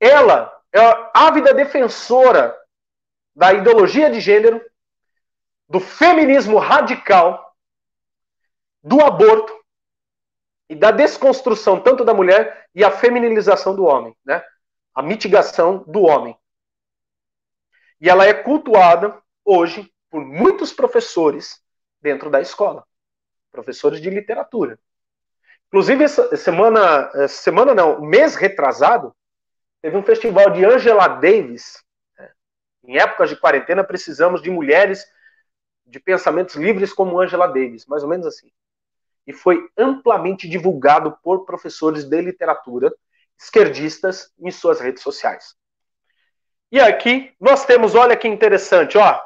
Ela 0.00 0.50
é 0.72 0.80
ávida 1.12 1.52
defensora 1.52 2.56
da 3.36 3.52
ideologia 3.52 4.10
de 4.10 4.18
gênero 4.18 4.64
do 5.68 5.80
feminismo 5.80 6.58
radical, 6.58 7.54
do 8.82 9.00
aborto 9.02 9.52
e 10.68 10.74
da 10.74 10.90
desconstrução 10.90 11.80
tanto 11.80 12.04
da 12.04 12.14
mulher 12.14 12.68
e 12.74 12.84
a 12.84 12.90
feminilização 12.90 13.74
do 13.74 13.84
homem, 13.84 14.16
né? 14.24 14.42
A 14.94 15.02
mitigação 15.02 15.84
do 15.86 16.02
homem. 16.02 16.36
E 18.00 18.08
ela 18.08 18.24
é 18.24 18.34
cultuada 18.34 19.20
hoje 19.44 19.92
por 20.10 20.24
muitos 20.24 20.72
professores 20.72 21.62
dentro 22.00 22.30
da 22.30 22.40
escola, 22.40 22.86
professores 23.50 24.00
de 24.00 24.08
literatura. 24.10 24.78
Inclusive, 25.66 26.04
essa 26.04 26.34
semana, 26.36 27.28
semana 27.28 27.74
não, 27.74 28.00
mês 28.00 28.34
retrasado, 28.34 29.14
teve 29.82 29.96
um 29.96 30.02
festival 30.02 30.50
de 30.50 30.64
Angela 30.64 31.08
Davis. 31.08 31.84
Né? 32.16 32.30
Em 32.84 32.98
épocas 32.98 33.28
de 33.28 33.36
quarentena, 33.36 33.84
precisamos 33.84 34.40
de 34.40 34.50
mulheres 34.50 35.06
de 35.88 35.98
pensamentos 35.98 36.54
livres 36.54 36.92
como 36.92 37.20
Angela 37.20 37.46
Davis, 37.46 37.86
mais 37.86 38.02
ou 38.02 38.08
menos 38.08 38.26
assim. 38.26 38.50
E 39.26 39.32
foi 39.32 39.68
amplamente 39.76 40.48
divulgado 40.48 41.16
por 41.22 41.44
professores 41.44 42.04
de 42.04 42.20
literatura 42.20 42.92
esquerdistas 43.38 44.32
em 44.38 44.50
suas 44.50 44.80
redes 44.80 45.02
sociais. 45.02 45.54
E 46.70 46.78
aqui 46.80 47.34
nós 47.40 47.64
temos, 47.64 47.94
olha 47.94 48.16
que 48.16 48.28
interessante, 48.28 48.98
ó, 48.98 49.20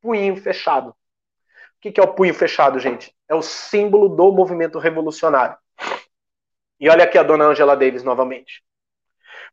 punho 0.00 0.36
fechado. 0.36 0.90
O 0.90 0.94
que 1.80 2.00
é 2.00 2.02
o 2.02 2.14
punho 2.14 2.32
fechado, 2.32 2.78
gente? 2.78 3.14
É 3.28 3.34
o 3.34 3.42
símbolo 3.42 4.08
do 4.08 4.32
movimento 4.32 4.78
revolucionário. 4.78 5.56
E 6.80 6.88
olha 6.88 7.04
aqui 7.04 7.18
a 7.18 7.22
dona 7.22 7.44
Angela 7.44 7.76
Davis 7.76 8.02
novamente. 8.02 8.64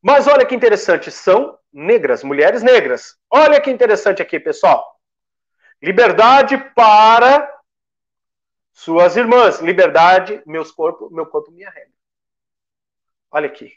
Mas 0.01 0.27
olha 0.27 0.45
que 0.45 0.55
interessante, 0.55 1.11
são 1.11 1.57
negras, 1.71 2.23
mulheres 2.23 2.63
negras. 2.63 3.15
Olha 3.29 3.59
que 3.59 3.69
interessante 3.69 4.21
aqui, 4.21 4.39
pessoal. 4.39 4.91
Liberdade 5.82 6.57
para 6.75 7.59
suas 8.71 9.15
irmãs. 9.15 9.59
Liberdade, 9.59 10.41
meus 10.45 10.71
corpo, 10.71 11.09
meu 11.11 11.25
corpo, 11.25 11.51
minha 11.51 11.69
regra. 11.69 11.91
Olha 13.32 13.47
aqui. 13.47 13.73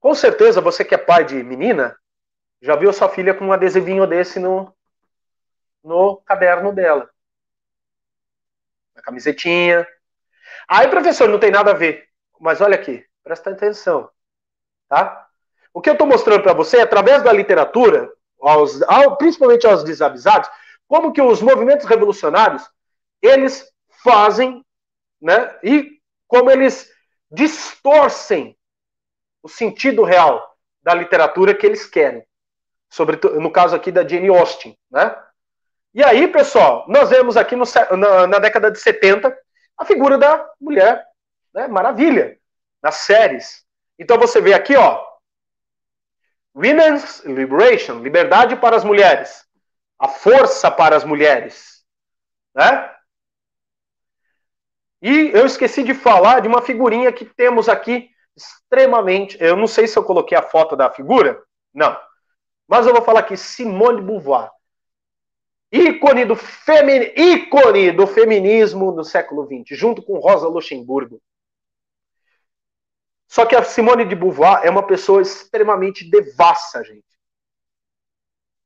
Com 0.00 0.14
certeza, 0.14 0.60
você 0.60 0.84
que 0.84 0.94
é 0.94 0.98
pai 0.98 1.24
de 1.24 1.42
menina, 1.42 1.96
já 2.60 2.74
viu 2.74 2.92
sua 2.92 3.08
filha 3.08 3.34
com 3.34 3.46
um 3.46 3.52
adesivinho 3.52 4.06
desse 4.06 4.38
no, 4.38 4.74
no 5.82 6.16
caderno 6.18 6.72
dela. 6.72 7.08
Na 8.94 9.02
camisetinha. 9.02 9.86
Aí, 10.66 10.88
professor, 10.88 11.28
não 11.28 11.38
tem 11.38 11.50
nada 11.50 11.70
a 11.70 11.74
ver. 11.74 12.08
Mas 12.40 12.60
olha 12.60 12.74
aqui, 12.74 13.04
presta 13.22 13.50
atenção. 13.50 14.10
Tá? 14.88 15.28
O 15.72 15.80
que 15.80 15.90
eu 15.90 15.94
estou 15.94 16.06
mostrando 16.06 16.42
para 16.42 16.54
você, 16.54 16.80
através 16.80 17.22
da 17.22 17.32
literatura, 17.32 18.12
aos, 18.40 18.82
ao, 18.82 19.16
principalmente 19.16 19.66
aos 19.66 19.84
desavisados, 19.84 20.48
como 20.86 21.12
que 21.12 21.20
os 21.20 21.42
movimentos 21.42 21.86
revolucionários 21.86 22.68
eles 23.20 23.70
fazem, 24.02 24.64
né? 25.20 25.56
E 25.62 25.98
como 26.26 26.50
eles 26.50 26.90
distorcem 27.30 28.56
o 29.42 29.48
sentido 29.48 30.02
real 30.02 30.56
da 30.82 30.94
literatura 30.94 31.54
que 31.54 31.66
eles 31.66 31.86
querem. 31.86 32.24
Sobre, 32.90 33.18
no 33.38 33.50
caso 33.50 33.76
aqui 33.76 33.92
da 33.92 34.06
Jane 34.06 34.28
Austen, 34.28 34.78
né? 34.90 35.14
E 35.92 36.02
aí, 36.02 36.28
pessoal, 36.28 36.84
nós 36.88 37.10
vemos 37.10 37.36
aqui 37.36 37.56
no, 37.56 37.64
na, 37.96 38.26
na, 38.26 38.38
década 38.38 38.70
de 38.70 38.78
70 38.78 39.36
a 39.76 39.84
figura 39.84 40.16
da 40.16 40.48
mulher, 40.60 41.04
né? 41.52 41.66
Maravilha, 41.68 42.38
nas 42.82 42.96
séries. 42.96 43.64
Então 43.98 44.16
você 44.18 44.40
vê 44.40 44.54
aqui, 44.54 44.76
ó, 44.76 45.04
Women's 46.54 47.24
Liberation, 47.24 48.00
liberdade 48.00 48.56
para 48.56 48.76
as 48.76 48.84
mulheres, 48.84 49.46
a 49.98 50.08
força 50.08 50.70
para 50.70 50.96
as 50.96 51.04
mulheres, 51.04 51.84
né? 52.54 52.94
E 55.00 55.30
eu 55.32 55.46
esqueci 55.46 55.82
de 55.84 55.94
falar 55.94 56.40
de 56.40 56.48
uma 56.48 56.60
figurinha 56.60 57.12
que 57.12 57.24
temos 57.24 57.68
aqui 57.68 58.10
extremamente. 58.36 59.36
Eu 59.40 59.56
não 59.56 59.66
sei 59.66 59.86
se 59.86 59.96
eu 59.96 60.02
coloquei 60.02 60.36
a 60.36 60.42
foto 60.42 60.76
da 60.76 60.90
figura, 60.90 61.40
não. 61.72 61.96
Mas 62.66 62.86
eu 62.86 62.92
vou 62.92 63.02
falar 63.02 63.20
aqui 63.20 63.36
Simone 63.36 64.02
Beauvoir, 64.02 64.50
ícone 65.72 66.24
do, 66.24 66.36
femin... 66.36 67.12
ícone 67.16 67.92
do 67.92 68.06
feminismo 68.06 68.92
no 68.92 69.04
século 69.04 69.46
XX, 69.46 69.78
junto 69.78 70.02
com 70.02 70.18
Rosa 70.18 70.48
Luxemburgo. 70.48 71.20
Só 73.28 73.44
que 73.44 73.54
a 73.54 73.62
Simone 73.62 74.06
de 74.06 74.14
Beauvoir 74.14 74.62
é 74.64 74.70
uma 74.70 74.82
pessoa 74.82 75.20
extremamente 75.20 76.08
devassa, 76.10 76.82
gente. 76.82 77.04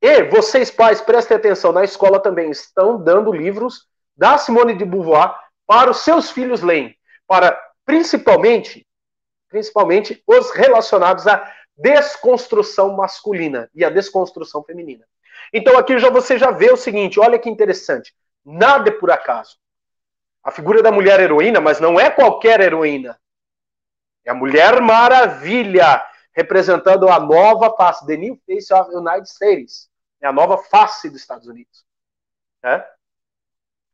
E 0.00 0.22
vocês, 0.24 0.70
pais, 0.70 1.00
prestem 1.00 1.36
atenção, 1.36 1.72
na 1.72 1.84
escola 1.84 2.20
também 2.20 2.50
estão 2.50 3.02
dando 3.02 3.32
livros 3.32 3.88
da 4.16 4.38
Simone 4.38 4.74
de 4.74 4.84
Beauvoir 4.84 5.36
para 5.66 5.90
os 5.90 5.98
seus 5.98 6.30
filhos 6.30 6.62
lerem. 6.62 6.96
Para, 7.26 7.60
principalmente, 7.84 8.86
principalmente 9.48 10.22
os 10.26 10.50
relacionados 10.52 11.26
à 11.26 11.44
desconstrução 11.76 12.96
masculina 12.96 13.68
e 13.74 13.84
à 13.84 13.90
desconstrução 13.90 14.62
feminina. 14.62 15.04
Então 15.52 15.76
aqui 15.76 15.98
já 15.98 16.08
você 16.08 16.38
já 16.38 16.50
vê 16.50 16.70
o 16.72 16.76
seguinte, 16.76 17.18
olha 17.18 17.38
que 17.38 17.50
interessante, 17.50 18.14
nada 18.44 18.90
é 18.90 18.92
por 18.92 19.10
acaso. 19.10 19.56
A 20.42 20.50
figura 20.50 20.82
da 20.82 20.92
mulher 20.92 21.20
heroína, 21.20 21.60
mas 21.60 21.80
não 21.80 21.98
é 21.98 22.10
qualquer 22.10 22.60
heroína. 22.60 23.18
É 24.24 24.30
a 24.30 24.34
Mulher 24.34 24.80
Maravilha, 24.80 26.04
representando 26.32 27.08
a 27.08 27.18
nova 27.18 27.74
face, 27.76 28.06
the 28.06 28.16
new 28.16 28.40
face 28.46 28.72
of 28.72 28.94
United 28.94 29.28
States. 29.28 29.90
É 30.20 30.26
a 30.26 30.32
nova 30.32 30.58
face 30.58 31.10
dos 31.10 31.20
Estados 31.20 31.48
Unidos. 31.48 31.84
É? 32.62 32.86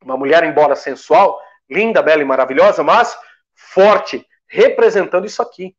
Uma 0.05 0.17
mulher, 0.17 0.45
embora 0.45 0.77
sensual, 0.77 1.41
linda, 1.69 2.03
bela 2.03 2.23
e 2.23 2.25
maravilhosa, 2.25 2.83
mas 2.83 3.19
forte, 3.55 4.27
representando 4.47 5.27
isso 5.27 5.43
aqui. 5.43 5.77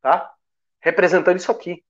Tá? 0.00 0.32
Representando 0.80 1.36
isso 1.36 1.52
aqui. 1.52 1.84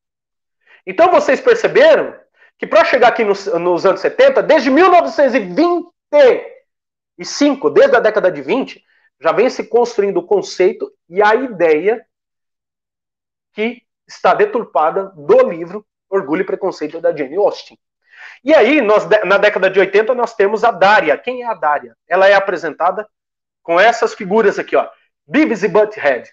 Então 0.84 1.10
vocês 1.10 1.40
perceberam 1.40 2.18
que 2.58 2.66
para 2.66 2.84
chegar 2.84 3.08
aqui 3.08 3.24
nos, 3.24 3.46
nos, 3.46 3.86
anos 3.86 4.00
70, 4.00 4.42
desde 4.42 4.68
1925, 4.70 7.70
desde 7.70 7.96
a 7.96 8.00
década 8.00 8.32
de 8.32 8.42
20, 8.42 8.84
já 9.20 9.32
vem 9.32 9.50
se 9.50 9.64
construindo 9.64 10.18
o 10.18 10.26
conceito 10.26 10.90
e 11.08 11.22
a 11.22 11.34
ideia 11.34 12.06
que 13.52 13.82
está 14.06 14.34
deturpada 14.34 15.06
do 15.16 15.48
livro 15.48 15.84
Orgulho 16.08 16.42
e 16.42 16.46
Preconceito 16.46 17.00
da 17.00 17.14
Jane 17.14 17.36
Austen. 17.36 17.78
E 18.42 18.54
aí, 18.54 18.80
nós, 18.80 19.06
na 19.24 19.36
década 19.36 19.68
de 19.68 19.80
80, 19.80 20.14
nós 20.14 20.34
temos 20.34 20.64
a 20.64 20.70
Daria. 20.70 21.18
Quem 21.18 21.42
é 21.42 21.46
a 21.46 21.54
Daria? 21.54 21.96
Ela 22.06 22.28
é 22.28 22.34
apresentada 22.34 23.06
com 23.62 23.78
essas 23.78 24.14
figuras 24.14 24.58
aqui, 24.58 24.76
ó. 24.76 24.88
Beavis 25.26 25.62
e 25.62 25.68
Butthead. 25.68 26.30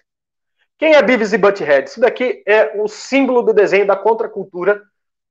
Quem 0.78 0.94
é 0.94 1.02
Beavis 1.02 1.32
e 1.32 1.38
Butthead? 1.38 1.88
Isso 1.88 2.00
daqui 2.00 2.42
é 2.46 2.72
o 2.80 2.88
símbolo 2.88 3.42
do 3.42 3.52
desenho 3.52 3.86
da 3.86 3.96
contracultura 3.96 4.82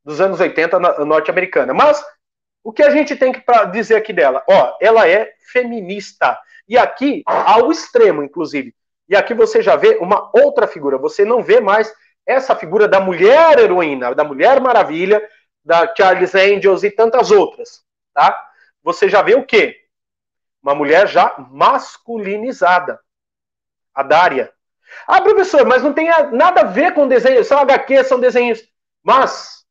dos 0.03 0.22
anos 0.22 0.39
80 0.39 0.80
norte-americana. 1.06 1.74
Mas 1.74 2.03
o 2.64 2.72
que 2.72 2.84
a 2.84 2.89
gente 2.89 3.16
tem 3.16 3.32
que 3.32 3.43
dizer 3.72 3.95
aqui 3.95 4.12
dela? 4.12 4.43
Ó, 4.47 4.78
ela 4.82 5.08
é 5.08 5.34
feminista. 5.51 6.38
E 6.68 6.78
aqui, 6.78 7.24
ao 7.26 7.72
extremo, 7.72 8.24
inclusive. 8.24 8.74
E 9.07 9.16
aqui 9.16 9.34
você 9.34 9.61
já 9.61 9.76
vê 9.76 9.97
uma 9.97 10.32
outra 10.34 10.68
figura. 10.68 10.97
Você 10.97 11.24
não 11.24 11.43
vê 11.43 11.59
mais 11.59 11.93
essa 12.26 12.55
figura 12.55 12.88
da 12.88 12.99
mulher 12.99 13.59
heroína, 13.59 14.16
da 14.16 14.24
mulher 14.24 14.59
maravilha, 14.59 15.22
da 15.63 15.93
Charles 15.95 16.34
Angels 16.34 16.84
e 16.84 16.91
tantas 16.91 17.32
outras, 17.32 17.84
tá? 18.13 18.49
Você 18.84 19.09
já 19.09 19.22
vê 19.22 19.36
o 19.36 19.45
quê? 19.45 19.76
Uma 20.61 20.76
mulher 20.76 21.07
já 21.07 21.36
masculinizada. 21.51 22.99
A 23.93 24.03
Dária. 24.03 24.51
Ah, 25.07 25.22
professor, 25.22 25.66
mas 25.66 25.82
não 25.82 25.93
tem 25.93 26.09
nada 26.32 26.61
a 26.61 26.66
ver 26.66 26.93
com 26.93 27.07
desenho, 27.07 27.43
são 27.43 27.59
HQ, 27.59 28.03
são 28.03 28.20
desenhos. 28.20 28.61
Mas, 29.03 29.66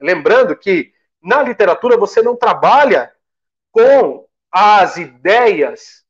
lembrando 0.00 0.56
que 0.56 0.92
na 1.22 1.42
literatura 1.42 1.96
você 1.96 2.20
não 2.20 2.36
trabalha 2.36 3.12
com 3.70 4.26
as 4.56 4.96
ideias, 4.96 6.04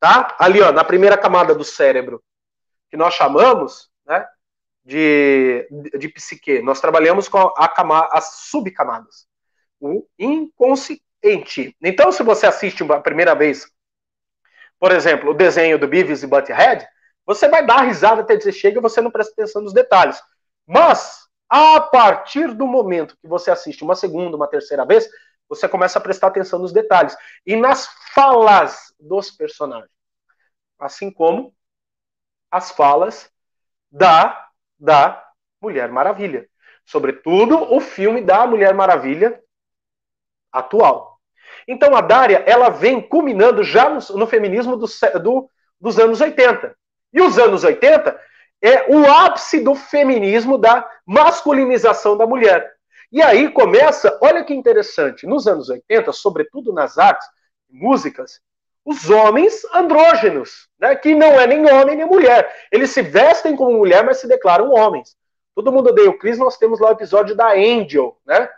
tá? 0.00 0.36
Ali, 0.40 0.60
ó, 0.60 0.72
na 0.72 0.82
primeira 0.82 1.16
camada 1.16 1.54
do 1.54 1.62
cérebro, 1.62 2.20
que 2.90 2.96
nós 2.96 3.14
chamamos, 3.14 3.88
né, 4.04 4.26
de, 4.84 5.68
de 5.96 6.08
psique. 6.08 6.60
Nós 6.60 6.80
trabalhamos 6.80 7.28
com 7.28 7.52
a 7.56 7.68
camada, 7.68 8.08
as 8.12 8.48
subcamadas. 8.50 9.28
O 9.80 10.04
inconsciente. 10.18 11.76
Então, 11.80 12.10
se 12.10 12.24
você 12.24 12.46
assiste 12.46 12.82
uma 12.82 13.00
primeira 13.00 13.32
vez, 13.32 13.70
por 14.78 14.90
exemplo, 14.90 15.30
o 15.30 15.34
desenho 15.34 15.78
do 15.78 15.86
Beavis 15.86 16.24
e 16.24 16.26
Butthead, 16.26 16.84
você 17.24 17.48
vai 17.48 17.64
dar 17.64 17.82
risada 17.82 18.22
até 18.22 18.36
dizer 18.36 18.52
chega 18.52 18.78
e 18.78 18.82
você 18.82 19.00
não 19.00 19.10
presta 19.10 19.32
atenção 19.32 19.62
nos 19.62 19.72
detalhes. 19.72 20.20
Mas, 20.66 21.28
a 21.48 21.80
partir 21.80 22.52
do 22.52 22.66
momento 22.66 23.16
que 23.22 23.28
você 23.28 23.52
assiste 23.52 23.84
uma 23.84 23.94
segunda, 23.94 24.36
uma 24.36 24.48
terceira 24.48 24.84
vez, 24.84 25.08
você 25.54 25.68
começa 25.68 25.98
a 25.98 26.02
prestar 26.02 26.28
atenção 26.28 26.58
nos 26.58 26.72
detalhes 26.72 27.16
e 27.46 27.56
nas 27.56 27.86
falas 28.12 28.94
dos 28.98 29.30
personagens. 29.30 29.90
Assim 30.78 31.10
como 31.10 31.54
as 32.50 32.70
falas 32.70 33.30
da, 33.90 34.48
da 34.78 35.22
Mulher 35.60 35.90
Maravilha. 35.90 36.48
Sobretudo 36.84 37.72
o 37.74 37.80
filme 37.80 38.20
da 38.20 38.46
Mulher 38.46 38.74
Maravilha 38.74 39.42
atual. 40.52 41.18
Então 41.66 41.96
a 41.96 42.00
Dária, 42.00 42.44
ela 42.46 42.68
vem 42.68 43.00
culminando 43.00 43.62
já 43.62 43.88
no, 43.88 44.00
no 44.16 44.26
feminismo 44.26 44.76
do, 44.76 44.86
do, 45.22 45.50
dos 45.80 45.98
anos 45.98 46.20
80. 46.20 46.76
E 47.12 47.20
os 47.20 47.38
anos 47.38 47.64
80 47.64 48.20
é 48.62 48.90
o 48.90 49.10
ápice 49.10 49.60
do 49.60 49.74
feminismo, 49.74 50.58
da 50.58 50.88
masculinização 51.06 52.16
da 52.16 52.26
mulher. 52.26 52.73
E 53.14 53.22
aí 53.22 53.48
começa, 53.48 54.18
olha 54.20 54.42
que 54.42 54.52
interessante, 54.52 55.24
nos 55.24 55.46
anos 55.46 55.68
80, 55.68 56.10
sobretudo 56.12 56.72
nas 56.72 56.98
artes, 56.98 57.24
músicas, 57.70 58.40
os 58.84 59.08
homens 59.08 59.64
andrógenos, 59.72 60.68
né, 60.80 60.96
que 60.96 61.14
não 61.14 61.40
é 61.40 61.46
nem 61.46 61.64
homem 61.72 61.94
nem 61.94 62.06
mulher. 62.06 62.52
Eles 62.72 62.90
se 62.90 63.02
vestem 63.02 63.54
como 63.54 63.78
mulher, 63.78 64.04
mas 64.04 64.16
se 64.16 64.26
declaram 64.26 64.72
homens. 64.72 65.16
Todo 65.54 65.70
mundo 65.70 65.90
odeia 65.90 66.10
o 66.10 66.18
Chris, 66.18 66.38
nós 66.38 66.58
temos 66.58 66.80
lá 66.80 66.88
o 66.88 66.94
episódio 66.94 67.36
da 67.36 67.52
Angel, 67.52 68.18
né? 68.26 68.50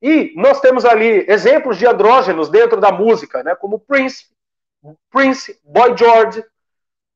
E 0.00 0.32
nós 0.34 0.62
temos 0.62 0.86
ali 0.86 1.26
exemplos 1.28 1.76
de 1.76 1.86
andrógenos 1.86 2.48
dentro 2.48 2.80
da 2.80 2.90
música, 2.90 3.42
né, 3.42 3.54
como 3.54 3.78
Prince, 3.78 4.28
Prince, 5.10 5.60
Boy 5.62 5.94
George, 5.94 6.42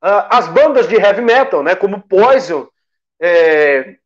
Uh, 0.05 0.29
as 0.29 0.47
bandas 0.49 0.87
de 0.87 0.97
heavy 0.97 1.23
metal, 1.23 1.63
né, 1.63 1.75
como 1.75 2.03
Poison, 2.03 2.69
é, 3.19 3.97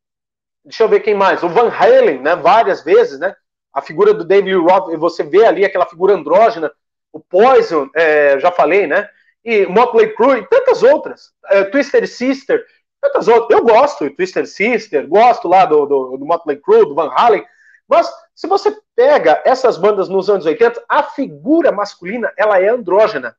deixa 0.68 0.82
eu 0.82 0.88
ver 0.88 1.00
quem 1.00 1.14
mais, 1.14 1.42
o 1.42 1.48
Van 1.48 1.70
Halen, 1.70 2.20
né, 2.20 2.36
várias 2.36 2.84
vezes, 2.84 3.18
né, 3.18 3.34
a 3.72 3.80
figura 3.80 4.12
do 4.12 4.22
David 4.22 4.54
Roth, 4.56 4.94
você 4.98 5.22
vê 5.22 5.46
ali 5.46 5.64
aquela 5.64 5.86
figura 5.86 6.14
andrógena, 6.14 6.70
o 7.10 7.18
Poison, 7.18 7.88
é, 7.94 8.38
já 8.38 8.52
falei, 8.52 8.86
né, 8.86 9.08
e 9.42 9.64
Motley 9.66 10.14
Crue, 10.14 10.40
e 10.40 10.46
tantas 10.46 10.82
outras, 10.82 11.32
é, 11.46 11.64
Twister 11.64 12.06
Sister, 12.06 12.62
tantas 13.00 13.28
outras, 13.28 13.58
eu 13.58 13.64
gosto 13.64 14.04
de 14.04 14.14
Twister 14.14 14.46
Sister, 14.46 15.08
gosto 15.08 15.48
lá 15.48 15.64
do, 15.64 15.86
do, 15.86 16.16
do 16.18 16.26
Motley 16.26 16.58
Crue, 16.58 16.84
do 16.84 16.94
Van 16.94 17.10
Halen, 17.16 17.44
mas 17.88 18.12
se 18.34 18.46
você 18.46 18.76
pega 18.94 19.40
essas 19.46 19.78
bandas 19.78 20.08
nos 20.10 20.28
anos 20.28 20.44
80, 20.44 20.84
a 20.86 21.02
figura 21.02 21.72
masculina, 21.72 22.30
ela 22.36 22.60
é 22.60 22.68
andrógena, 22.68 23.34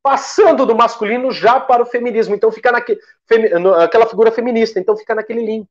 passando 0.00 0.64
do 0.64 0.76
masculino 0.76 1.32
já 1.32 1.58
para 1.58 1.82
o 1.82 1.86
feminismo. 1.86 2.34
Então 2.34 2.52
fica 2.52 2.70
naquele, 2.70 3.00
aquela 3.82 4.06
figura 4.06 4.30
feminista, 4.30 4.78
então 4.78 4.96
fica 4.96 5.14
naquele 5.14 5.44
link. 5.44 5.68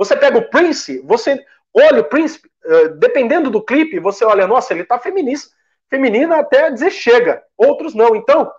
Você 0.00 0.16
pega 0.16 0.38
o 0.38 0.48
Prince, 0.48 0.98
você 1.02 1.38
olha 1.74 2.00
o 2.00 2.04
Prince, 2.04 2.40
eh, 2.64 2.88
dependendo 2.88 3.50
do 3.50 3.62
clipe, 3.62 4.00
você 4.00 4.24
olha, 4.24 4.46
nossa, 4.46 4.72
ele 4.72 4.80
está 4.80 4.98
feminista, 4.98 5.54
feminina 5.90 6.38
até 6.38 6.70
dizer 6.70 6.90
chega, 6.90 7.42
outros 7.54 7.94
não. 7.94 8.16
Então, 8.16 8.50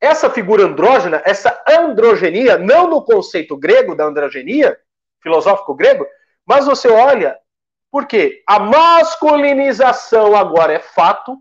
essa 0.00 0.28
figura 0.28 0.64
andrógena, 0.64 1.22
essa 1.24 1.62
androgenia, 1.68 2.58
não 2.58 2.88
no 2.88 3.00
conceito 3.00 3.56
grego 3.56 3.94
da 3.94 4.06
androgenia, 4.06 4.76
filosófico 5.22 5.72
grego, 5.72 6.04
mas 6.44 6.66
você 6.66 6.88
olha, 6.88 7.38
porque 7.88 8.42
a 8.44 8.58
masculinização 8.58 10.34
agora 10.34 10.72
é 10.72 10.80
fato, 10.80 11.38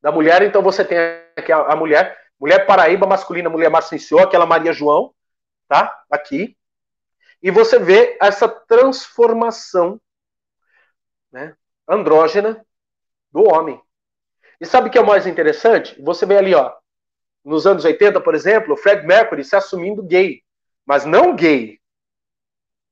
da 0.00 0.10
mulher, 0.10 0.40
então 0.40 0.62
você 0.62 0.82
tem 0.82 0.96
aqui 1.36 1.52
a, 1.52 1.58
a 1.58 1.76
mulher, 1.76 2.18
mulher 2.40 2.64
paraíba 2.64 3.06
masculina, 3.06 3.50
mulher 3.50 3.68
Marcinciou, 3.68 4.22
aquela 4.22 4.46
Maria 4.46 4.72
João, 4.72 5.12
tá? 5.68 5.94
Aqui. 6.10 6.56
E 7.44 7.50
você 7.50 7.78
vê 7.78 8.16
essa 8.22 8.48
transformação 8.48 10.00
né, 11.30 11.54
andrógena 11.86 12.64
do 13.30 13.44
homem. 13.44 13.78
E 14.58 14.64
sabe 14.64 14.88
o 14.88 14.90
que 14.90 14.96
é 14.96 15.00
o 15.02 15.06
mais 15.06 15.26
interessante? 15.26 16.00
Você 16.02 16.24
vê 16.24 16.38
ali, 16.38 16.54
ó, 16.54 16.74
nos 17.44 17.66
anos 17.66 17.84
80, 17.84 18.18
por 18.22 18.34
exemplo, 18.34 18.72
o 18.72 18.76
Fred 18.78 19.06
Mercury 19.06 19.44
se 19.44 19.54
assumindo 19.54 20.02
gay, 20.02 20.42
mas 20.86 21.04
não 21.04 21.36
gay, 21.36 21.78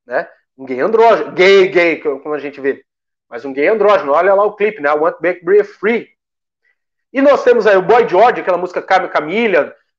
né? 0.05 0.29
Um 0.55 0.67
gay 0.67 0.81
andrógeno, 0.81 1.33
gay, 1.33 1.69
gay, 1.69 1.99
como 2.01 2.35
a 2.35 2.39
gente 2.39 2.61
vê, 2.61 2.85
mas 3.31 3.47
um 3.47 3.55
gay 3.55 3.69
andrógeno. 3.69 4.13
Olha 4.13 4.35
lá 4.35 4.45
o 4.45 4.55
clipe, 4.55 4.83
né? 4.83 4.91
I 4.91 4.93
Want 4.93 5.15
to 5.15 5.23
Break 5.23 5.65
Free. 5.65 6.11
E 7.11 7.23
nós 7.23 7.43
temos 7.43 7.67
aí 7.67 7.79
o 7.79 7.83
Boy 7.83 8.07
George, 8.07 8.43
aquela 8.43 8.59
música 8.59 8.83
Carmen. 8.83 9.09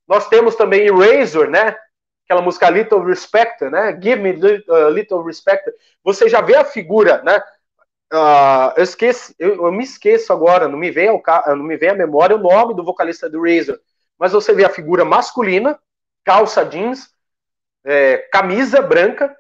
Nós 0.08 0.30
temos 0.30 0.56
também 0.56 0.86
Eraser, 0.86 1.50
né? 1.50 1.76
Aquela 2.26 2.42
música 2.42 2.70
Little 2.70 3.04
Respect, 3.04 3.64
né? 3.70 4.00
Give 4.02 4.22
Me 4.22 4.32
uh, 4.32 4.90
Little 4.90 5.24
Respect. 5.24 5.70
Você 6.04 6.30
já 6.30 6.42
vê 6.42 6.56
a 6.56 6.66
figura, 6.66 7.22
né? 7.24 7.42
Uh, 8.14 8.74
eu, 8.78 8.84
esqueço, 8.84 9.34
eu, 9.40 9.66
eu, 9.66 9.72
me 9.72 9.84
esqueço 9.84 10.32
agora, 10.32 10.68
não 10.68 10.78
me, 10.78 10.92
vem 10.92 11.08
ao, 11.08 11.22
não 11.48 11.64
me 11.64 11.76
vem 11.76 11.90
à 11.90 11.96
memória 11.96 12.36
o 12.36 12.40
nome 12.40 12.76
do 12.76 12.84
vocalista 12.84 13.30
do 13.30 13.42
Razor. 13.42 13.80
Mas 14.20 14.32
você 14.32 14.54
vê 14.54 14.64
a 14.64 14.70
figura 14.70 15.04
masculina, 15.04 15.80
calça 16.24 16.64
jeans, 16.64 17.12
é, 17.84 18.18
camisa 18.32 18.82
branca, 18.82 19.36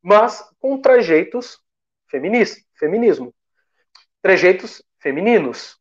mas 0.00 0.42
com 0.60 0.80
trejeitos 0.80 1.58
feministas, 2.08 2.64
feminismo. 2.74 3.34
Trejeitos 4.22 4.82
femininos. 5.00 5.78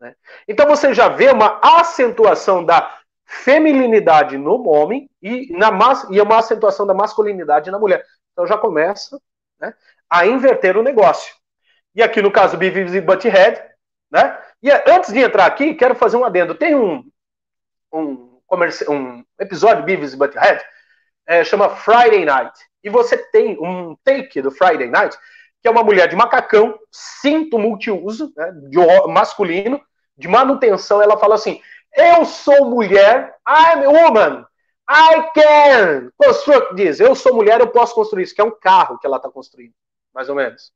Né? 0.00 0.14
Então 0.46 0.66
você 0.66 0.94
já 0.94 1.08
vê 1.08 1.30
uma 1.30 1.60
acentuação 1.62 2.64
da 2.64 3.00
feminilidade 3.26 4.36
no 4.36 4.68
homem 4.68 5.08
e, 5.22 5.52
na 5.56 5.70
mas, 5.70 6.06
e 6.10 6.20
uma 6.20 6.38
acentuação 6.38 6.86
da 6.86 6.94
masculinidade 6.94 7.70
na 7.70 7.78
mulher. 7.78 8.04
Então 8.32 8.46
já 8.46 8.58
começa 8.58 9.20
né, 9.60 9.74
a 10.08 10.26
inverter 10.26 10.76
o 10.76 10.82
negócio. 10.82 11.34
E 11.94 12.02
aqui 12.02 12.20
no 12.20 12.30
caso 12.30 12.56
Beavis 12.56 12.94
e 12.94 13.00
Butthead, 13.00 13.62
né? 14.10 14.38
E 14.62 14.70
antes 14.70 15.12
de 15.12 15.20
entrar 15.20 15.46
aqui, 15.46 15.74
quero 15.74 15.94
fazer 15.94 16.16
um 16.16 16.24
adendo. 16.24 16.54
Tem 16.54 16.74
um, 16.74 17.04
um, 17.92 18.40
um 18.88 19.24
episódio 19.38 19.84
Beavis 19.84 20.12
e 20.12 20.16
Butthead, 20.16 20.64
é, 21.26 21.44
chama 21.44 21.70
Friday 21.70 22.24
Night. 22.24 22.58
E 22.82 22.90
você 22.90 23.16
tem 23.16 23.56
um 23.60 23.96
take 24.04 24.42
do 24.42 24.50
Friday 24.50 24.88
Night, 24.88 25.16
que 25.62 25.68
é 25.68 25.70
uma 25.70 25.82
mulher 25.82 26.08
de 26.08 26.16
macacão, 26.16 26.78
cinto 26.90 27.58
multiuso, 27.58 28.32
né, 28.36 28.52
de 28.68 28.78
masculino, 29.08 29.80
de 30.16 30.28
manutenção. 30.28 31.00
Ela 31.00 31.16
fala 31.16 31.36
assim: 31.36 31.60
Eu 31.96 32.24
sou 32.24 32.70
mulher, 32.70 33.36
I'm 33.48 33.86
woman, 33.86 34.46
I 34.88 35.30
can 35.34 36.10
construct 36.16 36.76
this. 36.76 37.00
Eu 37.00 37.14
sou 37.14 37.34
mulher, 37.34 37.60
eu 37.60 37.68
posso 37.68 37.94
construir 37.94 38.24
isso, 38.24 38.34
que 38.34 38.40
é 38.40 38.44
um 38.44 38.58
carro 38.58 38.98
que 38.98 39.06
ela 39.06 39.16
está 39.16 39.30
construindo, 39.30 39.74
mais 40.12 40.28
ou 40.28 40.34
menos. 40.34 40.72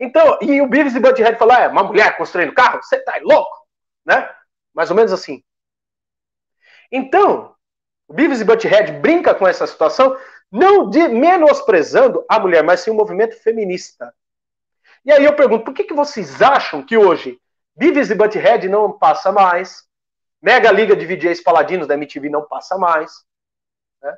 Então, 0.00 0.38
e 0.40 0.60
o 0.60 0.68
Beavis 0.68 0.94
e 0.94 1.00
Butthead 1.00 1.38
falam: 1.38 1.56
É, 1.56 1.68
uma 1.68 1.82
mulher 1.82 2.16
construindo 2.16 2.54
carro? 2.54 2.82
Você 2.82 2.98
tá 3.00 3.18
louco? 3.22 3.66
Né? 4.04 4.28
Mais 4.72 4.90
ou 4.90 4.96
menos 4.96 5.12
assim. 5.12 5.42
Então, 6.90 7.54
o 8.06 8.14
Beavis 8.14 8.40
e 8.40 8.44
Butthead 8.44 8.92
brinca 8.92 9.34
com 9.34 9.46
essa 9.46 9.66
situação, 9.66 10.16
não 10.50 10.88
de 10.88 11.06
menosprezando 11.08 12.24
a 12.28 12.38
mulher, 12.38 12.62
mas 12.62 12.80
sim 12.80 12.90
o 12.90 12.94
movimento 12.94 13.36
feminista. 13.42 14.14
E 15.04 15.12
aí 15.12 15.24
eu 15.24 15.36
pergunto, 15.36 15.64
por 15.64 15.74
que, 15.74 15.84
que 15.84 15.94
vocês 15.94 16.40
acham 16.40 16.82
que 16.84 16.96
hoje 16.96 17.38
Beavis 17.76 18.10
e 18.10 18.14
Butthead 18.14 18.68
não 18.68 18.98
passa 18.98 19.30
mais, 19.30 19.87
Mega 20.40 20.70
Liga 20.70 20.94
de 20.94 21.04
VJs 21.04 21.42
Paladinos 21.42 21.86
da 21.86 21.94
MTV 21.94 22.28
não 22.28 22.46
passa 22.46 22.78
mais? 22.78 23.24
Né? 24.02 24.16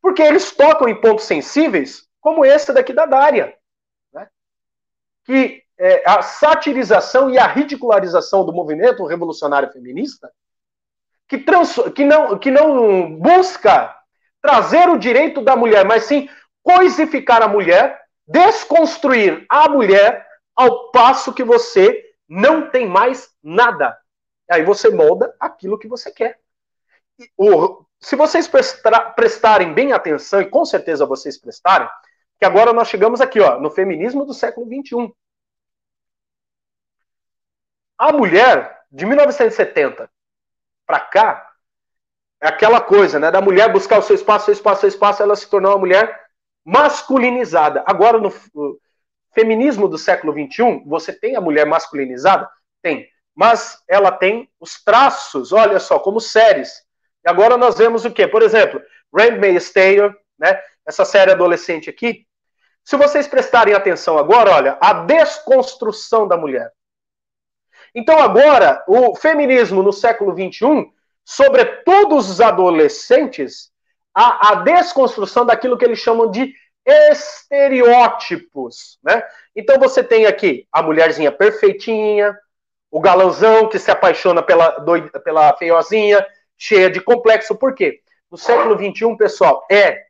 Porque 0.00 0.22
eles 0.22 0.50
tocam 0.52 0.88
em 0.88 1.00
pontos 1.00 1.24
sensíveis, 1.24 2.06
como 2.20 2.44
esse 2.44 2.72
daqui 2.72 2.92
da 2.92 3.06
Dária. 3.06 3.56
Né? 4.12 4.28
Que 5.24 5.62
é, 5.78 6.08
a 6.08 6.22
satirização 6.22 7.30
e 7.30 7.38
a 7.38 7.46
ridicularização 7.46 8.44
do 8.44 8.52
movimento 8.52 9.04
revolucionário 9.04 9.72
feminista 9.72 10.30
que, 11.28 11.38
trans, 11.38 11.76
que, 11.94 12.04
não, 12.04 12.38
que 12.38 12.50
não 12.50 13.16
busca 13.16 13.94
trazer 14.40 14.88
o 14.88 14.98
direito 14.98 15.42
da 15.42 15.56
mulher, 15.56 15.84
mas 15.84 16.04
sim 16.04 16.28
coisificar 16.62 17.42
a 17.42 17.48
mulher, 17.48 18.00
desconstruir 18.26 19.44
a 19.48 19.68
mulher, 19.68 20.26
ao 20.54 20.90
passo 20.90 21.32
que 21.32 21.42
você 21.42 22.04
não 22.28 22.70
tem 22.70 22.86
mais 22.86 23.28
nada. 23.42 23.96
Aí 24.50 24.64
você 24.64 24.90
molda 24.90 25.34
aquilo 25.40 25.78
que 25.78 25.88
você 25.88 26.10
quer. 26.10 26.40
O, 27.36 27.84
se 28.00 28.16
vocês 28.16 28.50
prestarem 29.16 29.72
bem 29.72 29.92
atenção, 29.92 30.40
e 30.40 30.50
com 30.50 30.64
certeza 30.64 31.06
vocês 31.06 31.38
prestarem, 31.38 31.88
que 32.38 32.44
agora 32.44 32.72
nós 32.72 32.88
chegamos 32.88 33.20
aqui, 33.20 33.40
ó, 33.40 33.58
no 33.58 33.70
feminismo 33.70 34.24
do 34.24 34.34
século 34.34 34.66
XXI. 34.66 35.14
A 37.96 38.12
mulher, 38.12 38.84
de 38.90 39.06
1970 39.06 40.10
para 40.84 41.00
cá, 41.00 41.52
é 42.40 42.48
aquela 42.48 42.80
coisa, 42.80 43.18
né? 43.18 43.30
Da 43.30 43.40
mulher 43.40 43.72
buscar 43.72 43.98
o 43.98 44.02
seu 44.02 44.14
espaço, 44.14 44.46
seu 44.46 44.52
espaço, 44.52 44.80
seu 44.80 44.88
espaço, 44.88 45.22
ela 45.22 45.36
se 45.36 45.48
tornou 45.48 45.72
uma 45.72 45.78
mulher 45.78 46.24
masculinizada. 46.64 47.82
Agora, 47.86 48.18
no, 48.18 48.32
no 48.54 48.78
feminismo 49.32 49.88
do 49.88 49.96
século 49.96 50.32
XXI, 50.32 50.82
você 50.86 51.12
tem 51.12 51.36
a 51.36 51.40
mulher 51.40 51.64
masculinizada? 51.64 52.50
Tem. 52.82 53.08
Mas 53.34 53.82
ela 53.88 54.12
tem 54.12 54.48
os 54.60 54.82
traços, 54.82 55.52
olha 55.52 55.80
só, 55.80 55.98
como 55.98 56.20
séries. 56.20 56.84
E 57.24 57.30
agora 57.30 57.56
nós 57.56 57.76
vemos 57.76 58.04
o 58.04 58.10
quê? 58.10 58.28
Por 58.28 58.42
exemplo, 58.42 58.80
Handmaid's 59.12 59.72
Tale, 59.72 60.14
né? 60.38 60.60
Essa 60.86 61.04
série 61.04 61.32
adolescente 61.32 61.88
aqui. 61.88 62.26
Se 62.84 62.96
vocês 62.96 63.26
prestarem 63.26 63.74
atenção 63.74 64.18
agora, 64.18 64.50
olha, 64.50 64.78
a 64.80 64.92
desconstrução 64.92 66.28
da 66.28 66.36
mulher. 66.36 66.70
Então, 67.94 68.18
agora, 68.18 68.84
o 68.86 69.16
feminismo 69.16 69.82
no 69.82 69.92
século 69.92 70.32
XXI, 70.32 70.92
sobretudo 71.24 72.16
os 72.16 72.40
adolescentes, 72.40 73.70
a, 74.12 74.50
a 74.50 74.56
desconstrução 74.56 75.46
daquilo 75.46 75.78
que 75.78 75.84
eles 75.84 76.00
chamam 76.00 76.28
de 76.30 76.52
estereótipos. 76.84 78.98
Né? 79.02 79.22
Então, 79.56 79.78
você 79.78 80.04
tem 80.04 80.26
aqui 80.26 80.68
a 80.70 80.82
mulherzinha 80.82 81.32
perfeitinha, 81.32 82.38
o 82.94 83.00
galãozão 83.00 83.68
que 83.68 83.76
se 83.76 83.90
apaixona 83.90 84.40
pela, 84.40 84.70
pela 85.24 85.56
feiozinha, 85.56 86.24
cheia 86.56 86.88
de 86.88 87.00
complexo. 87.00 87.52
Por 87.56 87.74
quê? 87.74 88.00
No 88.30 88.38
século 88.38 88.78
XXI, 88.78 89.16
pessoal, 89.16 89.66
é 89.68 90.04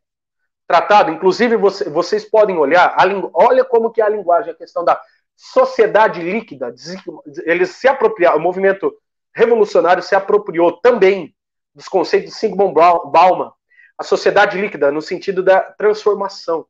tratado, 0.67 1.09
inclusive 1.09 1.57
você, 1.57 1.89
vocês 1.89 2.25
podem 2.25 2.55
olhar, 2.57 2.93
a, 2.95 3.05
olha 3.33 3.65
como 3.65 3.89
que 3.91 4.01
é 4.01 4.05
a 4.05 4.09
linguagem, 4.09 4.51
a 4.51 4.55
questão 4.55 4.85
da 4.85 5.01
sociedade 5.35 6.21
líquida, 6.21 6.75
eles 7.45 7.71
se 7.71 7.87
apropriaram, 7.87 8.37
o 8.37 8.41
movimento 8.41 8.95
revolucionário 9.33 10.03
se 10.03 10.13
apropriou 10.13 10.79
também 10.79 11.35
dos 11.73 11.87
conceitos 11.87 12.33
de 12.33 12.35
Sigmund 12.35 12.75
Bauman, 12.75 13.51
a 13.97 14.03
sociedade 14.03 14.61
líquida, 14.61 14.91
no 14.91 15.01
sentido 15.01 15.41
da 15.41 15.59
transformação. 15.59 16.67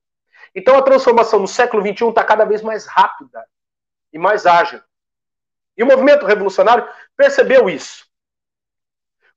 Então 0.56 0.78
a 0.78 0.82
transformação 0.82 1.40
no 1.40 1.48
século 1.48 1.84
XXI 1.84 2.08
está 2.08 2.24
cada 2.24 2.46
vez 2.46 2.62
mais 2.62 2.86
rápida 2.86 3.46
e 4.14 4.18
mais 4.18 4.46
ágil. 4.46 4.80
E 5.78 5.84
o 5.84 5.86
movimento 5.86 6.26
revolucionário 6.26 6.88
percebeu 7.16 7.70
isso. 7.70 8.06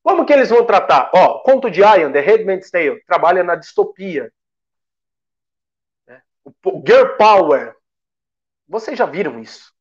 Como 0.02 0.24
que 0.24 0.32
eles 0.32 0.50
vão 0.50 0.64
tratar? 0.64 1.10
Ó, 1.12 1.40
conto 1.40 1.70
de 1.70 1.80
Ian, 1.80 2.12
The 2.12 2.20
Handmaid's 2.20 2.70
Tale, 2.70 3.02
trabalha 3.04 3.44
na 3.44 3.56
distopia. 3.56 4.32
O 6.64 6.82
Girl 6.86 7.16
Power, 7.16 7.76
vocês 8.66 8.96
já 8.96 9.04
viram 9.04 9.38
isso? 9.40 9.72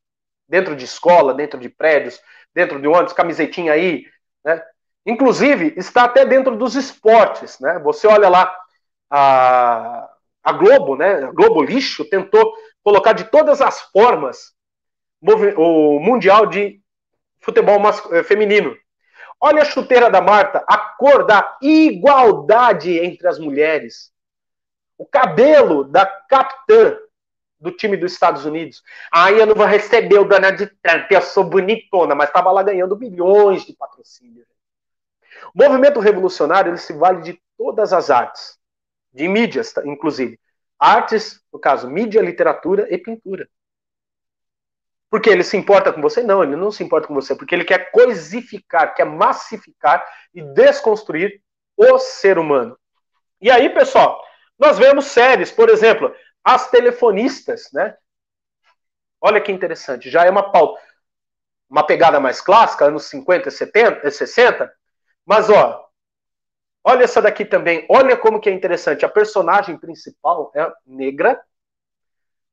Dentro 0.50 0.76
de 0.76 0.86
escola, 0.86 1.34
dentro 1.34 1.60
de 1.60 1.70
prédios, 1.70 2.22
dentro 2.54 2.82
de 2.82 2.88
ônibus, 2.88 3.14
camisetinha 3.14 3.74
aí, 3.74 4.06
né? 4.44 4.62
Inclusive, 5.06 5.74
está 5.78 6.04
até 6.04 6.26
dentro 6.26 6.58
dos 6.58 6.76
esportes, 6.76 7.60
né? 7.60 7.80
Você 7.80 8.08
olha 8.08 8.28
lá, 8.28 8.54
a, 9.10 10.10
a 10.44 10.52
Globo, 10.52 10.98
né? 10.98 11.24
A 11.24 11.32
Globo 11.32 11.64
Lixo 11.64 12.04
tentou 12.10 12.54
colocar 12.84 13.14
de 13.14 13.26
todas 13.26 13.62
as 13.62 13.82
formas 13.92 14.57
o 15.22 16.00
Mundial 16.00 16.46
de 16.46 16.82
Futebol 17.40 17.82
eh, 18.12 18.24
Feminino. 18.24 18.76
Olha 19.40 19.62
a 19.62 19.66
chuteira 19.66 20.10
da 20.10 20.22
Marta, 20.22 20.64
a 20.68 20.78
cor 20.78 21.26
da 21.26 21.58
igualdade 21.62 22.98
entre 22.98 23.28
as 23.28 23.38
mulheres. 23.38 24.12
O 24.98 25.06
cabelo 25.06 25.84
da 25.84 26.06
capitã 26.06 26.98
do 27.60 27.72
time 27.72 27.98
dos 27.98 28.14
Estados 28.14 28.46
Unidos. 28.46 28.84
Aí 29.12 29.40
eu 29.40 29.46
não 29.46 29.56
vou 29.56 29.66
receber 29.66 30.20
o 30.20 30.28
Donald 30.28 30.58
Trump, 30.82 31.12
eu 31.12 31.22
sou 31.22 31.44
bonitona, 31.44 32.14
mas 32.14 32.30
estava 32.30 32.52
lá 32.52 32.62
ganhando 32.62 32.96
bilhões 32.96 33.66
de 33.66 33.74
patrocínio. 33.74 34.46
O 35.54 35.64
movimento 35.64 36.00
revolucionário 36.00 36.72
ele 36.72 36.78
se 36.78 36.94
vale 36.94 37.22
de 37.22 37.42
todas 37.58 37.94
as 37.94 38.10
artes, 38.10 38.58
de 39.14 39.28
mídias, 39.28 39.72
tá, 39.74 39.82
inclusive. 39.86 40.40
Artes, 40.80 41.42
no 41.52 41.60
caso, 41.60 41.90
mídia, 41.90 42.22
literatura 42.22 42.88
e 42.94 42.98
pintura. 42.98 43.50
Porque 45.10 45.30
ele 45.30 45.44
se 45.44 45.56
importa 45.56 45.94
com 45.94 46.02
você? 46.02 46.22
Não, 46.22 46.44
ele 46.44 46.56
não 46.56 46.72
se 46.72 46.84
importa 46.84 47.08
com 47.08 47.14
você, 47.14 47.36
porque 47.36 47.56
ele 47.56 47.64
quer 47.64 47.92
coisificar, 47.92 48.94
quer 48.94 49.06
massificar 49.06 50.06
e 50.34 50.42
desconstruir 50.42 51.42
o 51.78 51.98
ser 51.98 52.38
humano. 52.38 52.78
E 53.40 53.50
aí, 53.50 53.70
pessoal, 53.70 54.22
nós 54.58 54.78
vemos 54.78 55.06
séries, 55.06 55.52
por 55.52 55.70
exemplo, 55.70 56.14
as 56.44 56.70
telefonistas, 56.70 57.70
né? 57.72 57.96
Olha 59.22 59.42
que 59.42 59.52
interessante, 59.52 60.10
já 60.10 60.26
é 60.26 60.30
uma 60.30 60.52
pauta, 60.52 60.82
uma 61.70 61.86
pegada 61.86 62.20
mais 62.20 62.42
clássica, 62.42 62.86
anos 62.86 63.06
50, 63.06 63.50
70, 63.50 64.10
60, 64.12 64.72
mas 65.26 65.50
ó, 65.50 65.88
olha 66.84 67.04
essa 67.04 67.22
daqui 67.22 67.44
também, 67.44 67.86
olha 67.90 68.16
como 68.16 68.40
que 68.40 68.50
é 68.50 68.54
interessante, 68.54 69.06
a 69.06 69.10
personagem 69.10 69.78
principal 69.78 70.52
é 70.56 70.72
negra, 70.86 71.42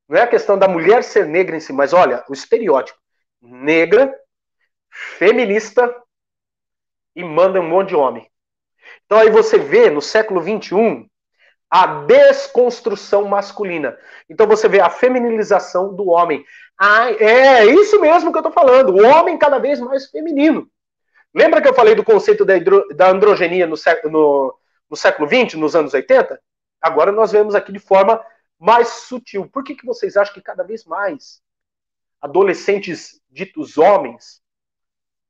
não 0.07 0.17
é 0.17 0.21
a 0.21 0.27
questão 0.27 0.57
da 0.57 0.67
mulher 0.67 1.03
ser 1.03 1.25
negra 1.25 1.55
em 1.55 1.59
si, 1.59 1.73
mas 1.73 1.93
olha, 1.93 2.23
o 2.29 2.33
estereótipo, 2.33 2.99
negra, 3.41 4.13
feminista 4.89 5.93
e 7.15 7.23
manda 7.23 7.59
um 7.59 7.67
monte 7.67 7.89
de 7.89 7.95
homem. 7.95 8.29
Então 9.05 9.17
aí 9.17 9.29
você 9.29 9.57
vê 9.57 9.89
no 9.89 10.01
século 10.01 10.41
21 10.41 11.07
a 11.69 11.87
desconstrução 12.05 13.25
masculina. 13.25 13.97
Então 14.29 14.47
você 14.47 14.67
vê 14.67 14.79
a 14.79 14.89
feminilização 14.89 15.93
do 15.93 16.09
homem. 16.09 16.45
Ah, 16.79 17.11
é 17.11 17.65
isso 17.65 17.99
mesmo 17.99 18.31
que 18.31 18.37
eu 18.37 18.41
estou 18.41 18.51
falando. 18.51 18.93
O 18.93 19.05
homem 19.05 19.37
cada 19.37 19.57
vez 19.57 19.79
mais 19.79 20.09
feminino. 20.09 20.69
Lembra 21.33 21.61
que 21.61 21.67
eu 21.67 21.73
falei 21.73 21.95
do 21.95 22.03
conceito 22.03 22.45
da, 22.45 22.55
hidro, 22.55 22.87
da 22.95 23.09
androgenia 23.09 23.67
no, 23.67 23.75
no, 24.05 24.55
no 24.89 24.95
século 24.95 25.27
XX, 25.27 25.55
nos 25.55 25.75
anos 25.75 25.93
80? 25.93 26.39
Agora 26.81 27.11
nós 27.11 27.31
vemos 27.31 27.55
aqui 27.55 27.71
de 27.71 27.79
forma 27.79 28.23
mais 28.59 28.87
sutil. 28.87 29.49
Por 29.49 29.63
que, 29.63 29.75
que 29.75 29.85
vocês 29.85 30.17
acham 30.17 30.33
que 30.33 30.41
cada 30.41 30.63
vez 30.63 30.85
mais 30.85 31.41
adolescentes 32.21 33.21
ditos 33.29 33.77
homens 33.77 34.41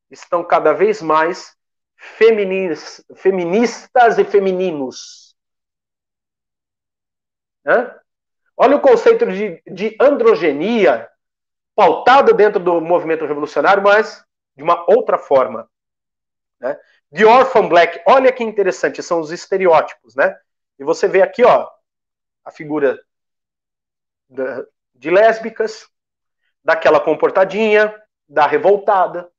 estão 0.09 0.43
cada 0.43 0.73
vez 0.73 1.01
mais 1.01 1.55
feminis, 1.97 3.03
feministas 3.15 4.17
e 4.17 4.23
femininos. 4.23 5.35
Hã? 7.65 7.99
Olha 8.55 8.77
o 8.77 8.81
conceito 8.81 9.25
de, 9.25 9.61
de 9.65 9.97
androgenia 9.99 11.09
pautado 11.75 12.33
dentro 12.33 12.59
do 12.59 12.79
movimento 12.79 13.25
revolucionário, 13.25 13.83
mas 13.83 14.23
de 14.55 14.63
uma 14.63 14.85
outra 14.89 15.17
forma. 15.17 15.69
Né? 16.59 16.79
De 17.11 17.25
Orphan 17.25 17.67
Black, 17.67 18.01
olha 18.05 18.31
que 18.31 18.43
interessante, 18.43 19.03
são 19.03 19.19
os 19.19 19.31
estereótipos, 19.31 20.15
né? 20.15 20.37
E 20.79 20.83
você 20.83 21.07
vê 21.07 21.21
aqui, 21.21 21.43
ó, 21.43 21.69
a 22.43 22.51
figura 22.51 22.99
de 24.29 25.09
lésbicas, 25.09 25.87
daquela 26.63 26.99
comportadinha, 26.99 27.93
da 28.27 28.47
revoltada. 28.47 29.31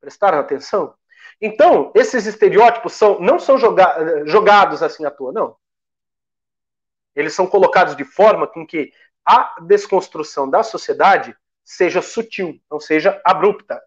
Prestaram 0.00 0.38
atenção? 0.38 0.94
Então, 1.40 1.90
esses 1.94 2.26
estereótipos 2.26 2.92
são, 2.92 3.18
não 3.18 3.38
são 3.38 3.58
joga 3.58 4.24
jogados 4.26 4.82
assim 4.82 5.04
à 5.04 5.10
toa, 5.10 5.32
não. 5.32 5.56
Eles 7.14 7.34
são 7.34 7.46
colocados 7.46 7.96
de 7.96 8.04
forma 8.04 8.46
com 8.46 8.66
que 8.66 8.92
a 9.24 9.56
desconstrução 9.62 10.48
da 10.48 10.62
sociedade 10.62 11.36
seja 11.64 12.00
sutil, 12.00 12.60
não 12.70 12.78
seja 12.78 13.20
abrupta. 13.24 13.82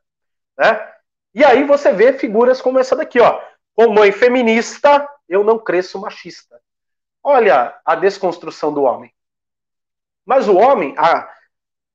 Né? 0.58 0.94
E 1.34 1.44
aí 1.44 1.64
você 1.64 1.92
vê 1.94 2.14
figuras 2.14 2.62
como 2.62 2.80
essa 2.80 2.96
daqui, 2.96 3.20
ó. 3.20 3.42
Com 3.74 3.94
mãe 3.94 4.12
feminista, 4.12 5.08
eu 5.28 5.44
não 5.44 5.60
cresço 5.60 6.00
machista. 6.00 6.60
Olha 7.22 7.80
a 7.84 7.96
desconstrução 7.96 8.74
do 8.74 8.84
homem. 8.84 9.15
Mas 10.26 10.48
o 10.48 10.56
homem, 10.56 10.96
a, 10.98 11.32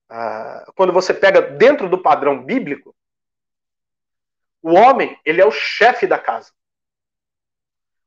a, 0.08 0.72
quando 0.76 0.92
você 0.92 1.12
pega 1.12 1.42
dentro 1.42 1.88
do 1.88 2.00
padrão 2.00 2.44
bíblico, 2.44 2.94
o 4.62 4.74
homem, 4.74 5.18
ele 5.24 5.40
é 5.40 5.46
o 5.46 5.50
chefe 5.50 6.06
da 6.06 6.18
casa. 6.18 6.52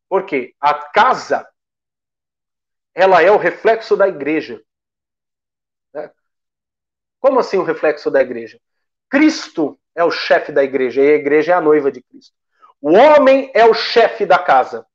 Porque 0.08 0.56
a 0.60 0.74
casa, 0.74 1.48
ela 2.94 3.22
é 3.22 3.32
o 3.32 3.38
reflexo 3.38 3.98
da 3.98 4.08
igreja. 4.08 4.64
Né? 5.92 6.12
Como 7.20 7.40
assim 7.40 7.58
o 7.58 7.64
reflexo 7.64 8.10
da 8.10 8.22
igreja? 8.22 8.62
Cristo 9.10 9.80
é 9.96 10.04
o 10.04 10.12
chefe 10.12 10.52
da 10.52 10.64
igreja 10.64 11.02
e 11.02 11.10
a 11.10 11.16
igreja 11.16 11.54
é 11.54 11.56
a 11.56 11.62
noiva 11.62 11.92
de 11.92 12.02
Cristo. 12.02 12.36
O 12.80 12.92
homem 12.92 13.52
é 13.54 13.66
o 13.66 13.74
chefe 13.74 14.26
da 14.26 14.38
casa. 14.38 14.86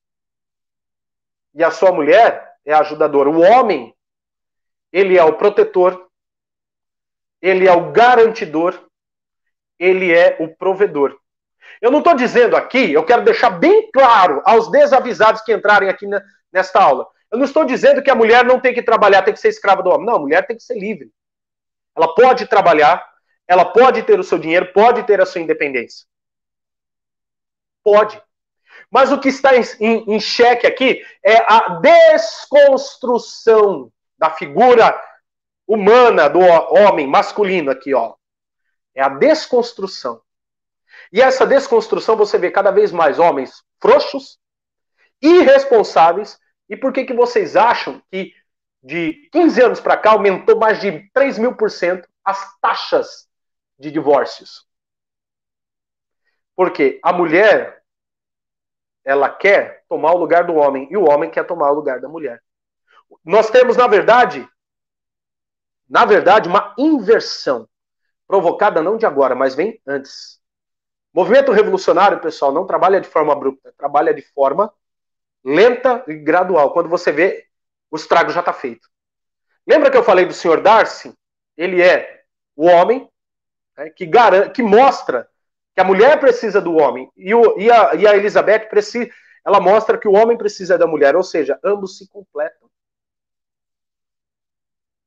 E 1.54 1.64
a 1.64 1.70
sua 1.70 1.90
mulher 1.90 2.56
é 2.64 2.72
a 2.72 2.80
ajudadora. 2.80 3.28
O 3.28 3.40
homem 3.40 3.96
ele 4.92 5.18
é 5.18 5.24
o 5.24 5.34
protetor, 5.34 6.08
ele 7.40 7.68
é 7.68 7.72
o 7.72 7.92
garantidor, 7.92 8.88
ele 9.78 10.12
é 10.12 10.36
o 10.40 10.48
provedor. 10.48 11.16
Eu 11.80 11.90
não 11.90 11.98
estou 11.98 12.14
dizendo 12.14 12.56
aqui, 12.56 12.92
eu 12.92 13.04
quero 13.04 13.22
deixar 13.22 13.50
bem 13.50 13.90
claro 13.92 14.42
aos 14.44 14.70
desavisados 14.70 15.42
que 15.42 15.52
entrarem 15.52 15.88
aqui 15.88 16.06
nesta 16.52 16.82
aula. 16.82 17.06
Eu 17.30 17.38
não 17.38 17.44
estou 17.44 17.64
dizendo 17.64 18.02
que 18.02 18.10
a 18.10 18.14
mulher 18.14 18.44
não 18.44 18.58
tem 18.58 18.74
que 18.74 18.82
trabalhar, 18.82 19.22
tem 19.22 19.34
que 19.34 19.40
ser 19.40 19.48
escrava 19.48 19.82
do 19.82 19.90
homem. 19.90 20.06
Não, 20.06 20.16
a 20.16 20.20
mulher 20.20 20.46
tem 20.46 20.56
que 20.56 20.62
ser 20.62 20.78
livre. 20.78 21.10
Ela 21.94 22.14
pode 22.14 22.46
trabalhar, 22.46 23.06
ela 23.46 23.64
pode 23.64 24.02
ter 24.02 24.18
o 24.18 24.24
seu 24.24 24.38
dinheiro, 24.38 24.72
pode 24.72 25.04
ter 25.04 25.20
a 25.20 25.26
sua 25.26 25.40
independência. 25.40 26.06
Pode. 27.84 28.20
Mas 28.90 29.12
o 29.12 29.20
que 29.20 29.28
está 29.28 29.56
em, 29.56 29.62
em, 29.80 30.14
em 30.14 30.20
xeque 30.20 30.66
aqui 30.66 31.04
é 31.22 31.36
a 31.46 31.80
desconstrução 31.80 33.92
da 34.18 34.30
figura 34.30 34.98
humana 35.66 36.28
do 36.28 36.40
homem 36.40 37.06
masculino 37.06 37.70
aqui, 37.70 37.94
ó. 37.94 38.14
É 38.94 39.02
a 39.02 39.08
desconstrução. 39.08 40.20
E 41.12 41.22
essa 41.22 41.46
desconstrução 41.46 42.16
você 42.16 42.38
vê 42.38 42.50
cada 42.50 42.70
vez 42.70 42.90
mais 42.90 43.18
homens 43.18 43.62
frouxos, 43.80 44.38
irresponsáveis. 45.22 46.38
E 46.68 46.76
por 46.76 46.92
que, 46.92 47.04
que 47.04 47.14
vocês 47.14 47.54
acham 47.56 48.02
que 48.10 48.34
de 48.82 49.28
15 49.32 49.62
anos 49.62 49.80
para 49.80 49.96
cá 49.96 50.12
aumentou 50.12 50.58
mais 50.58 50.80
de 50.80 51.08
3 51.12 51.38
mil 51.38 51.56
por 51.56 51.70
cento 51.70 52.08
as 52.24 52.58
taxas 52.60 53.28
de 53.78 53.90
divórcios? 53.90 54.66
Porque 56.56 56.98
a 57.02 57.12
mulher 57.12 57.82
ela 59.04 59.30
quer 59.30 59.84
tomar 59.88 60.12
o 60.12 60.18
lugar 60.18 60.44
do 60.44 60.54
homem 60.54 60.88
e 60.90 60.96
o 60.96 61.08
homem 61.08 61.30
quer 61.30 61.46
tomar 61.46 61.70
o 61.70 61.74
lugar 61.74 62.00
da 62.00 62.08
mulher. 62.08 62.42
Nós 63.24 63.50
temos, 63.50 63.76
na 63.76 63.86
verdade, 63.86 64.48
na 65.88 66.04
verdade, 66.04 66.48
uma 66.48 66.74
inversão 66.76 67.68
provocada 68.26 68.82
não 68.82 68.96
de 68.96 69.06
agora, 69.06 69.34
mas 69.34 69.54
vem 69.54 69.80
antes. 69.86 70.38
Movimento 71.12 71.50
revolucionário, 71.50 72.20
pessoal, 72.20 72.52
não 72.52 72.66
trabalha 72.66 73.00
de 73.00 73.08
forma 73.08 73.32
abrupta, 73.32 73.72
trabalha 73.76 74.12
de 74.12 74.22
forma 74.22 74.72
lenta 75.42 76.04
e 76.06 76.14
gradual. 76.14 76.72
Quando 76.72 76.88
você 76.88 77.10
vê, 77.10 77.46
o 77.90 77.96
estrago 77.96 78.30
já 78.30 78.40
está 78.40 78.52
feito. 78.52 78.88
Lembra 79.66 79.90
que 79.90 79.96
eu 79.96 80.04
falei 80.04 80.26
do 80.26 80.34
senhor 80.34 80.60
Darcy? 80.60 81.14
Ele 81.56 81.82
é 81.82 82.22
o 82.54 82.66
homem 82.66 83.08
né, 83.76 83.90
que, 83.90 84.08
que 84.54 84.62
mostra 84.62 85.28
que 85.74 85.80
a 85.80 85.84
mulher 85.84 86.20
precisa 86.20 86.60
do 86.60 86.74
homem 86.76 87.10
e, 87.16 87.34
o, 87.34 87.58
e, 87.58 87.70
a, 87.70 87.94
e 87.94 88.06
a 88.06 88.16
Elizabeth 88.16 88.68
precisa, 88.68 89.10
ela 89.44 89.60
mostra 89.60 89.96
que 89.96 90.08
o 90.08 90.12
homem 90.12 90.36
precisa 90.36 90.76
da 90.76 90.86
mulher, 90.86 91.16
ou 91.16 91.22
seja, 91.22 91.58
ambos 91.64 91.96
se 91.96 92.08
completam. 92.08 92.67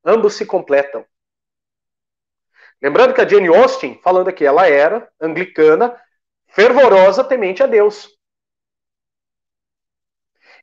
Ambos 0.04 0.36
se 0.36 0.46
completam. 0.46 1.06
Lembrando 2.82 3.14
que 3.14 3.22
a 3.22 3.28
Jane 3.28 3.48
Austen, 3.48 4.00
falando 4.04 4.30
aqui, 4.30 4.44
ela 4.44 4.68
era 4.68 5.08
anglicana, 5.20 6.00
fervorosa, 6.48 7.24
temente 7.24 7.62
a 7.62 7.68
Deus. 7.68 8.10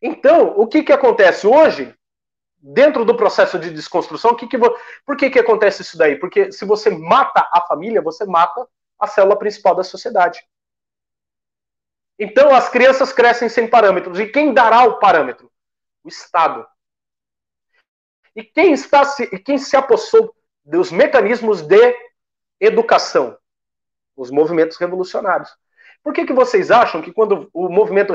Então, 0.02 0.58
o 0.58 0.66
que, 0.66 0.82
que 0.82 0.92
acontece 0.92 1.46
hoje, 1.46 1.94
dentro 2.56 3.04
do 3.04 3.16
processo 3.16 3.58
de 3.58 3.70
desconstrução, 3.70 4.34
que 4.34 4.46
que, 4.46 4.58
por 4.58 5.16
que, 5.16 5.30
que 5.30 5.38
acontece 5.38 5.82
isso 5.82 5.96
daí? 5.96 6.16
Porque 6.16 6.50
se 6.50 6.64
você 6.64 6.90
mata 6.90 7.48
a 7.52 7.60
família, 7.62 8.02
você 8.02 8.24
mata 8.24 8.66
a 8.98 9.06
célula 9.06 9.38
principal 9.38 9.74
da 9.74 9.84
sociedade. 9.84 10.40
Então, 12.18 12.52
as 12.52 12.68
crianças 12.68 13.12
crescem 13.12 13.48
sem 13.48 13.68
parâmetros. 13.68 14.18
E 14.18 14.26
quem 14.26 14.52
dará 14.52 14.84
o 14.84 14.98
parâmetro? 14.98 15.50
O 16.02 16.08
Estado. 16.08 16.66
E 18.38 18.44
quem 18.44 18.72
está 18.72 19.04
se, 19.04 19.26
quem 19.40 19.58
se 19.58 19.76
apossou 19.76 20.32
dos 20.64 20.92
mecanismos 20.92 21.60
de 21.60 21.92
educação? 22.60 23.36
Os 24.16 24.30
movimentos 24.30 24.76
revolucionários. 24.76 25.50
Por 26.04 26.12
que, 26.12 26.24
que 26.24 26.32
vocês 26.32 26.70
acham 26.70 27.02
que 27.02 27.12
quando 27.12 27.50
o 27.52 27.68
movimento 27.68 28.14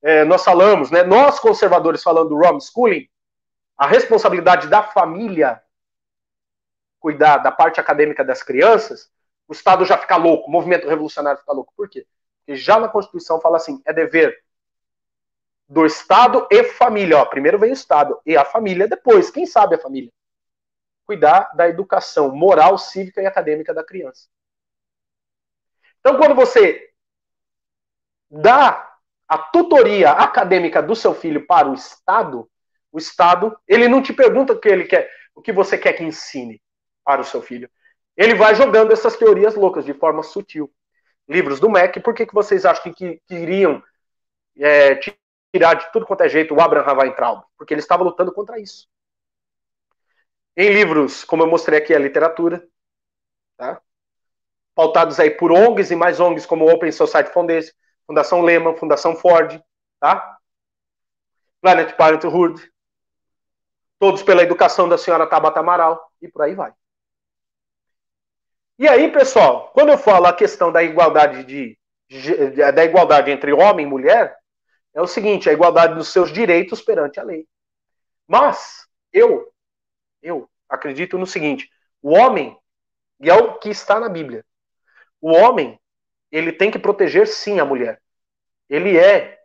é, 0.00 0.22
nós 0.24 0.44
falamos, 0.44 0.92
né, 0.92 1.02
nós 1.02 1.40
conservadores 1.40 2.04
falando 2.04 2.28
do 2.28 2.36
homeschooling, 2.36 3.08
a 3.76 3.84
responsabilidade 3.84 4.68
da 4.68 4.80
família 4.80 5.60
cuidar 7.00 7.38
da 7.38 7.50
parte 7.50 7.80
acadêmica 7.80 8.24
das 8.24 8.44
crianças, 8.44 9.10
o 9.48 9.52
Estado 9.52 9.84
já 9.84 9.98
fica 9.98 10.14
louco, 10.14 10.46
o 10.46 10.52
movimento 10.52 10.86
revolucionário 10.86 11.40
fica 11.40 11.52
louco. 11.52 11.72
Por 11.76 11.88
quê? 11.88 12.06
Porque 12.46 12.54
já 12.54 12.78
na 12.78 12.86
Constituição 12.86 13.40
fala 13.40 13.56
assim, 13.56 13.82
é 13.84 13.92
dever 13.92 14.38
do 15.68 15.84
Estado 15.84 16.46
e 16.50 16.64
família. 16.64 17.18
Ó, 17.18 17.26
primeiro 17.26 17.58
vem 17.58 17.70
o 17.70 17.74
Estado 17.74 18.20
e 18.24 18.36
a 18.36 18.44
família 18.44 18.88
depois. 18.88 19.30
Quem 19.30 19.46
sabe 19.46 19.74
a 19.74 19.78
família? 19.80 20.10
Cuidar 21.04 21.50
da 21.54 21.68
educação 21.68 22.34
moral, 22.34 22.78
cívica 22.78 23.20
e 23.20 23.26
acadêmica 23.26 23.74
da 23.74 23.84
criança. 23.84 24.28
Então, 26.00 26.16
quando 26.16 26.34
você 26.34 26.90
dá 28.30 28.96
a 29.26 29.36
tutoria 29.36 30.12
acadêmica 30.12 30.82
do 30.82 30.96
seu 30.96 31.14
filho 31.14 31.46
para 31.46 31.68
o 31.68 31.74
Estado, 31.74 32.48
o 32.90 32.98
Estado, 32.98 33.58
ele 33.66 33.88
não 33.88 34.02
te 34.02 34.12
pergunta 34.12 34.54
o 34.54 34.58
que 34.58 34.68
ele 34.68 34.84
quer, 34.84 35.10
o 35.34 35.42
que 35.42 35.52
você 35.52 35.76
quer 35.76 35.92
que 35.92 36.04
ensine 36.04 36.62
para 37.04 37.20
o 37.20 37.24
seu 37.24 37.42
filho. 37.42 37.70
Ele 38.16 38.34
vai 38.34 38.54
jogando 38.54 38.92
essas 38.92 39.16
teorias 39.16 39.54
loucas 39.54 39.84
de 39.84 39.92
forma 39.92 40.22
sutil. 40.22 40.72
Livros 41.28 41.60
do 41.60 41.70
MEC, 41.70 42.00
por 42.00 42.14
que, 42.14 42.26
que 42.26 42.34
vocês 42.34 42.64
acham 42.64 42.92
que, 42.92 43.20
iriam 43.30 43.82
é, 44.58 44.94
tirar 45.52 45.74
de 45.74 45.90
tudo 45.92 46.06
quanto 46.06 46.22
é 46.22 46.28
jeito 46.28 46.54
o 46.54 46.60
Abraham 46.60 46.98
Weintraub, 46.98 47.44
porque 47.56 47.74
ele 47.74 47.80
estava 47.80 48.04
lutando 48.04 48.32
contra 48.32 48.60
isso. 48.60 48.88
Em 50.56 50.70
livros, 50.70 51.24
como 51.24 51.42
eu 51.42 51.46
mostrei 51.46 51.78
aqui, 51.78 51.94
a 51.94 51.98
literatura, 51.98 52.66
tá? 53.56 53.80
pautados 54.74 55.18
aí 55.18 55.30
por 55.30 55.50
ONGs 55.50 55.90
e 55.90 55.96
mais 55.96 56.20
ONGs 56.20 56.46
como 56.46 56.70
Open 56.70 56.92
Society 56.92 57.32
Foundation, 57.32 57.72
Fundação 58.06 58.42
Lehman, 58.42 58.76
Fundação 58.76 59.16
Ford, 59.16 59.60
tá? 59.98 60.38
Planet 61.60 61.96
Parenthood, 61.96 62.72
todos 63.98 64.22
pela 64.22 64.42
educação 64.42 64.88
da 64.88 64.96
senhora 64.96 65.26
Tabata 65.26 65.58
Amaral, 65.58 66.12
e 66.22 66.28
por 66.28 66.42
aí 66.42 66.54
vai. 66.54 66.72
E 68.78 68.86
aí, 68.86 69.10
pessoal, 69.10 69.72
quando 69.72 69.88
eu 69.88 69.98
falo 69.98 70.26
a 70.26 70.32
questão 70.32 70.70
da 70.70 70.80
igualdade 70.84 71.42
de, 71.42 71.76
de 72.08 72.72
da 72.72 72.84
igualdade 72.84 73.32
entre 73.32 73.52
homem 73.52 73.84
e 73.84 73.88
mulher, 73.88 74.37
é 74.98 75.00
o 75.00 75.06
seguinte, 75.06 75.48
a 75.48 75.52
igualdade 75.52 75.94
dos 75.94 76.08
seus 76.08 76.32
direitos 76.32 76.82
perante 76.82 77.20
a 77.20 77.22
lei. 77.22 77.46
Mas 78.26 78.88
eu, 79.12 79.54
eu 80.20 80.50
acredito 80.68 81.16
no 81.16 81.24
seguinte, 81.24 81.70
o 82.02 82.10
homem, 82.10 82.58
e 83.20 83.30
é 83.30 83.34
o 83.34 83.60
que 83.60 83.68
está 83.68 84.00
na 84.00 84.08
Bíblia, 84.08 84.44
o 85.20 85.30
homem, 85.30 85.80
ele 86.32 86.52
tem 86.52 86.68
que 86.68 86.80
proteger 86.80 87.28
sim 87.28 87.60
a 87.60 87.64
mulher. 87.64 88.02
Ele 88.68 88.98
é 88.98 89.40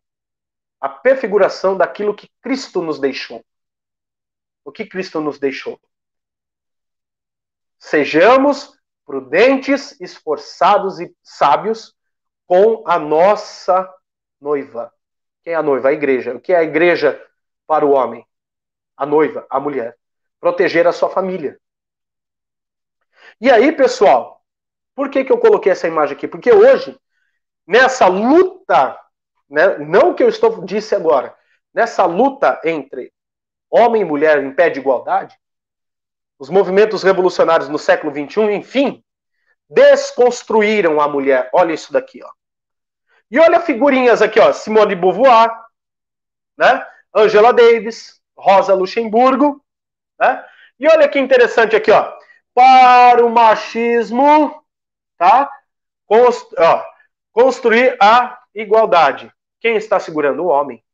a 0.81 0.89
prefiguração 0.89 1.77
daquilo 1.77 2.15
que 2.15 2.31
Cristo 2.41 2.81
nos 2.81 2.99
deixou. 2.99 3.45
O 4.65 4.71
que 4.71 4.87
Cristo 4.87 5.21
nos 5.21 5.37
deixou? 5.37 5.79
Sejamos 7.77 8.75
prudentes, 9.05 10.01
esforçados 10.01 10.99
e 10.99 11.15
sábios 11.21 11.95
com 12.47 12.83
a 12.87 12.97
nossa 12.97 13.87
noiva. 14.41 14.91
Quem 15.43 15.53
é 15.53 15.55
a 15.55 15.63
noiva? 15.63 15.89
A 15.89 15.93
igreja. 15.93 16.35
O 16.35 16.39
que 16.39 16.53
é 16.53 16.57
a 16.57 16.63
igreja 16.63 17.21
para 17.67 17.85
o 17.85 17.91
homem? 17.91 18.25
A 18.95 19.05
noiva, 19.05 19.45
a 19.49 19.59
mulher. 19.59 19.97
Proteger 20.39 20.87
a 20.87 20.93
sua 20.93 21.09
família. 21.09 21.59
E 23.39 23.51
aí, 23.51 23.71
pessoal, 23.71 24.43
por 24.95 25.09
que, 25.09 25.23
que 25.23 25.31
eu 25.31 25.37
coloquei 25.37 25.71
essa 25.71 25.87
imagem 25.87 26.15
aqui? 26.15 26.27
Porque 26.27 26.51
hoje, 26.51 26.97
nessa 27.67 28.07
luta, 28.07 28.97
né, 29.49 29.77
não 29.79 30.11
o 30.11 30.15
que 30.15 30.23
eu 30.23 30.29
estou 30.29 30.63
disse 30.63 30.95
agora, 30.95 31.35
nessa 31.73 32.05
luta 32.05 32.61
entre 32.63 33.11
homem 33.69 34.01
e 34.01 34.05
mulher 34.05 34.41
em 34.43 34.53
pé 34.53 34.69
de 34.69 34.79
igualdade, 34.79 35.37
os 36.37 36.49
movimentos 36.49 37.03
revolucionários 37.03 37.69
no 37.69 37.79
século 37.79 38.13
XXI, 38.13 38.53
enfim, 38.53 39.03
desconstruíram 39.69 41.01
a 41.01 41.07
mulher. 41.07 41.49
Olha 41.53 41.73
isso 41.73 41.91
daqui, 41.91 42.21
ó. 42.23 42.29
E 43.33 43.39
olha 43.39 43.59
figurinhas 43.59 44.21
aqui, 44.21 44.39
ó. 44.39 44.53
Simone 44.53 44.93
Beauvoir, 44.93 45.49
né? 46.55 46.87
Angela 47.11 47.51
Davis, 47.51 48.21
Rosa 48.37 48.75
Luxemburgo, 48.75 49.59
né? 50.19 50.47
E 50.79 50.87
olha 50.87 51.09
que 51.09 51.17
interessante 51.17 51.75
aqui, 51.75 51.89
ó. 51.89 52.15
Para 52.53 53.25
o 53.25 53.31
machismo, 53.31 54.63
tá? 55.17 55.51
Ó, 56.07 56.83
construir 57.31 57.97
a 57.99 58.39
igualdade. 58.53 59.33
Quem 59.59 59.77
está 59.77 59.99
segurando 59.99 60.43
o 60.43 60.49
homem? 60.49 60.85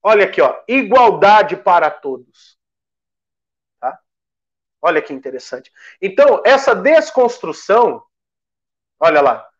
Olha 0.00 0.26
aqui, 0.26 0.40
ó. 0.40 0.62
Igualdade 0.68 1.56
para 1.56 1.90
todos. 1.90 2.56
Tá? 3.80 3.98
Olha 4.80 5.02
que 5.02 5.12
interessante. 5.12 5.72
Então, 6.00 6.40
essa 6.46 6.72
desconstrução, 6.72 8.00
olha 9.00 9.20
lá, 9.20 9.50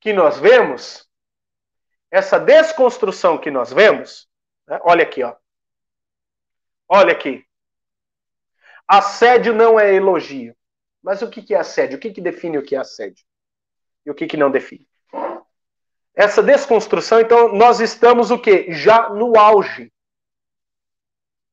que 0.00 0.12
nós 0.12 0.38
vemos, 0.38 1.08
essa 2.10 2.38
desconstrução 2.38 3.38
que 3.38 3.50
nós 3.50 3.72
vemos, 3.72 4.28
né? 4.66 4.80
olha 4.82 5.02
aqui, 5.02 5.22
ó. 5.22 5.36
Olha 6.88 7.12
aqui. 7.12 7.46
Assédio 8.88 9.54
não 9.54 9.78
é 9.78 9.94
elogio. 9.94 10.56
Mas 11.02 11.22
o 11.22 11.30
que 11.30 11.54
é 11.54 11.58
assédio? 11.58 11.96
O 11.96 12.00
que, 12.00 12.20
define 12.20 12.58
o 12.58 12.62
que 12.62 12.74
é 12.74 12.78
assédio? 12.78 13.24
E 14.04 14.10
o 14.10 14.14
que, 14.14 14.26
que 14.26 14.36
não 14.36 14.50
define? 14.50 14.88
Essa 16.14 16.42
desconstrução, 16.42 17.20
então, 17.20 17.54
nós 17.54 17.80
estamos 17.80 18.30
o 18.30 18.38
quê? 18.38 18.72
Já 18.72 19.08
no 19.08 19.38
auge. 19.38 19.92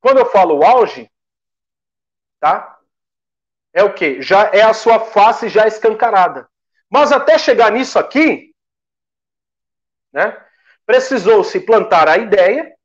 Quando 0.01 0.17
eu 0.17 0.25
falo 0.25 0.63
auge, 0.63 1.09
tá? 2.39 2.79
É 3.71 3.83
o 3.83 3.93
quê? 3.93 4.21
Já 4.21 4.49
é 4.51 4.61
a 4.61 4.73
sua 4.73 4.99
face 4.99 5.47
já 5.49 5.67
escancarada. 5.67 6.49
Mas 6.89 7.11
até 7.11 7.37
chegar 7.37 7.71
nisso 7.71 7.99
aqui, 7.99 8.55
né, 10.11 10.45
precisou-se 10.85 11.59
plantar 11.59 12.07
a 12.07 12.17
ideia 12.17 12.75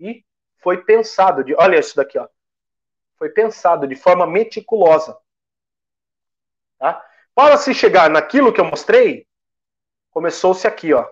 e 0.00 0.24
foi 0.58 0.84
pensado 0.84 1.44
de, 1.44 1.54
olha 1.54 1.78
isso 1.78 1.94
daqui, 1.94 2.18
ó. 2.18 2.28
Foi 3.16 3.30
pensado 3.30 3.86
de 3.86 3.96
forma 3.96 4.26
meticulosa. 4.26 5.18
Tá? 6.78 7.04
Para 7.34 7.56
se 7.56 7.72
chegar 7.72 8.10
naquilo 8.10 8.52
que 8.52 8.60
eu 8.60 8.64
mostrei, 8.64 9.26
começou-se 10.10 10.66
aqui, 10.66 10.92
ó. 10.92 11.08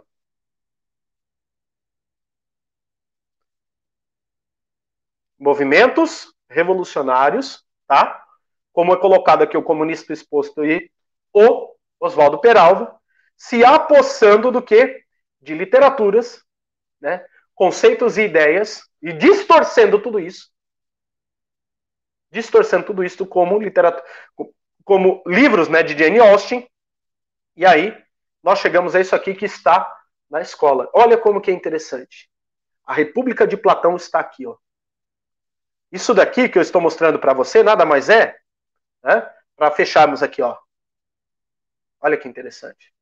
Movimentos 5.38 6.34
revolucionários, 6.48 7.64
tá? 7.86 8.24
Como 8.72 8.92
é 8.92 8.98
colocado 8.98 9.42
aqui 9.42 9.56
o 9.56 9.62
comunista 9.62 10.12
exposto 10.12 10.64
e 10.64 10.90
o 11.32 11.75
Oswaldo 12.00 12.38
Peralva, 12.38 12.94
se 13.36 13.64
apossando 13.64 14.50
do 14.50 14.62
que? 14.62 15.04
De 15.40 15.54
literaturas, 15.54 16.42
né? 17.00 17.24
conceitos 17.54 18.18
e 18.18 18.22
ideias, 18.22 18.82
e 19.02 19.12
distorcendo 19.12 20.00
tudo 20.00 20.20
isso, 20.20 20.50
distorcendo 22.30 22.84
tudo 22.84 23.02
isso 23.02 23.26
como 23.26 23.58
literatura, 23.58 24.04
como 24.84 25.22
livros 25.26 25.68
né, 25.68 25.82
de 25.82 25.98
Jane 25.98 26.18
Austen, 26.18 26.68
e 27.56 27.64
aí 27.64 27.96
nós 28.42 28.58
chegamos 28.58 28.94
a 28.94 29.00
isso 29.00 29.16
aqui 29.16 29.34
que 29.34 29.46
está 29.46 29.90
na 30.30 30.40
escola. 30.40 30.88
Olha 30.92 31.16
como 31.16 31.40
que 31.40 31.50
é 31.50 31.54
interessante. 31.54 32.30
A 32.84 32.92
República 32.92 33.46
de 33.46 33.56
Platão 33.56 33.96
está 33.96 34.20
aqui, 34.20 34.46
ó. 34.46 34.56
Isso 35.90 36.12
daqui 36.12 36.48
que 36.48 36.58
eu 36.58 36.62
estou 36.62 36.80
mostrando 36.80 37.18
para 37.18 37.32
você 37.32 37.62
nada 37.62 37.84
mais 37.84 38.08
é, 38.08 38.36
né, 39.02 39.28
para 39.56 39.70
fecharmos 39.70 40.22
aqui, 40.22 40.42
ó. 40.42 40.56
Olha 42.06 42.16
que 42.16 42.28
interessante. 42.28 42.94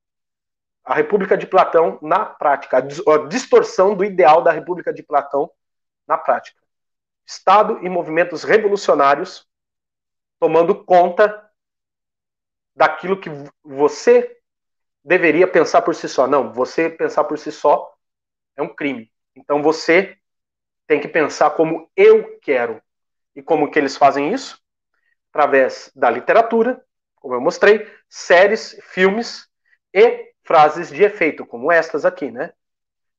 A 0.82 0.94
República 0.94 1.36
de 1.36 1.46
Platão 1.46 1.98
na 2.00 2.24
prática, 2.24 2.78
a 2.78 3.28
distorção 3.28 3.94
do 3.94 4.02
ideal 4.02 4.42
da 4.42 4.50
República 4.50 4.94
de 4.94 5.02
Platão 5.02 5.50
na 6.09 6.16
prática. 6.16 6.59
Estado 7.26 7.84
e 7.84 7.88
movimentos 7.90 8.44
revolucionários 8.44 9.46
tomando 10.40 10.86
conta 10.86 11.50
daquilo 12.74 13.20
que 13.20 13.28
você 13.62 14.38
deveria 15.05 15.46
pensar 15.46 15.82
por 15.82 15.94
si 15.94 16.09
só. 16.09 16.26
Não, 16.26 16.50
você 16.50 16.88
pensar 16.88 17.24
por 17.24 17.38
si 17.38 17.52
só 17.52 17.94
é 18.57 18.62
um 18.62 18.74
crime. 18.74 19.12
Então 19.36 19.62
você 19.62 20.16
tem 20.86 20.98
que 20.98 21.09
pensar 21.09 21.50
como 21.50 21.90
eu 21.94 22.38
quero. 22.38 22.82
E 23.36 23.42
como 23.42 23.70
que 23.70 23.78
eles 23.78 23.98
fazem 23.98 24.32
isso? 24.32 24.59
Através 25.28 25.92
da 25.94 26.09
literatura, 26.11 26.82
como 27.25 27.37
eu 27.37 27.41
mostrei, 27.41 27.91
séries, 28.07 28.79
filmes 28.83 29.49
e 29.95 30.31
frases 30.43 30.91
de 30.91 31.03
efeito, 31.03 31.47
como 31.47 31.72
estas 31.72 32.05
aqui, 32.05 32.31
né? 32.31 32.53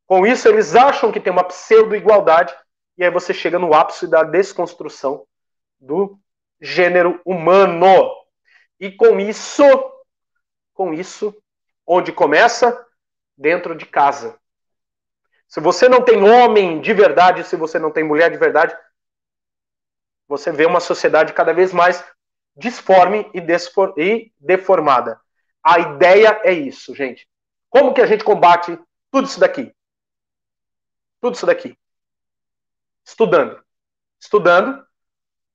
Com 0.06 0.28
isso, 0.28 0.47
eles 0.47 0.76
acham 0.76 1.12
que 1.12 1.20
tem 1.20 1.34
uma 1.34 1.43
pseudo-igualdade, 1.43 2.56
e 2.99 3.03
aí 3.03 3.10
você 3.10 3.34
chega 3.34 3.58
no 3.58 3.74
ápice 3.74 4.06
da 4.06 4.22
desconstrução 4.22 5.26
do 5.80 6.20
gênero 6.62 7.20
humano. 7.26 8.08
E 8.80 8.91
com 8.91 9.20
isso, 9.20 9.64
com 10.72 10.93
isso, 10.93 11.36
onde 11.84 12.12
começa? 12.12 12.86
Dentro 13.36 13.76
de 13.76 13.88
casa. 13.88 14.39
Se 15.47 15.60
você 15.60 15.89
não 15.89 16.03
tem 16.03 16.22
homem 16.22 16.80
de 16.80 16.93
verdade, 16.93 17.43
se 17.43 17.56
você 17.56 17.80
não 17.80 17.89
tem 17.89 18.03
mulher 18.03 18.30
de 18.30 18.38
verdade, 18.38 18.78
você 20.28 20.51
vê 20.51 20.68
uma 20.68 20.80
sociedade 20.80 21.34
cada 21.34 21.53
vez 21.53 21.74
mais 21.74 22.06
disforme 22.56 23.30
e, 23.34 23.39
e 24.01 24.32
deformada. 24.39 25.20
A 25.64 25.80
ideia 25.80 26.41
é 26.43 26.53
isso, 26.53 26.95
gente. 26.95 27.28
Como 27.70 27.93
que 27.93 28.01
a 28.01 28.06
gente 28.06 28.24
combate 28.24 28.80
tudo 29.12 29.28
isso 29.28 29.39
daqui? 29.39 29.74
Tudo 31.20 31.36
isso 31.36 31.45
daqui. 31.45 31.78
Estudando. 33.03 33.62
Estudando 34.20 34.86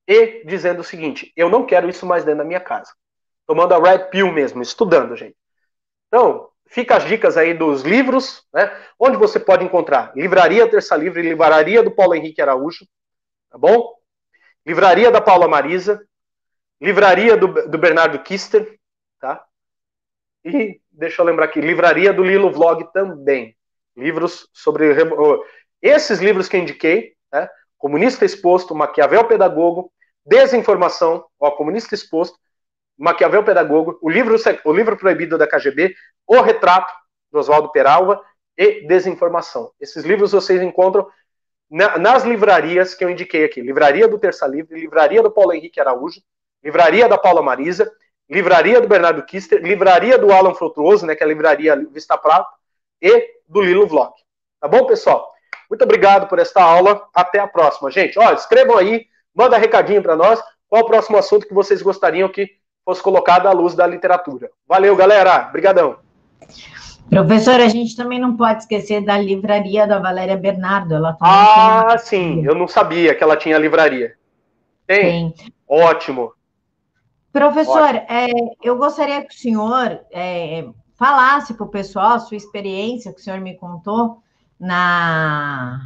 e 0.07 0.45
dizendo 0.45 0.81
o 0.81 0.85
seguinte: 0.85 1.33
eu 1.37 1.49
não 1.49 1.65
quero 1.65 1.89
isso 1.89 2.05
mais 2.05 2.25
dentro 2.25 2.39
da 2.39 2.45
minha 2.45 2.61
casa. 2.61 2.93
Tomando 3.47 3.75
a 3.75 3.79
Red 3.79 4.11
Pill 4.11 4.33
mesmo, 4.33 4.63
estudando, 4.63 5.17
gente. 5.17 5.37
Então, 6.09 6.51
fica 6.67 6.97
as 6.97 7.05
dicas 7.05 7.37
aí 7.37 7.55
dos 7.55 7.83
livros, 7.83 8.45
né? 8.53 8.77
Onde 8.99 9.17
você 9.17 9.39
pode 9.39 9.65
encontrar 9.65 10.13
Livraria 10.17 10.69
Terça 10.69 10.97
Livre, 10.97 11.23
Livraria 11.23 11.83
do 11.83 11.91
Paulo 11.91 12.15
Henrique 12.15 12.43
Araújo, 12.43 12.87
tá 13.49 13.59
bom? 13.59 13.95
Livraria 14.67 15.11
da 15.11 15.21
Paula 15.21 15.49
Marisa, 15.49 16.05
Livraria 16.81 17.37
do, 17.37 17.69
do 17.69 17.79
Bernardo 17.79 18.19
Kister, 18.23 18.79
tá? 19.21 19.45
E 20.45 20.81
deixa 20.91 21.21
eu 21.21 21.27
lembrar 21.27 21.47
aqui, 21.47 21.61
Livraria 21.61 22.13
do 22.13 22.25
Lilo 22.25 22.51
Vlog 22.51 22.91
também. 22.93 23.57
Livros 23.97 24.49
sobre. 24.53 24.95
Esses 25.83 26.21
livros 26.21 26.49
que 26.49 26.57
eu 26.57 26.61
indiquei, 26.61 27.15
né? 27.33 27.49
Comunista 27.77 28.25
Exposto, 28.25 28.75
Maquiavel 28.75 29.27
Pedagogo, 29.27 29.93
Desinformação, 30.25 31.25
ó, 31.39 31.51
Comunista 31.51 31.95
Exposto, 31.95 32.39
Maquiavel 32.99 33.43
Pedagogo, 33.43 33.99
o 34.03 34.11
livro, 34.11 34.37
o 34.65 34.73
livro 34.73 34.97
Proibido 34.97 35.39
da 35.39 35.47
KGB, 35.47 35.95
O 36.27 36.41
Retrato, 36.43 36.93
do 37.33 37.39
Oswaldo 37.39 37.73
Peralva, 37.73 38.23
e 38.57 38.87
Desinformação. 38.87 39.73
Esses 39.81 40.05
livros 40.05 40.33
vocês 40.33 40.61
encontram 40.61 41.09
na, 41.71 41.97
nas 41.97 42.25
livrarias 42.25 42.95
que 42.95 43.03
eu 43.03 43.09
indiquei 43.09 43.45
aqui. 43.45 43.63
Livraria 43.63 44.07
do 44.07 44.19
Terça 44.19 44.47
Livre, 44.47 44.79
Livraria 44.79 45.23
do 45.23 45.31
Paulo 45.31 45.55
Henrique 45.55 45.81
Araújo, 45.81 46.21
Livraria 46.63 47.09
da 47.09 47.19
Paula 47.19 47.43
Marisa, 47.43 47.91
Livraria 48.29 48.81
do 48.81 48.89
Bernardo 48.89 49.23
Kister, 49.23 49.61
Livraria 49.61 50.17
do 50.17 50.33
Alan 50.33 50.55
Frutuoso, 50.55 51.07
né, 51.07 51.15
que 51.15 51.23
é 51.23 51.27
a 51.27 51.29
Livraria 51.29 51.77
Vista 51.93 52.17
Prata, 52.17 52.49
e 53.03 53.29
do 53.49 53.61
Lilo 53.61 53.87
Vlog. 53.87 54.13
Tá 54.61 54.69
bom, 54.69 54.87
pessoal? 54.87 55.31
Muito 55.69 55.83
obrigado 55.83 56.29
por 56.29 56.39
esta 56.39 56.63
aula. 56.63 57.07
Até 57.15 57.39
a 57.39 57.47
próxima, 57.47 57.91
gente. 57.91 58.19
Ó, 58.19 58.33
escrevam 58.33 58.77
aí, 58.77 59.07
manda 59.35 59.57
recadinho 59.57 60.03
para 60.03 60.17
nós. 60.17 60.41
Qual 60.69 60.83
o 60.83 60.87
próximo 60.87 61.17
assunto 61.17 61.47
que 61.47 61.55
vocês 61.55 61.81
gostariam 61.81 62.29
que 62.29 62.49
fosse 62.85 63.03
colocado 63.03 63.47
à 63.47 63.53
luz 63.53 63.75
da 63.75 63.87
literatura? 63.87 64.51
Valeu, 64.67 64.95
galera. 64.95 65.49
Obrigadão. 65.49 65.99
Professora, 67.09 67.65
a 67.65 67.69
gente 67.69 67.97
também 67.97 68.21
não 68.21 68.37
pode 68.37 68.63
esquecer 68.63 69.05
da 69.05 69.19
livraria 69.19 69.87
da 69.87 69.99
Valéria 69.99 70.37
Bernardo. 70.37 70.95
Ela 70.95 71.17
ah, 71.21 71.87
uma... 71.89 71.99
sim, 71.99 72.45
eu 72.47 72.55
não 72.55 72.69
sabia 72.69 73.15
que 73.15 73.23
ela 73.23 73.37
tinha 73.37 73.59
livraria. 73.59 74.15
Tem? 74.87 75.33
Tem. 75.33 75.53
Ótimo. 75.69 76.33
Professor, 77.33 77.95
é, 77.95 78.29
eu 78.63 78.77
gostaria 78.77 79.25
que 79.25 79.35
o 79.35 79.39
senhor 79.39 80.01
é, 80.11 80.67
falasse 80.95 81.55
para 81.55 81.65
o 81.65 81.71
pessoal 81.71 82.13
a 82.13 82.19
sua 82.19 82.37
experiência 82.37 83.13
que 83.13 83.21
o 83.21 83.23
senhor 83.23 83.41
me 83.41 83.57
contou 83.57 84.21
na, 84.59 85.81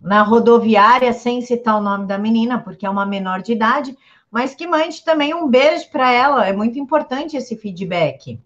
na 0.00 0.22
rodoviária, 0.22 1.12
sem 1.12 1.40
citar 1.40 1.76
o 1.76 1.80
nome 1.80 2.06
da 2.06 2.18
menina, 2.18 2.60
porque 2.60 2.84
é 2.84 2.90
uma 2.90 3.06
menor 3.06 3.40
de 3.40 3.52
idade, 3.52 3.96
mas 4.30 4.54
que 4.54 4.66
mande 4.66 5.02
também 5.04 5.34
um 5.34 5.48
beijo 5.48 5.90
para 5.90 6.12
ela. 6.12 6.46
É 6.46 6.52
muito 6.52 6.78
importante 6.78 7.36
esse 7.36 7.56
feedback. 7.56 8.38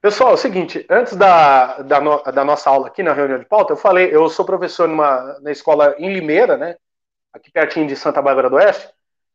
Pessoal, 0.00 0.30
é 0.30 0.34
o 0.34 0.38
seguinte, 0.38 0.86
antes 0.88 1.14
da, 1.14 1.82
da, 1.82 2.00
no, 2.00 2.22
da, 2.22 2.44
nossa 2.44 2.70
aula 2.70 2.88
aqui 2.88 3.02
na 3.02 3.12
reunião 3.12 3.38
de 3.38 3.44
pauta, 3.44 3.72
eu 3.72 3.76
falei, 3.76 4.08
eu 4.12 4.28
sou 4.28 4.44
professor 4.44 4.88
numa, 4.88 5.38
na 5.40 5.52
escola 5.52 5.94
em 5.96 6.12
Limeira, 6.12 6.56
né, 6.56 6.76
aqui 7.32 7.52
pertinho 7.52 7.86
de 7.86 7.94
Santa 7.94 8.20
Bárbara 8.20 8.50
do 8.50 8.56
Oeste. 8.56 8.88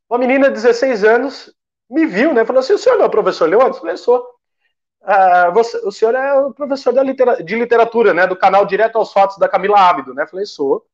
Uma 0.10 0.20
menina 0.20 0.48
de 0.48 0.56
16 0.56 1.06
anos 1.06 1.56
me 1.90 2.06
viu, 2.06 2.34
né, 2.34 2.46
falou 2.46 2.60
assim, 2.60 2.74
o 2.74 2.78
senhor 2.78 2.98
não 2.98 3.06
é 3.06 3.08
o 3.08 3.12
professor? 3.12 3.52
Eu 3.52 3.74
falei, 3.74 3.98
sou. 3.98 4.28
Ah, 5.02 5.50
você, 5.52 5.78
o 5.86 5.92
senhor 5.92 6.14
é 6.16 6.34
o 6.34 6.54
professor 6.54 6.94
litera, 7.04 7.42
de 7.42 7.56
literatura, 7.56 8.14
né, 8.14 8.28
do 8.28 8.36
canal 8.36 8.66
Direto 8.66 8.98
aos 8.98 9.14
Fatos 9.14 9.38
da 9.38 9.48
Camila 9.48 9.80
Ábido, 9.80 10.14
né, 10.14 10.28
falei, 10.28 10.46
sou. 10.46 10.86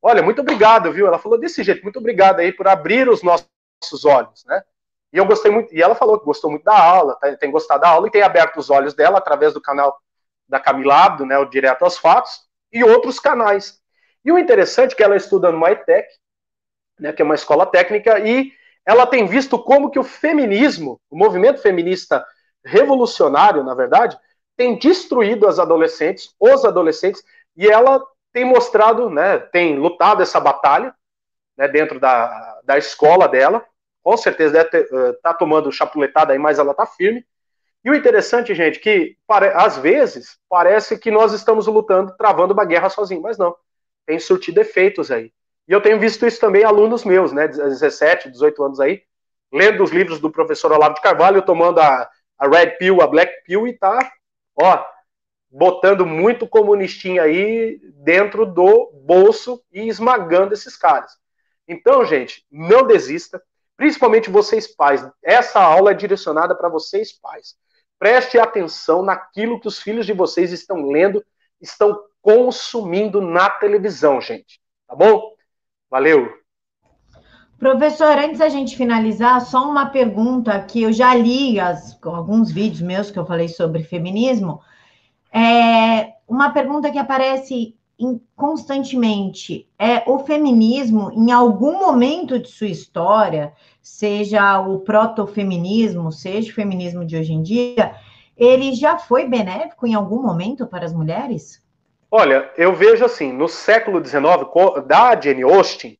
Olha, 0.00 0.22
muito 0.22 0.40
obrigado, 0.40 0.92
viu? 0.92 1.06
Ela 1.06 1.18
falou 1.18 1.38
desse 1.38 1.62
jeito, 1.62 1.82
muito 1.82 1.98
obrigado 1.98 2.40
aí 2.40 2.52
por 2.52 2.68
abrir 2.68 3.08
os 3.08 3.22
nossos 3.22 4.04
olhos, 4.04 4.44
né. 4.46 4.62
E 5.12 5.18
eu 5.18 5.26
gostei 5.26 5.50
muito, 5.50 5.74
e 5.74 5.82
ela 5.82 5.94
falou 5.94 6.18
que 6.18 6.24
gostou 6.24 6.50
muito 6.50 6.64
da 6.64 6.78
aula, 6.78 7.16
tá, 7.16 7.34
tem 7.36 7.50
gostado 7.50 7.80
da 7.80 7.88
aula 7.88 8.08
e 8.08 8.10
tem 8.10 8.22
aberto 8.22 8.58
os 8.58 8.70
olhos 8.70 8.94
dela 8.94 9.18
através 9.18 9.54
do 9.54 9.60
canal 9.60 9.98
da 10.48 10.60
Camila 10.60 11.04
Abdo, 11.04 11.26
né, 11.26 11.38
o 11.38 11.44
Direto 11.44 11.82
aos 11.82 11.98
Fatos, 11.98 12.46
e 12.72 12.84
outros 12.84 13.18
canais. 13.18 13.80
E 14.24 14.32
o 14.32 14.38
interessante 14.38 14.92
é 14.92 14.96
que 14.96 15.02
ela 15.02 15.16
estuda 15.16 15.50
no 15.50 15.58
MyTech, 15.58 16.08
né, 16.98 17.12
que 17.12 17.22
é 17.22 17.24
uma 17.24 17.34
escola 17.34 17.66
técnica, 17.66 18.18
e 18.18 18.52
ela 18.88 19.06
tem 19.06 19.26
visto 19.26 19.58
como 19.58 19.90
que 19.90 19.98
o 19.98 20.02
feminismo, 20.02 20.98
o 21.10 21.16
movimento 21.18 21.60
feminista 21.60 22.24
revolucionário, 22.64 23.62
na 23.62 23.74
verdade, 23.74 24.18
tem 24.56 24.78
destruído 24.78 25.46
as 25.46 25.58
adolescentes, 25.58 26.34
os 26.40 26.64
adolescentes, 26.64 27.22
e 27.54 27.68
ela 27.68 28.02
tem 28.32 28.46
mostrado, 28.46 29.10
né, 29.10 29.38
tem 29.38 29.78
lutado 29.78 30.22
essa 30.22 30.40
batalha 30.40 30.94
né, 31.54 31.68
dentro 31.68 32.00
da, 32.00 32.60
da 32.64 32.78
escola 32.78 33.28
dela, 33.28 33.62
com 34.02 34.16
certeza 34.16 34.64
deve 34.64 34.84
estar 34.84 34.96
uh, 34.96 35.14
tá 35.22 35.34
tomando 35.34 35.70
chapuletada 35.70 36.32
aí, 36.32 36.38
mas 36.38 36.58
ela 36.58 36.70
está 36.70 36.86
firme. 36.86 37.26
E 37.84 37.90
o 37.90 37.94
interessante, 37.94 38.54
gente, 38.54 38.80
que 38.80 39.18
às 39.54 39.76
vezes 39.76 40.38
parece 40.48 40.98
que 40.98 41.10
nós 41.10 41.34
estamos 41.34 41.66
lutando, 41.66 42.16
travando 42.16 42.54
uma 42.54 42.64
guerra 42.64 42.88
sozinho, 42.88 43.20
mas 43.20 43.36
não. 43.36 43.54
Tem 44.06 44.18
surtido 44.18 44.62
efeitos 44.62 45.10
aí. 45.10 45.30
E 45.68 45.72
eu 45.72 45.82
tenho 45.82 46.00
visto 46.00 46.26
isso 46.26 46.40
também 46.40 46.64
alunos 46.64 47.04
meus, 47.04 47.30
né, 47.30 47.46
17, 47.46 48.30
18 48.30 48.64
anos 48.64 48.80
aí, 48.80 49.02
lendo 49.52 49.84
os 49.84 49.90
livros 49.90 50.18
do 50.18 50.30
professor 50.30 50.72
Olavo 50.72 50.94
de 50.94 51.02
Carvalho, 51.02 51.42
tomando 51.42 51.78
a, 51.78 52.08
a 52.38 52.48
Red 52.48 52.78
Pill, 52.78 53.02
a 53.02 53.06
Black 53.06 53.44
Pill 53.44 53.68
e 53.68 53.74
tá, 53.74 53.98
ó, 54.58 54.84
botando 55.50 56.06
muito 56.06 56.48
comunistinha 56.48 57.22
aí 57.22 57.78
dentro 58.02 58.46
do 58.46 58.90
bolso 59.04 59.62
e 59.70 59.88
esmagando 59.88 60.54
esses 60.54 60.76
caras. 60.76 61.12
Então, 61.66 62.04
gente, 62.04 62.46
não 62.50 62.86
desista 62.86 63.42
principalmente 63.76 64.30
vocês 64.30 64.66
pais. 64.66 65.06
Essa 65.22 65.60
aula 65.60 65.92
é 65.92 65.94
direcionada 65.94 66.54
para 66.54 66.68
vocês 66.68 67.12
pais. 67.12 67.54
Preste 67.98 68.38
atenção 68.38 69.02
naquilo 69.02 69.60
que 69.60 69.68
os 69.68 69.78
filhos 69.78 70.06
de 70.06 70.12
vocês 70.12 70.52
estão 70.52 70.90
lendo, 70.90 71.24
estão 71.60 71.98
consumindo 72.20 73.20
na 73.20 73.48
televisão, 73.50 74.20
gente. 74.20 74.60
Tá 74.86 74.94
bom? 74.94 75.37
Valeu. 75.90 76.28
Professor, 77.58 78.16
antes 78.18 78.38
da 78.38 78.48
gente 78.48 78.76
finalizar, 78.76 79.40
só 79.40 79.68
uma 79.68 79.86
pergunta 79.86 80.60
que 80.60 80.82
eu 80.82 80.92
já 80.92 81.14
li 81.14 81.58
as, 81.58 81.98
alguns 82.02 82.52
vídeos 82.52 82.82
meus 82.82 83.10
que 83.10 83.18
eu 83.18 83.26
falei 83.26 83.48
sobre 83.48 83.82
feminismo. 83.82 84.60
É 85.32 86.12
uma 86.28 86.50
pergunta 86.50 86.90
que 86.90 86.98
aparece 86.98 87.74
constantemente 88.36 89.68
é 89.76 90.08
o 90.08 90.20
feminismo 90.20 91.10
em 91.12 91.32
algum 91.32 91.80
momento 91.80 92.38
de 92.38 92.48
sua 92.48 92.68
história, 92.68 93.52
seja 93.82 94.60
o 94.60 94.78
protofeminismo, 94.80 96.12
seja 96.12 96.52
o 96.52 96.54
feminismo 96.54 97.04
de 97.04 97.16
hoje 97.16 97.32
em 97.32 97.42
dia, 97.42 97.96
ele 98.36 98.72
já 98.72 98.98
foi 98.98 99.28
benéfico 99.28 99.84
em 99.84 99.94
algum 99.94 100.22
momento 100.22 100.64
para 100.64 100.84
as 100.84 100.92
mulheres? 100.92 101.60
Olha, 102.10 102.50
eu 102.56 102.74
vejo 102.74 103.04
assim, 103.04 103.32
no 103.32 103.48
século 103.48 104.04
XIX, 104.04 104.22
da 104.86 105.18
Jane 105.20 105.42
Austen, 105.42 105.98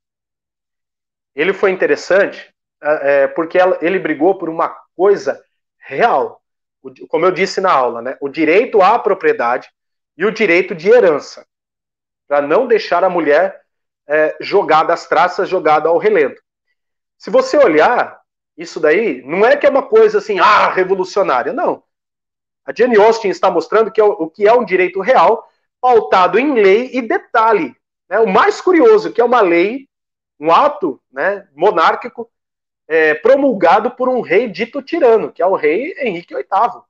ele 1.35 1.53
foi 1.53 1.71
interessante 1.71 2.53
é, 2.81 3.23
é 3.23 3.29
porque 3.29 3.59
ela, 3.59 3.79
ele 3.83 3.99
brigou 3.99 4.37
por 4.37 4.49
uma 4.49 4.69
coisa 4.97 5.43
real, 5.79 6.41
como 7.09 7.27
eu 7.27 7.31
disse 7.31 7.61
na 7.61 7.73
aula, 7.73 8.01
né? 8.01 8.17
O 8.21 8.29
direito 8.29 8.81
à 8.81 8.99
propriedade 8.99 9.69
e 10.17 10.25
o 10.25 10.33
direito 10.33 10.75
de 10.75 10.89
herança 10.89 11.47
para 12.27 12.43
não 12.43 12.67
deixar 12.67 13.03
a 13.05 13.11
mulher 13.11 13.63
é, 14.07 14.37
jogada 14.41 14.93
às 14.93 15.07
traças, 15.07 15.49
jogada 15.49 15.89
ao 15.89 15.99
relento. 15.99 16.43
Se 17.17 17.31
você 17.31 17.57
olhar, 17.57 18.21
isso 18.57 18.79
daí 18.79 19.23
não 19.23 19.45
é 19.45 19.57
que 19.57 19.67
é 19.67 19.71
uma 19.71 19.83
coisa 19.83 20.19
assim, 20.19 20.39
ah, 20.39 20.71
revolucionária, 20.71 21.53
não. 21.53 21.83
A 22.65 22.73
Jane 22.73 22.97
Austen 22.97 23.31
está 23.31 23.51
mostrando 23.51 23.91
que 23.91 24.01
é 24.01 24.05
o, 24.05 24.11
o 24.11 24.31
que 24.31 24.47
é 24.47 24.53
um 24.53 24.65
direito 24.65 25.01
real, 25.01 25.49
pautado 25.81 26.39
em 26.39 26.55
lei 26.55 26.91
e 26.93 27.03
detalhe. 27.03 27.75
Né? 28.09 28.19
O 28.19 28.27
mais 28.27 28.61
curioso, 28.61 29.13
que 29.13 29.21
é 29.21 29.25
uma 29.25 29.41
lei, 29.41 29.89
um 30.39 30.51
ato 30.51 31.01
né, 31.11 31.47
monárquico, 31.55 32.31
é, 32.87 33.15
promulgado 33.15 33.91
por 33.91 34.09
um 34.09 34.21
rei 34.21 34.49
dito 34.49 34.83
tirano, 34.83 35.31
que 35.31 35.43
é 35.43 35.47
o 35.47 35.55
rei 35.55 35.95
Henrique 35.99 36.35
VIII, 36.35 36.83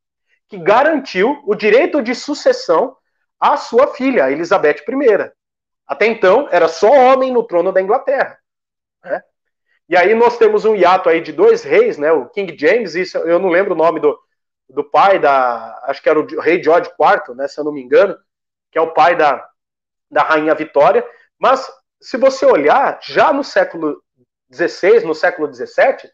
que 0.49 0.57
garantiu 0.57 1.43
o 1.45 1.55
direito 1.55 2.01
de 2.03 2.15
sucessão 2.15 2.97
a 3.41 3.57
sua 3.57 3.95
filha, 3.95 4.31
Elizabeth 4.31 4.85
I. 4.89 5.33
Até 5.87 6.07
então, 6.07 6.49
era 6.51 6.69
só 6.69 6.91
homem 6.91 7.33
no 7.33 7.43
trono 7.43 7.73
da 7.73 7.81
Inglaterra. 7.81 8.39
Né? 9.03 9.23
E 9.89 9.97
aí 9.97 10.15
nós 10.15 10.37
temos 10.37 10.65
um 10.65 10.77
hiato 10.77 11.09
aí 11.09 11.21
de 11.21 11.33
dois 11.33 11.63
reis, 11.63 11.97
né? 11.97 12.13
O 12.13 12.27
King 12.29 12.57
James, 12.59 12.95
isso 12.95 13.17
eu 13.19 13.39
não 13.39 13.49
lembro 13.49 13.75
o 13.75 13.77
nome 13.77 14.01
do, 14.01 14.19
do 14.69 14.85
pai 14.85 15.19
da. 15.19 15.81
Acho 15.85 16.03
que 16.03 16.09
era 16.09 16.21
o 16.21 16.41
rei 16.41 16.63
George 16.63 16.91
IV, 16.91 17.35
né? 17.35 17.49
Se 17.49 17.59
eu 17.59 17.65
não 17.65 17.73
me 17.73 17.81
engano, 17.83 18.15
que 18.71 18.79
é 18.79 18.81
o 18.81 18.93
pai 18.93 19.17
da, 19.17 19.49
da 20.11 20.23
rainha 20.23 20.55
Vitória. 20.55 21.07
Mas 21.39 21.71
se 22.01 22.17
você 22.17 22.47
olhar, 22.47 22.99
já 23.03 23.33
no 23.33 23.45
século 23.45 24.03
XVI, 24.53 25.05
no 25.05 25.15
século 25.15 25.53
XVII, 25.53 26.11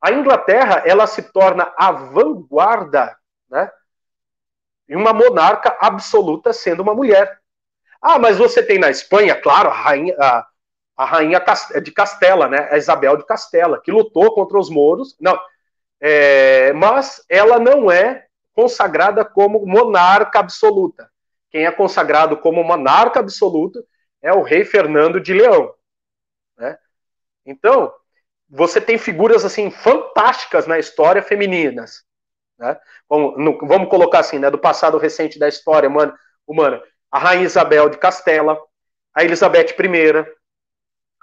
a 0.00 0.12
Inglaterra 0.12 0.82
ela 0.86 1.06
se 1.06 1.22
torna 1.32 1.72
a 1.76 1.90
vanguarda, 1.90 3.16
né? 3.48 3.70
e 4.88 4.94
uma 4.94 5.12
monarca 5.12 5.76
absoluta 5.80 6.52
sendo 6.52 6.82
uma 6.82 6.94
mulher. 6.94 7.38
Ah, 8.00 8.18
mas 8.18 8.38
você 8.38 8.62
tem 8.62 8.78
na 8.78 8.90
Espanha, 8.90 9.34
claro, 9.34 9.68
a 9.68 9.72
rainha, 9.72 10.14
a, 10.18 10.46
a 10.96 11.04
rainha 11.04 11.42
de 11.82 11.90
Castela, 11.90 12.48
né? 12.48 12.68
A 12.70 12.76
Isabel 12.76 13.16
de 13.16 13.26
Castela, 13.26 13.80
que 13.80 13.90
lutou 13.90 14.32
contra 14.34 14.58
os 14.58 14.70
mouros. 14.70 15.16
Não, 15.20 15.38
é, 16.00 16.72
mas 16.72 17.24
ela 17.28 17.58
não 17.58 17.90
é 17.90 18.26
consagrada 18.54 19.24
como 19.24 19.66
monarca 19.66 20.38
absoluta. 20.38 21.10
Quem 21.50 21.64
é 21.64 21.70
consagrado 21.70 22.36
como 22.36 22.62
monarca 22.62 23.20
absoluta 23.20 23.82
é 24.22 24.32
o 24.32 24.42
rei 24.42 24.64
Fernando 24.64 25.20
de 25.20 25.32
Leão. 25.32 25.74
Né? 26.56 26.78
Então, 27.44 27.92
você 28.48 28.80
tem 28.80 28.98
figuras 28.98 29.44
assim 29.44 29.70
fantásticas 29.70 30.66
na 30.66 30.78
história 30.78 31.22
femininas. 31.22 32.04
Né? 32.58 32.78
Vamos, 33.08 33.38
no, 33.38 33.58
vamos 33.66 33.88
colocar 33.88 34.20
assim, 34.20 34.38
né, 34.38 34.50
do 34.50 34.58
passado 34.58 34.98
recente 34.98 35.38
da 35.38 35.48
história 35.48 35.88
humana, 35.88 36.18
humana, 36.46 36.82
a 37.10 37.18
Rainha 37.18 37.44
Isabel 37.44 37.88
de 37.88 37.98
Castela, 37.98 38.58
a 39.14 39.24
Elizabeth 39.24 39.74
I, 39.78 40.26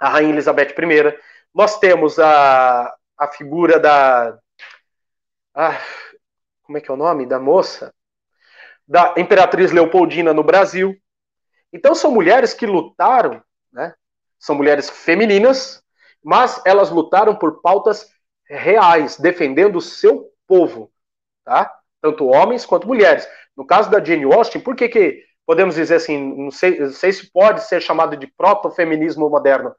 a 0.00 0.08
Rainha 0.08 0.30
Elizabeth 0.30 0.74
I, 0.78 1.18
nós 1.54 1.78
temos 1.78 2.18
a, 2.18 2.94
a 3.16 3.28
figura 3.28 3.78
da. 3.78 4.38
Ah, 5.54 5.80
como 6.62 6.78
é 6.78 6.80
que 6.80 6.90
é 6.90 6.94
o 6.94 6.96
nome 6.96 7.26
da 7.26 7.38
moça? 7.38 7.94
Da 8.86 9.14
Imperatriz 9.16 9.72
Leopoldina 9.72 10.32
no 10.32 10.42
Brasil. 10.42 10.96
Então 11.72 11.94
são 11.94 12.10
mulheres 12.10 12.54
que 12.54 12.66
lutaram, 12.66 13.42
né? 13.72 13.94
São 14.38 14.54
mulheres 14.54 14.90
femininas, 14.90 15.82
mas 16.22 16.60
elas 16.64 16.90
lutaram 16.90 17.34
por 17.34 17.60
pautas 17.60 18.08
reais, 18.48 19.18
defendendo 19.18 19.76
o 19.76 19.80
seu 19.80 20.30
povo, 20.46 20.92
tá? 21.44 21.72
Tanto 22.00 22.26
homens 22.26 22.66
quanto 22.66 22.86
mulheres. 22.86 23.26
No 23.56 23.66
caso 23.66 23.90
da 23.90 24.02
Jane 24.02 24.24
Austen, 24.24 24.60
por 24.60 24.76
que, 24.76 24.88
que 24.88 25.24
podemos 25.46 25.74
dizer 25.74 25.96
assim, 25.96 26.34
não 26.36 26.50
sei, 26.50 26.78
não 26.78 26.90
sei 26.90 27.12
se 27.12 27.30
pode 27.30 27.62
ser 27.64 27.80
chamado 27.80 28.16
de 28.16 28.26
proto-feminismo 28.26 29.28
moderno, 29.28 29.74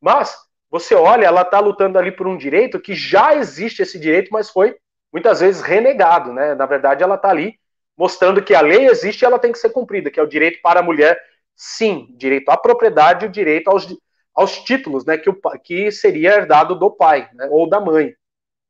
mas 0.00 0.36
você 0.70 0.94
olha, 0.94 1.26
ela 1.26 1.42
está 1.42 1.60
lutando 1.60 1.98
ali 1.98 2.12
por 2.12 2.26
um 2.26 2.36
direito 2.36 2.80
que 2.80 2.94
já 2.94 3.34
existe 3.34 3.82
esse 3.82 3.98
direito, 3.98 4.28
mas 4.32 4.50
foi 4.50 4.76
muitas 5.12 5.40
vezes 5.40 5.62
renegado, 5.62 6.32
né? 6.32 6.54
Na 6.54 6.66
verdade, 6.66 7.02
ela 7.02 7.14
está 7.14 7.30
ali 7.30 7.58
mostrando 7.98 8.42
que 8.42 8.54
a 8.54 8.60
lei 8.60 8.86
existe 8.86 9.22
e 9.22 9.26
ela 9.26 9.40
tem 9.40 9.50
que 9.50 9.58
ser 9.58 9.70
cumprida, 9.70 10.08
que 10.08 10.20
é 10.20 10.22
o 10.22 10.28
direito 10.28 10.62
para 10.62 10.78
a 10.78 10.82
mulher, 10.82 11.20
sim, 11.56 12.14
direito 12.16 12.48
à 12.48 12.56
propriedade 12.56 13.24
e 13.24 13.28
o 13.28 13.32
direito 13.32 13.68
aos, 13.68 13.88
aos 14.32 14.58
títulos, 14.58 15.04
né, 15.04 15.18
que, 15.18 15.28
o, 15.28 15.34
que 15.64 15.90
seria 15.90 16.34
herdado 16.34 16.76
do 16.76 16.92
pai 16.92 17.28
né, 17.34 17.48
ou 17.50 17.68
da 17.68 17.80
mãe. 17.80 18.14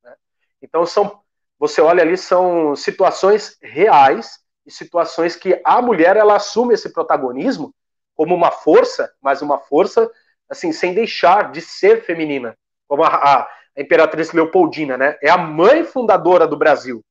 Né? 0.02 0.14
Então 0.62 0.86
são, 0.86 1.20
você 1.58 1.82
olha 1.82 2.02
ali, 2.02 2.16
são 2.16 2.74
situações 2.74 3.58
reais 3.62 4.38
e 4.64 4.70
situações 4.70 5.36
que 5.36 5.60
a 5.62 5.82
mulher 5.82 6.16
ela 6.16 6.36
assume 6.36 6.72
esse 6.72 6.90
protagonismo 6.90 7.74
como 8.14 8.34
uma 8.34 8.50
força, 8.50 9.12
mas 9.20 9.42
uma 9.42 9.58
força 9.58 10.10
assim 10.48 10.72
sem 10.72 10.94
deixar 10.94 11.52
de 11.52 11.60
ser 11.60 12.02
feminina, 12.02 12.56
como 12.88 13.04
a, 13.04 13.08
a, 13.08 13.42
a 13.42 13.48
imperatriz 13.76 14.32
Leopoldina, 14.32 14.96
né? 14.96 15.18
É 15.22 15.28
a 15.28 15.36
mãe 15.36 15.84
fundadora 15.84 16.46
do 16.46 16.56
Brasil. 16.56 17.04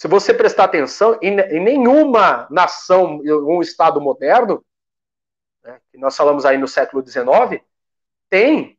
Se 0.00 0.08
você 0.08 0.32
prestar 0.32 0.64
atenção, 0.64 1.18
em, 1.20 1.36
nenhuma 1.60 2.46
nação, 2.50 3.20
um 3.22 3.60
estado 3.60 4.00
moderno, 4.00 4.64
né, 5.62 5.78
que 5.92 5.98
nós 5.98 6.16
falamos 6.16 6.46
aí 6.46 6.56
no 6.56 6.66
século 6.66 7.06
XIX, 7.06 7.62
tem, 8.30 8.78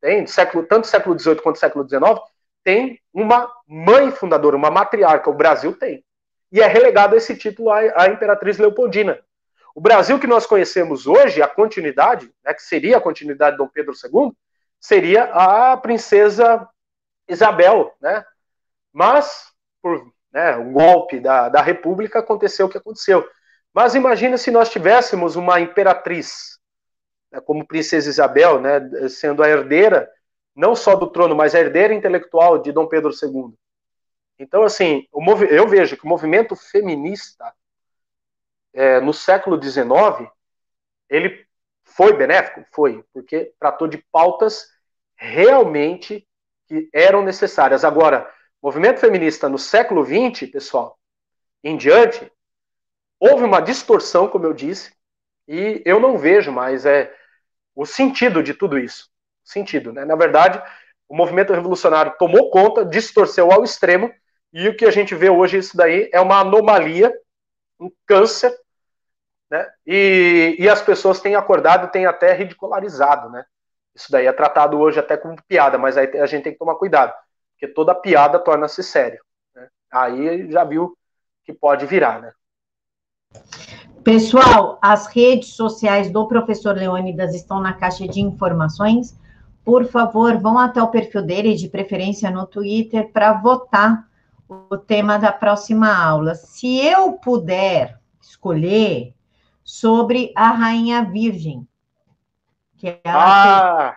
tem 0.00 0.26
século, 0.26 0.64
tanto 0.64 0.86
século 0.86 1.18
XVIII 1.18 1.42
quanto 1.42 1.58
século 1.58 1.86
XIX, 1.86 2.18
tem 2.64 2.98
uma 3.12 3.52
mãe 3.68 4.10
fundadora, 4.10 4.56
uma 4.56 4.70
matriarca. 4.70 5.28
O 5.28 5.34
Brasil 5.34 5.76
tem. 5.76 6.02
E 6.50 6.62
é 6.62 6.66
relegado 6.66 7.14
esse 7.14 7.36
título 7.36 7.70
à, 7.70 7.80
à 7.94 8.08
Imperatriz 8.08 8.56
Leopoldina. 8.56 9.22
O 9.74 9.80
Brasil 9.82 10.18
que 10.18 10.26
nós 10.26 10.46
conhecemos 10.46 11.06
hoje, 11.06 11.42
a 11.42 11.46
continuidade, 11.46 12.32
né, 12.42 12.54
que 12.54 12.62
seria 12.62 12.96
a 12.96 13.02
continuidade 13.02 13.58
de 13.58 13.62
Dom 13.62 13.68
Pedro 13.68 13.92
II, 13.92 14.32
seria 14.80 15.24
a 15.24 15.76
princesa 15.76 16.66
Isabel, 17.28 17.94
né? 18.00 18.24
Mas, 18.90 19.52
por 19.82 20.15
né, 20.36 20.54
um 20.54 20.70
golpe 20.70 21.18
da, 21.18 21.48
da 21.48 21.62
República, 21.62 22.18
aconteceu 22.18 22.66
o 22.66 22.68
que 22.68 22.76
aconteceu. 22.76 23.26
Mas 23.72 23.94
imagina 23.94 24.36
se 24.36 24.50
nós 24.50 24.68
tivéssemos 24.68 25.34
uma 25.34 25.58
imperatriz, 25.60 26.58
né, 27.32 27.40
como 27.40 27.66
princesa 27.66 28.10
Isabel, 28.10 28.60
né, 28.60 29.08
sendo 29.08 29.42
a 29.42 29.48
herdeira, 29.48 30.06
não 30.54 30.76
só 30.76 30.94
do 30.94 31.06
trono, 31.06 31.34
mas 31.34 31.54
a 31.54 31.60
herdeira 31.60 31.94
intelectual 31.94 32.58
de 32.58 32.70
Dom 32.70 32.86
Pedro 32.86 33.12
II. 33.12 33.54
Então, 34.38 34.62
assim, 34.62 35.06
eu 35.48 35.66
vejo 35.66 35.96
que 35.96 36.04
o 36.04 36.08
movimento 36.08 36.54
feminista 36.54 37.50
é, 38.74 39.00
no 39.00 39.14
século 39.14 39.58
XIX, 39.58 40.30
ele 41.08 41.46
foi 41.82 42.12
benéfico? 42.12 42.62
Foi, 42.72 43.02
porque 43.10 43.54
tratou 43.58 43.88
de 43.88 44.04
pautas 44.12 44.66
realmente 45.16 46.28
que 46.68 46.90
eram 46.92 47.22
necessárias. 47.22 47.86
Agora, 47.86 48.30
movimento 48.66 48.98
feminista 48.98 49.48
no 49.48 49.58
século 49.58 50.04
XX, 50.04 50.50
pessoal, 50.50 50.98
em 51.62 51.76
diante, 51.76 52.30
houve 53.20 53.44
uma 53.44 53.60
distorção, 53.60 54.26
como 54.26 54.44
eu 54.44 54.52
disse, 54.52 54.92
e 55.46 55.80
eu 55.84 56.00
não 56.00 56.18
vejo 56.18 56.50
mais 56.50 56.84
é, 56.84 57.14
o 57.74 57.86
sentido 57.86 58.42
de 58.42 58.52
tudo 58.52 58.76
isso. 58.76 59.08
Sentido, 59.44 59.92
né? 59.92 60.04
Na 60.04 60.16
verdade, 60.16 60.60
o 61.08 61.16
movimento 61.16 61.52
revolucionário 61.52 62.16
tomou 62.18 62.50
conta, 62.50 62.84
distorceu 62.84 63.52
ao 63.52 63.62
extremo, 63.62 64.12
e 64.52 64.68
o 64.68 64.76
que 64.76 64.84
a 64.84 64.90
gente 64.90 65.14
vê 65.14 65.30
hoje, 65.30 65.58
isso 65.58 65.76
daí 65.76 66.10
é 66.12 66.20
uma 66.20 66.40
anomalia, 66.40 67.12
um 67.78 67.88
câncer 68.04 68.52
né? 69.48 69.64
E, 69.86 70.56
e 70.58 70.68
as 70.68 70.82
pessoas 70.82 71.20
têm 71.20 71.36
acordado, 71.36 71.90
têm 71.90 72.06
até 72.06 72.32
ridicularizado, 72.32 73.30
né? 73.30 73.44
Isso 73.94 74.10
daí 74.10 74.26
é 74.26 74.32
tratado 74.32 74.78
hoje 74.78 74.98
até 74.98 75.16
como 75.16 75.40
piada, 75.46 75.78
mas 75.78 75.96
aí 75.96 76.08
a 76.18 76.26
gente 76.26 76.42
tem 76.42 76.52
que 76.52 76.58
tomar 76.58 76.74
cuidado, 76.74 77.14
porque 77.56 77.72
toda 77.72 77.94
piada 77.94 78.38
torna-se 78.38 78.82
sério. 78.82 79.18
Né? 79.54 79.68
Aí 79.90 80.52
já 80.52 80.62
viu 80.62 80.96
que 81.42 81.52
pode 81.52 81.86
virar, 81.86 82.20
né? 82.20 82.32
Pessoal, 84.04 84.78
as 84.80 85.06
redes 85.06 85.54
sociais 85.54 86.10
do 86.10 86.28
professor 86.28 86.76
Leônidas 86.76 87.34
estão 87.34 87.58
na 87.58 87.72
caixa 87.72 88.06
de 88.06 88.20
informações. 88.20 89.18
Por 89.64 89.84
favor, 89.86 90.36
vão 90.38 90.58
até 90.58 90.80
o 90.80 90.90
perfil 90.90 91.22
dele, 91.22 91.56
de 91.56 91.68
preferência 91.68 92.30
no 92.30 92.46
Twitter, 92.46 93.10
para 93.10 93.32
votar 93.32 94.06
o 94.48 94.76
tema 94.76 95.18
da 95.18 95.32
próxima 95.32 95.92
aula. 95.92 96.36
Se 96.36 96.78
eu 96.78 97.14
puder 97.14 97.98
escolher, 98.20 99.16
sobre 99.66 100.32
a 100.36 100.52
Rainha 100.52 101.04
Virgem. 101.04 101.66
Que 102.78 103.00
ah, 103.04 103.96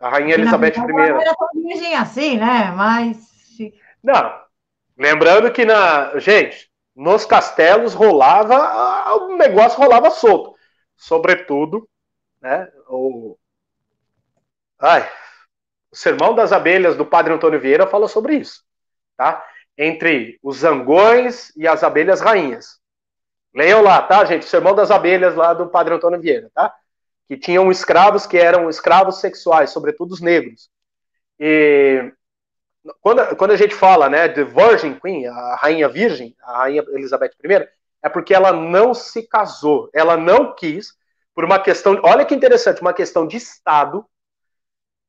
a 0.00 0.08
Rainha 0.08 0.34
Elizabeth 0.34 0.74
I. 0.76 0.86
Não 0.86 1.20
era 1.20 1.34
tão 1.34 1.48
virgem 1.54 1.94
assim, 1.94 2.38
né? 2.38 2.72
Mas. 2.74 3.18
Não. 4.02 4.40
Lembrando 4.96 5.52
que 5.52 5.64
na. 5.64 6.18
Gente, 6.18 6.70
nos 6.96 7.26
castelos 7.26 7.92
rolava. 7.92 9.14
O 9.16 9.36
negócio 9.36 9.78
rolava 9.78 10.10
solto. 10.10 10.54
Sobretudo, 10.96 11.88
né? 12.40 12.68
O. 12.88 13.36
Ai. 14.78 15.06
O 15.92 15.96
Sermão 15.96 16.34
das 16.34 16.52
Abelhas 16.52 16.96
do 16.96 17.04
Padre 17.04 17.32
Antônio 17.34 17.60
Vieira 17.60 17.86
fala 17.86 18.06
sobre 18.06 18.36
isso, 18.36 18.62
tá? 19.16 19.44
Entre 19.76 20.38
os 20.42 20.58
zangões 20.58 21.52
e 21.56 21.66
as 21.66 21.82
abelhas 21.82 22.20
rainhas. 22.20 22.78
Leiam 23.52 23.82
lá, 23.82 24.00
tá, 24.00 24.24
gente? 24.24 24.42
O 24.42 24.48
Sermão 24.48 24.74
das 24.74 24.90
Abelhas, 24.90 25.34
lá 25.34 25.52
do 25.52 25.68
Padre 25.68 25.94
Antônio 25.94 26.20
Vieira, 26.20 26.48
tá? 26.54 26.72
Que 27.30 27.36
tinham 27.36 27.70
escravos 27.70 28.26
que 28.26 28.36
eram 28.36 28.68
escravos 28.68 29.20
sexuais, 29.20 29.70
sobretudo 29.70 30.10
os 30.10 30.20
negros. 30.20 30.68
E 31.38 32.12
quando, 33.00 33.36
quando 33.36 33.52
a 33.52 33.56
gente 33.56 33.72
fala, 33.72 34.08
né, 34.08 34.26
de 34.26 34.42
Virgin 34.42 34.98
Queen, 34.98 35.28
a 35.28 35.54
rainha 35.54 35.88
virgem, 35.88 36.34
a 36.42 36.58
rainha 36.58 36.84
Elizabeth 36.88 37.30
I, 37.44 37.68
é 38.02 38.08
porque 38.08 38.34
ela 38.34 38.52
não 38.52 38.92
se 38.92 39.28
casou, 39.28 39.88
ela 39.94 40.16
não 40.16 40.56
quis, 40.56 40.92
por 41.32 41.44
uma 41.44 41.60
questão, 41.60 42.00
olha 42.02 42.24
que 42.24 42.34
interessante, 42.34 42.80
uma 42.80 42.92
questão 42.92 43.24
de 43.24 43.36
Estado, 43.36 44.04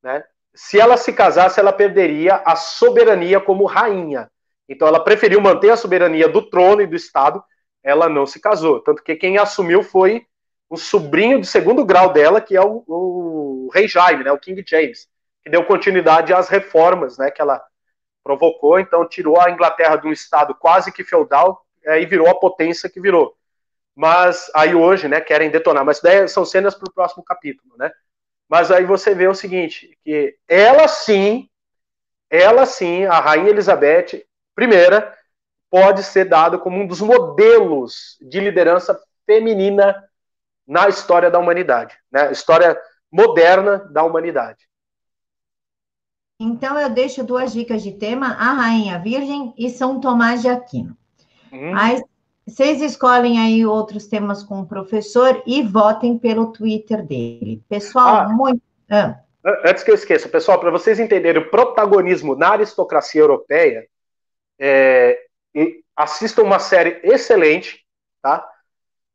né? 0.04 0.24
Se 0.54 0.80
ela 0.80 0.98
se 0.98 1.14
casasse, 1.14 1.60
ela 1.60 1.74
perderia 1.74 2.36
a 2.46 2.56
soberania 2.56 3.40
como 3.40 3.66
rainha. 3.66 4.30
Então 4.70 4.88
ela 4.88 5.04
preferiu 5.04 5.42
manter 5.42 5.72
a 5.72 5.76
soberania 5.76 6.30
do 6.30 6.48
trono 6.48 6.84
e 6.84 6.88
do 6.88 6.96
Estado 6.96 7.44
ela 7.82 8.08
não 8.08 8.28
se 8.28 8.40
casou. 8.40 8.80
Tanto 8.80 9.02
que 9.02 9.16
quem 9.16 9.40
assumiu 9.40 9.82
foi 9.82 10.28
o 10.72 10.78
sobrinho 10.78 11.42
de 11.42 11.48
segundo 11.48 11.84
grau 11.84 12.14
dela, 12.14 12.40
que 12.40 12.56
é 12.56 12.62
o, 12.62 12.82
o, 12.88 13.70
rei 13.74 13.90
Jaime, 13.90 14.24
né, 14.24 14.32
o 14.32 14.40
King 14.40 14.64
James, 14.66 15.06
que 15.44 15.50
deu 15.50 15.66
continuidade 15.66 16.34
às 16.34 16.48
reformas 16.48 17.18
né, 17.18 17.30
que 17.30 17.42
ela 17.42 17.62
provocou. 18.24 18.80
Então, 18.80 19.06
tirou 19.06 19.38
a 19.38 19.52
Inglaterra 19.52 19.98
de 19.98 20.08
um 20.08 20.14
estado 20.14 20.56
quase 20.56 20.90
que 20.90 21.04
feudal 21.04 21.62
é, 21.84 22.02
e 22.02 22.06
virou 22.06 22.30
a 22.30 22.40
potência 22.40 22.90
que 22.90 23.02
virou. 23.02 23.36
Mas 23.94 24.50
aí 24.56 24.74
hoje, 24.74 25.10
né, 25.10 25.20
querem 25.20 25.52
detonar. 25.52 25.84
Mas 25.84 26.00
daí 26.00 26.26
são 26.30 26.46
cenas 26.46 26.74
para 26.74 26.90
o 26.90 26.94
próximo 26.94 27.22
capítulo, 27.22 27.76
né? 27.78 27.92
Mas 28.48 28.72
aí 28.72 28.86
você 28.86 29.14
vê 29.14 29.28
o 29.28 29.36
seguinte, 29.36 29.98
que 30.06 30.38
ela 30.48 30.88
sim, 30.88 31.50
ela 32.30 32.66
sim, 32.66 33.04
a 33.04 33.20
rainha 33.20 33.50
Elizabeth 33.50 34.24
I, 34.58 35.04
pode 35.70 36.02
ser 36.04 36.26
dado 36.26 36.60
como 36.60 36.80
um 36.80 36.88
dos 36.88 37.02
modelos 37.02 38.18
de 38.22 38.40
liderança 38.40 38.98
feminina 39.26 40.02
na 40.68 40.88
história 40.88 41.30
da 41.30 41.40
humanidade, 41.40 41.98
né? 42.12 42.32
História 42.32 42.80
moderna 43.12 43.80
da 43.92 44.04
humanidade. 44.04 44.68
Então 46.40 46.80
eu 46.80 46.90
deixo 46.90 47.24
duas 47.24 47.54
dicas 47.54 47.84
de 47.84 47.92
tema: 47.92 48.28
a 48.28 48.54
Rainha 48.54 49.00
Virgem 49.00 49.54
e 49.58 49.70
São 49.70 50.00
Tomás 50.00 50.42
de 50.42 50.50
Aquino. 50.50 50.98
Hum. 51.52 51.76
Aí, 51.76 52.02
vocês 52.48 52.82
escolhem 52.82 53.40
aí 53.40 53.66
outros 53.66 54.08
temas 54.08 54.42
com 54.42 54.62
o 54.62 54.66
professor 54.66 55.44
e 55.46 55.62
votem 55.62 56.18
pelo 56.18 56.52
Twitter 56.52 57.06
dele. 57.06 57.64
Pessoal, 57.70 58.22
ah, 58.22 58.30
muito. 58.30 58.62
Ah. 58.90 59.20
Antes 59.66 59.84
que 59.84 59.92
eu 59.92 59.96
esqueça, 59.96 60.28
pessoal, 60.28 60.60
para 60.60 60.72
vocês 60.72 61.00
entenderem 61.00 61.42
o 61.42 61.50
protagonismo 61.50 62.36
na 62.36 62.50
aristocracia 62.50 63.22
europeia, 63.22 63.88
é, 64.60 65.20
assistam 65.96 66.44
uma 66.44 66.60
série 66.60 67.00
excelente, 67.04 67.86
tá? 68.22 68.48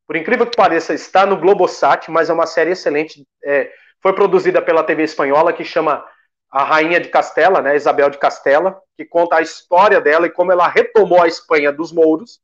Por 0.07 0.17
incrível 0.17 0.47
que 0.47 0.57
pareça, 0.57 0.95
está 0.95 1.27
no 1.27 1.37
Globosat, 1.37 2.11
mas 2.11 2.31
é 2.31 2.33
uma 2.33 2.47
série 2.47 2.71
excelente. 2.71 3.27
É, 3.45 3.71
foi 4.01 4.13
produzida 4.13 4.63
pela 4.63 4.85
TV 4.85 5.03
espanhola 5.03 5.53
que 5.53 5.65
chama 5.65 6.05
A 6.51 6.63
Rainha 6.63 7.01
de 7.01 7.09
Castela, 7.09 7.61
né, 7.61 7.75
Isabel 7.75 8.09
de 8.09 8.19
Castela, 8.19 8.81
que 8.97 9.05
conta 9.05 9.37
a 9.37 9.43
história 9.43 10.01
dela 10.01 10.27
e 10.27 10.31
como 10.31 10.53
ela 10.53 10.69
retomou 10.69 11.23
a 11.23 11.27
Espanha 11.27 11.73
dos 11.73 11.93
mouros, 11.93 12.41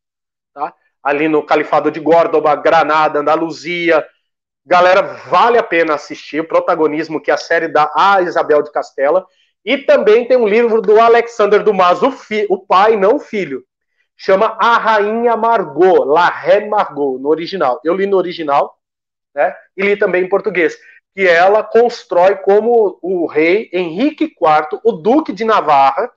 tá? 0.53 0.75
Ali 1.03 1.29
no 1.29 1.45
Califado 1.45 1.91
de 1.91 2.01
Górdoba, 2.01 2.55
Granada, 2.55 3.21
Andaluzia. 3.21 4.07
Galera, 4.65 5.03
vale 5.03 5.59
a 5.59 5.63
pena 5.63 5.95
assistir 5.95 6.41
o 6.41 6.47
protagonismo 6.47 7.21
que 7.21 7.31
a 7.31 7.37
série 7.37 7.67
dá 7.67 7.91
a 7.97 8.23
Isabel 8.23 8.63
de 8.63 8.71
Castela. 8.71 9.27
E 9.65 9.79
também 9.79 10.27
tem 10.27 10.37
um 10.37 10.47
livro 10.47 10.81
do 10.81 11.01
Alexander 11.01 11.63
Dumas, 11.63 12.03
o, 12.03 12.13
o 12.49 12.59
pai, 12.59 12.97
não 12.97 13.17
o 13.17 13.21
filho, 13.21 13.65
chama 14.23 14.57
A 14.61 14.79
Rainha 14.79 15.37
Margot, 15.37 16.05
La 16.05 16.29
Reine 16.29 16.69
Margot, 16.69 17.19
no 17.19 17.29
original. 17.29 17.81
Eu 17.83 17.93
li 17.93 18.07
no 18.07 18.17
original, 18.17 18.79
né? 19.35 19.53
E 19.77 19.83
li 19.83 19.97
também 19.97 20.25
em 20.25 20.29
português. 20.29 20.79
Que 21.13 21.27
ela 21.27 21.65
constrói 21.65 22.37
como 22.37 23.01
o 23.03 23.27
rei 23.27 23.69
Henrique 23.73 24.27
IV, 24.27 24.81
o 24.85 24.93
Duque 24.93 25.33
de 25.33 25.45
Navarra, 25.45 26.09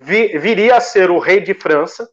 vi, 0.00 0.36
viria 0.36 0.76
a 0.76 0.80
ser 0.80 1.12
o 1.12 1.20
rei 1.20 1.40
de 1.40 1.54
França, 1.54 2.10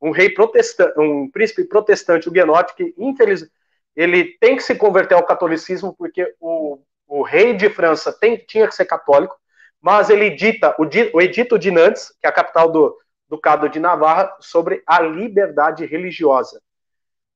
um 0.00 0.12
rei 0.12 0.30
protestante, 0.30 0.98
um 0.98 1.28
príncipe 1.28 1.64
protestante 1.64 2.28
huguenote 2.28 2.74
que, 2.76 2.94
infelizmente, 2.96 3.52
ele 3.96 4.36
tem 4.38 4.56
que 4.56 4.62
se 4.62 4.76
converter 4.76 5.16
ao 5.16 5.26
catolicismo 5.26 5.92
porque 5.92 6.36
o, 6.38 6.78
o 7.08 7.22
rei 7.22 7.52
de 7.54 7.68
França 7.68 8.12
tem, 8.12 8.36
tinha 8.36 8.68
que 8.68 8.76
ser 8.76 8.84
católico, 8.84 9.36
mas 9.80 10.08
ele 10.08 10.30
dita 10.30 10.74
o, 10.78 10.84
o 11.14 11.20
Edito 11.20 11.58
de 11.58 11.72
Nantes, 11.72 12.14
que 12.20 12.26
é 12.26 12.28
a 12.28 12.32
capital 12.32 12.70
do 12.70 12.96
Ducado 13.30 13.68
de 13.68 13.78
Navarra, 13.78 14.36
sobre 14.40 14.82
a 14.84 15.00
liberdade 15.00 15.86
religiosa. 15.86 16.60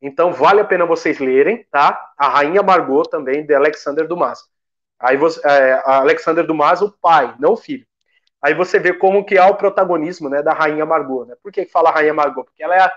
Então 0.02 0.32
vale 0.32 0.60
a 0.60 0.64
pena 0.64 0.84
vocês 0.84 1.20
lerem, 1.20 1.64
tá? 1.70 2.12
A 2.18 2.28
Rainha 2.28 2.62
Margot 2.62 3.04
também, 3.04 3.46
de 3.46 3.54
Alexander 3.54 4.06
Dumas. 4.06 4.40
Aí 4.98 5.16
você, 5.16 5.40
é, 5.46 5.80
Alexander 5.86 6.44
Dumas, 6.44 6.82
o 6.82 6.90
pai, 6.90 7.34
não 7.38 7.52
o 7.52 7.56
filho. 7.56 7.86
Aí 8.42 8.54
você 8.54 8.78
vê 8.78 8.92
como 8.92 9.24
que 9.24 9.38
há 9.38 9.46
o 9.46 9.56
protagonismo 9.56 10.28
né, 10.28 10.42
da 10.42 10.52
Rainha 10.52 10.84
Margot. 10.84 11.24
Né? 11.26 11.36
Por 11.40 11.52
que 11.52 11.64
fala 11.64 11.92
Rainha 11.92 12.12
Margot? 12.12 12.44
Porque 12.44 12.62
ela 12.62 12.76
é, 12.76 12.92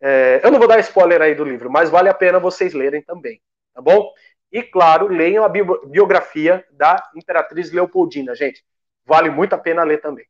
é, 0.00 0.40
Eu 0.42 0.50
não 0.50 0.58
vou 0.58 0.68
dar 0.68 0.80
spoiler 0.80 1.22
aí 1.22 1.34
do 1.34 1.44
livro, 1.44 1.70
mas 1.70 1.88
vale 1.90 2.08
a 2.08 2.14
pena 2.14 2.40
vocês 2.40 2.74
lerem 2.74 3.02
também, 3.02 3.40
tá 3.72 3.80
bom? 3.80 4.12
E, 4.50 4.62
claro, 4.62 5.06
leiam 5.06 5.44
a 5.44 5.48
biografia 5.48 6.66
da 6.72 7.08
Imperatriz 7.16 7.72
Leopoldina, 7.72 8.34
gente. 8.34 8.62
Vale 9.06 9.30
muito 9.30 9.54
a 9.54 9.58
pena 9.58 9.84
ler 9.84 10.00
também. 10.00 10.26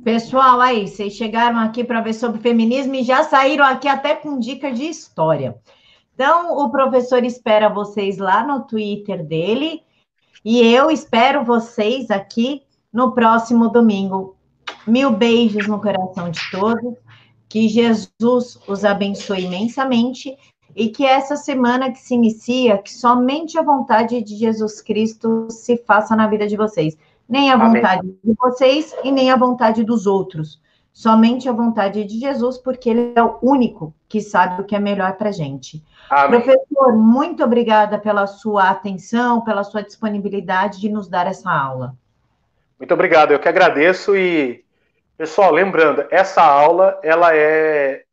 Pessoal, 0.00 0.60
aí, 0.60 0.88
vocês 0.88 1.12
chegaram 1.12 1.58
aqui 1.58 1.84
para 1.84 2.00
ver 2.00 2.14
sobre 2.14 2.40
feminismo 2.40 2.94
e 2.94 3.04
já 3.04 3.24
saíram 3.24 3.64
aqui 3.64 3.86
até 3.86 4.16
com 4.16 4.38
dicas 4.38 4.76
de 4.76 4.84
história. 4.86 5.56
Então, 6.14 6.58
o 6.58 6.70
professor 6.70 7.22
espera 7.24 7.68
vocês 7.68 8.18
lá 8.18 8.44
no 8.44 8.62
Twitter 8.62 9.24
dele 9.24 9.82
e 10.44 10.60
eu 10.60 10.90
espero 10.90 11.44
vocês 11.44 12.10
aqui 12.10 12.62
no 12.92 13.12
próximo 13.12 13.68
domingo. 13.68 14.36
Mil 14.86 15.10
beijos 15.12 15.68
no 15.68 15.80
coração 15.80 16.30
de 16.30 16.40
todos. 16.50 16.94
Que 17.48 17.68
Jesus 17.68 18.58
os 18.66 18.84
abençoe 18.84 19.44
imensamente 19.44 20.36
e 20.74 20.88
que 20.88 21.04
essa 21.04 21.36
semana 21.36 21.92
que 21.92 21.98
se 21.98 22.14
inicia, 22.14 22.78
que 22.78 22.92
somente 22.92 23.58
a 23.58 23.62
vontade 23.62 24.22
de 24.22 24.36
Jesus 24.36 24.80
Cristo 24.80 25.48
se 25.50 25.76
faça 25.76 26.16
na 26.16 26.26
vida 26.26 26.46
de 26.46 26.56
vocês. 26.56 26.96
Nem 27.28 27.50
a 27.50 27.56
vontade 27.56 28.00
Amém. 28.00 28.18
de 28.22 28.34
vocês 28.38 28.94
e 29.02 29.10
nem 29.10 29.30
a 29.30 29.36
vontade 29.36 29.84
dos 29.84 30.06
outros. 30.06 30.60
Somente 30.92 31.48
a 31.48 31.52
vontade 31.52 32.04
de 32.04 32.20
Jesus, 32.20 32.58
porque 32.58 32.90
ele 32.90 33.12
é 33.16 33.22
o 33.22 33.38
único 33.40 33.94
que 34.08 34.20
sabe 34.20 34.60
o 34.60 34.64
que 34.64 34.76
é 34.76 34.78
melhor 34.78 35.16
para 35.16 35.30
a 35.30 35.32
gente. 35.32 35.82
Amém. 36.10 36.42
Professor, 36.42 36.92
muito 36.94 37.42
obrigada 37.42 37.98
pela 37.98 38.26
sua 38.26 38.68
atenção, 38.68 39.40
pela 39.40 39.64
sua 39.64 39.82
disponibilidade 39.82 40.80
de 40.80 40.90
nos 40.90 41.08
dar 41.08 41.26
essa 41.26 41.50
aula. 41.50 41.96
Muito 42.78 42.92
obrigado, 42.92 43.30
eu 43.30 43.38
que 43.38 43.48
agradeço 43.48 44.14
e 44.14 44.64
pessoal, 45.16 45.52
lembrando, 45.52 46.04
essa 46.10 46.42
aula 46.42 46.98
ela 47.02 47.34
é 47.34 48.04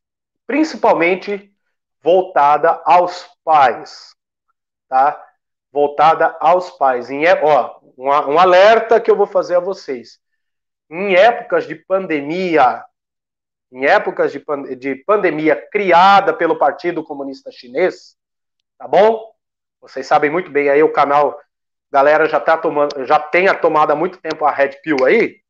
principalmente 0.45 1.51
voltada 2.01 2.81
aos 2.85 3.27
pais, 3.43 4.11
tá? 4.87 5.21
Voltada 5.71 6.37
aos 6.39 6.69
pais. 6.71 7.09
Em, 7.09 7.25
ó, 7.43 7.78
um, 7.99 8.07
um 8.07 8.39
alerta 8.39 8.99
que 9.01 9.11
eu 9.11 9.15
vou 9.15 9.27
fazer 9.27 9.55
a 9.55 9.59
vocês. 9.59 10.19
Em 10.89 11.15
épocas 11.15 11.67
de 11.67 11.75
pandemia, 11.75 12.83
em 13.71 13.85
épocas 13.85 14.31
de, 14.31 14.43
de 14.77 14.95
pandemia 14.95 15.55
criada 15.69 16.33
pelo 16.33 16.57
Partido 16.57 17.03
Comunista 17.03 17.51
Chinês, 17.51 18.15
tá 18.77 18.87
bom? 18.87 19.29
Vocês 19.81 20.07
sabem 20.07 20.31
muito 20.31 20.49
bem 20.49 20.69
aí 20.69 20.81
o 20.81 20.93
canal, 20.93 21.37
galera 21.91 22.25
já 22.25 22.39
tá 22.39 22.57
tomando, 22.57 23.05
já 23.05 23.19
tem 23.19 23.53
tomado 23.59 23.91
há 23.91 23.95
muito 23.95 24.19
tempo 24.19 24.45
a 24.45 24.51
Red 24.51 24.79
Pill 24.81 25.05
aí. 25.05 25.41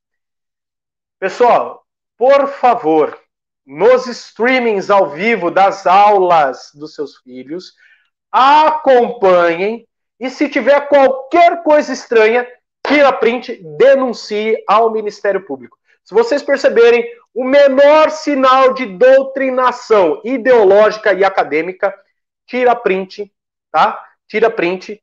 Pessoal, 1.19 1.85
por 2.17 2.47
favor, 2.47 3.17
nos 3.65 4.07
streamings 4.07 4.89
ao 4.89 5.11
vivo 5.11 5.51
das 5.51 5.85
aulas 5.85 6.71
dos 6.73 6.95
seus 6.95 7.17
filhos, 7.17 7.73
acompanhem 8.31 9.87
e 10.19 10.29
se 10.29 10.49
tiver 10.49 10.87
qualquer 10.87 11.63
coisa 11.63 11.93
estranha, 11.93 12.47
tira 12.85 13.13
print, 13.13 13.61
denuncie 13.77 14.61
ao 14.67 14.91
Ministério 14.91 15.45
Público. 15.45 15.77
Se 16.03 16.13
vocês 16.13 16.41
perceberem 16.41 17.05
o 17.33 17.43
menor 17.43 18.09
sinal 18.09 18.73
de 18.73 18.85
doutrinação 18.85 20.21
ideológica 20.25 21.13
e 21.13 21.23
acadêmica, 21.23 21.93
tira 22.47 22.75
print, 22.75 23.31
tá? 23.71 24.03
Tira 24.27 24.49
print 24.49 25.01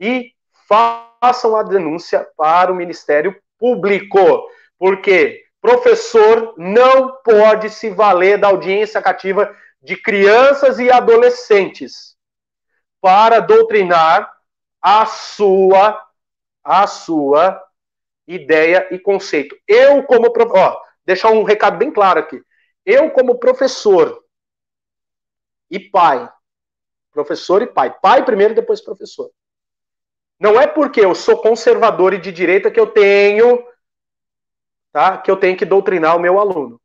e 0.00 0.32
façam 0.68 1.56
a 1.56 1.62
denúncia 1.62 2.26
para 2.36 2.72
o 2.72 2.74
Ministério 2.74 3.36
Público, 3.58 4.48
porque 4.78 5.44
professor 5.64 6.54
não 6.58 7.16
pode 7.24 7.70
se 7.70 7.88
valer 7.88 8.38
da 8.38 8.48
audiência 8.48 9.00
cativa 9.00 9.56
de 9.82 9.96
crianças 9.96 10.78
e 10.78 10.90
adolescentes 10.90 12.16
para 13.00 13.40
doutrinar 13.40 14.30
a 14.84 15.06
sua 15.06 15.98
a 16.62 16.86
sua 16.86 17.62
ideia 18.26 18.86
e 18.90 18.98
conceito. 18.98 19.56
Eu 19.66 20.02
como 20.04 20.30
ó, 20.36 20.82
deixar 21.06 21.30
um 21.30 21.42
recado 21.42 21.78
bem 21.78 21.90
claro 21.90 22.20
aqui. 22.20 22.42
Eu 22.84 23.10
como 23.10 23.38
professor 23.38 24.22
e 25.70 25.78
pai, 25.78 26.30
professor 27.10 27.62
e 27.62 27.66
pai, 27.66 27.98
pai 28.00 28.24
primeiro 28.26 28.54
depois 28.54 28.82
professor. 28.82 29.30
Não 30.38 30.60
é 30.60 30.66
porque 30.66 31.00
eu 31.00 31.14
sou 31.14 31.40
conservador 31.40 32.12
e 32.12 32.18
de 32.18 32.30
direita 32.30 32.70
que 32.70 32.80
eu 32.80 32.86
tenho, 32.86 33.66
tá? 34.92 35.16
Que 35.16 35.30
eu 35.30 35.36
tenho 35.36 35.56
que 35.56 35.64
doutrinar 35.64 36.14
o 36.14 36.20
meu 36.20 36.38
aluno. 36.38 36.78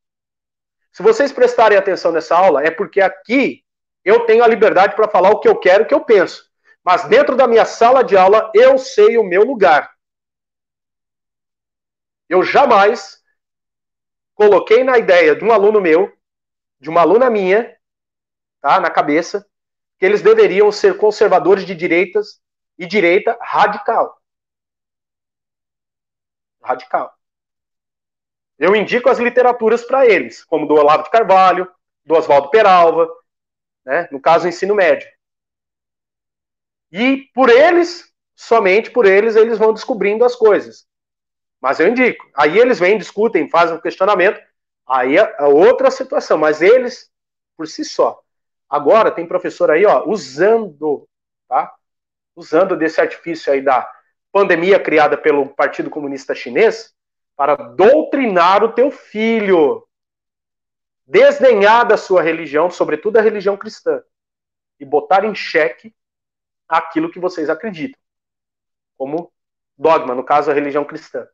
Se 0.93 1.03
vocês 1.03 1.33
prestarem 1.33 1.77
atenção 1.77 2.13
nessa 2.13 2.37
aula, 2.37 2.63
é 2.63 2.71
porque 2.71 3.01
aqui 3.01 3.63
eu 4.05 4.25
tenho 4.25 4.43
a 4.43 4.47
liberdade 4.47 4.95
para 4.95 5.09
falar 5.09 5.31
o 5.31 5.39
que 5.39 5.49
eu 5.49 5.57
quero, 5.57 5.83
o 5.83 5.87
que 5.87 5.93
eu 5.93 6.01
penso. 6.01 6.48
Mas 6.89 7.07
dentro 7.07 7.35
da 7.35 7.45
minha 7.45 7.65
sala 7.65 8.03
de 8.03 8.17
aula, 8.17 8.51
eu 8.51 8.79
sei 8.79 9.15
o 9.15 9.23
meu 9.23 9.43
lugar. 9.43 9.95
Eu 12.27 12.41
jamais 12.41 13.23
coloquei 14.33 14.83
na 14.83 14.97
ideia 14.97 15.35
de 15.35 15.45
um 15.45 15.51
aluno 15.51 15.79
meu, 15.79 16.11
de 16.79 16.89
uma 16.89 17.01
aluna 17.01 17.29
minha, 17.29 17.77
tá, 18.59 18.79
na 18.79 18.89
cabeça, 18.89 19.47
que 19.99 20.05
eles 20.07 20.23
deveriam 20.23 20.71
ser 20.71 20.97
conservadores 20.97 21.63
de 21.63 21.75
direitas 21.75 22.41
e 22.75 22.87
direita 22.87 23.37
radical. 23.39 24.19
Radical. 26.59 27.15
Eu 28.57 28.75
indico 28.75 29.11
as 29.11 29.19
literaturas 29.19 29.83
para 29.83 30.07
eles, 30.07 30.43
como 30.43 30.65
do 30.65 30.73
Olavo 30.73 31.03
de 31.03 31.11
Carvalho, 31.11 31.71
do 32.03 32.15
Oswaldo 32.15 32.49
Peralva, 32.49 33.07
né, 33.85 34.09
no 34.11 34.19
caso 34.19 34.47
ensino 34.47 34.73
médio. 34.73 35.07
E 36.91 37.29
por 37.33 37.49
eles, 37.49 38.11
somente 38.35 38.89
por 38.89 39.05
eles, 39.05 39.35
eles 39.35 39.57
vão 39.57 39.73
descobrindo 39.73 40.25
as 40.25 40.35
coisas. 40.35 40.87
Mas 41.61 41.79
eu 41.79 41.87
indico. 41.87 42.27
Aí 42.35 42.57
eles 42.57 42.79
vêm, 42.79 42.97
discutem, 42.97 43.49
fazem 43.49 43.75
um 43.75 43.81
questionamento. 43.81 44.39
Aí 44.87 45.17
é, 45.17 45.35
é 45.39 45.43
outra 45.43 45.91
situação. 45.91 46.37
Mas 46.37 46.61
eles, 46.61 47.11
por 47.55 47.67
si 47.67 47.83
só. 47.83 48.21
Agora 48.69 49.11
tem 49.11 49.25
professor 49.25 49.71
aí, 49.71 49.85
ó, 49.85 50.07
usando, 50.07 51.07
tá? 51.47 51.73
Usando 52.35 52.77
desse 52.77 53.01
artifício 53.01 53.51
aí 53.51 53.61
da 53.61 53.89
pandemia 54.31 54.79
criada 54.79 55.17
pelo 55.17 55.49
Partido 55.49 55.89
Comunista 55.89 56.35
Chinês 56.35 56.93
para 57.35 57.55
doutrinar 57.55 58.63
o 58.63 58.73
teu 58.73 58.91
filho, 58.91 59.87
desdenhar 61.05 61.87
da 61.87 61.97
sua 61.97 62.21
religião, 62.21 62.69
sobretudo 62.69 63.17
a 63.17 63.21
religião 63.21 63.57
cristã, 63.57 64.03
e 64.79 64.85
botar 64.85 65.25
em 65.25 65.33
xeque 65.33 65.93
aquilo 66.69 67.09
que 67.11 67.19
vocês 67.19 67.49
acreditam, 67.49 67.99
como 68.97 69.31
dogma, 69.77 70.13
no 70.13 70.23
caso 70.23 70.51
a 70.51 70.53
religião 70.53 70.85
cristã. 70.85 71.27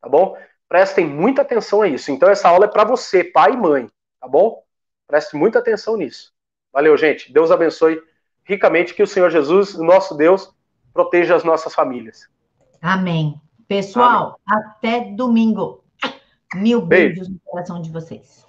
Tá 0.00 0.08
bom? 0.08 0.36
Prestem 0.68 1.06
muita 1.06 1.42
atenção 1.42 1.82
a 1.82 1.88
isso. 1.88 2.10
Então 2.10 2.30
essa 2.30 2.48
aula 2.48 2.64
é 2.64 2.68
para 2.68 2.84
você, 2.84 3.22
pai 3.22 3.52
e 3.52 3.56
mãe, 3.56 3.88
tá 4.18 4.26
bom? 4.26 4.64
Preste 5.06 5.36
muita 5.36 5.58
atenção 5.58 5.96
nisso. 5.96 6.32
Valeu, 6.72 6.96
gente. 6.96 7.32
Deus 7.32 7.50
abençoe 7.50 8.00
ricamente 8.44 8.94
que 8.94 9.02
o 9.02 9.06
Senhor 9.06 9.28
Jesus, 9.30 9.74
nosso 9.74 10.16
Deus, 10.16 10.54
proteja 10.92 11.34
as 11.34 11.44
nossas 11.44 11.74
famílias. 11.74 12.28
Amém. 12.80 13.40
Pessoal, 13.66 14.40
Amém. 14.46 14.66
até 14.68 15.00
domingo. 15.12 15.84
Mil 16.54 16.80
beijos 16.80 17.28
Beijo. 17.28 17.32
no 17.32 17.40
coração 17.44 17.82
de 17.82 17.90
vocês. 17.90 18.46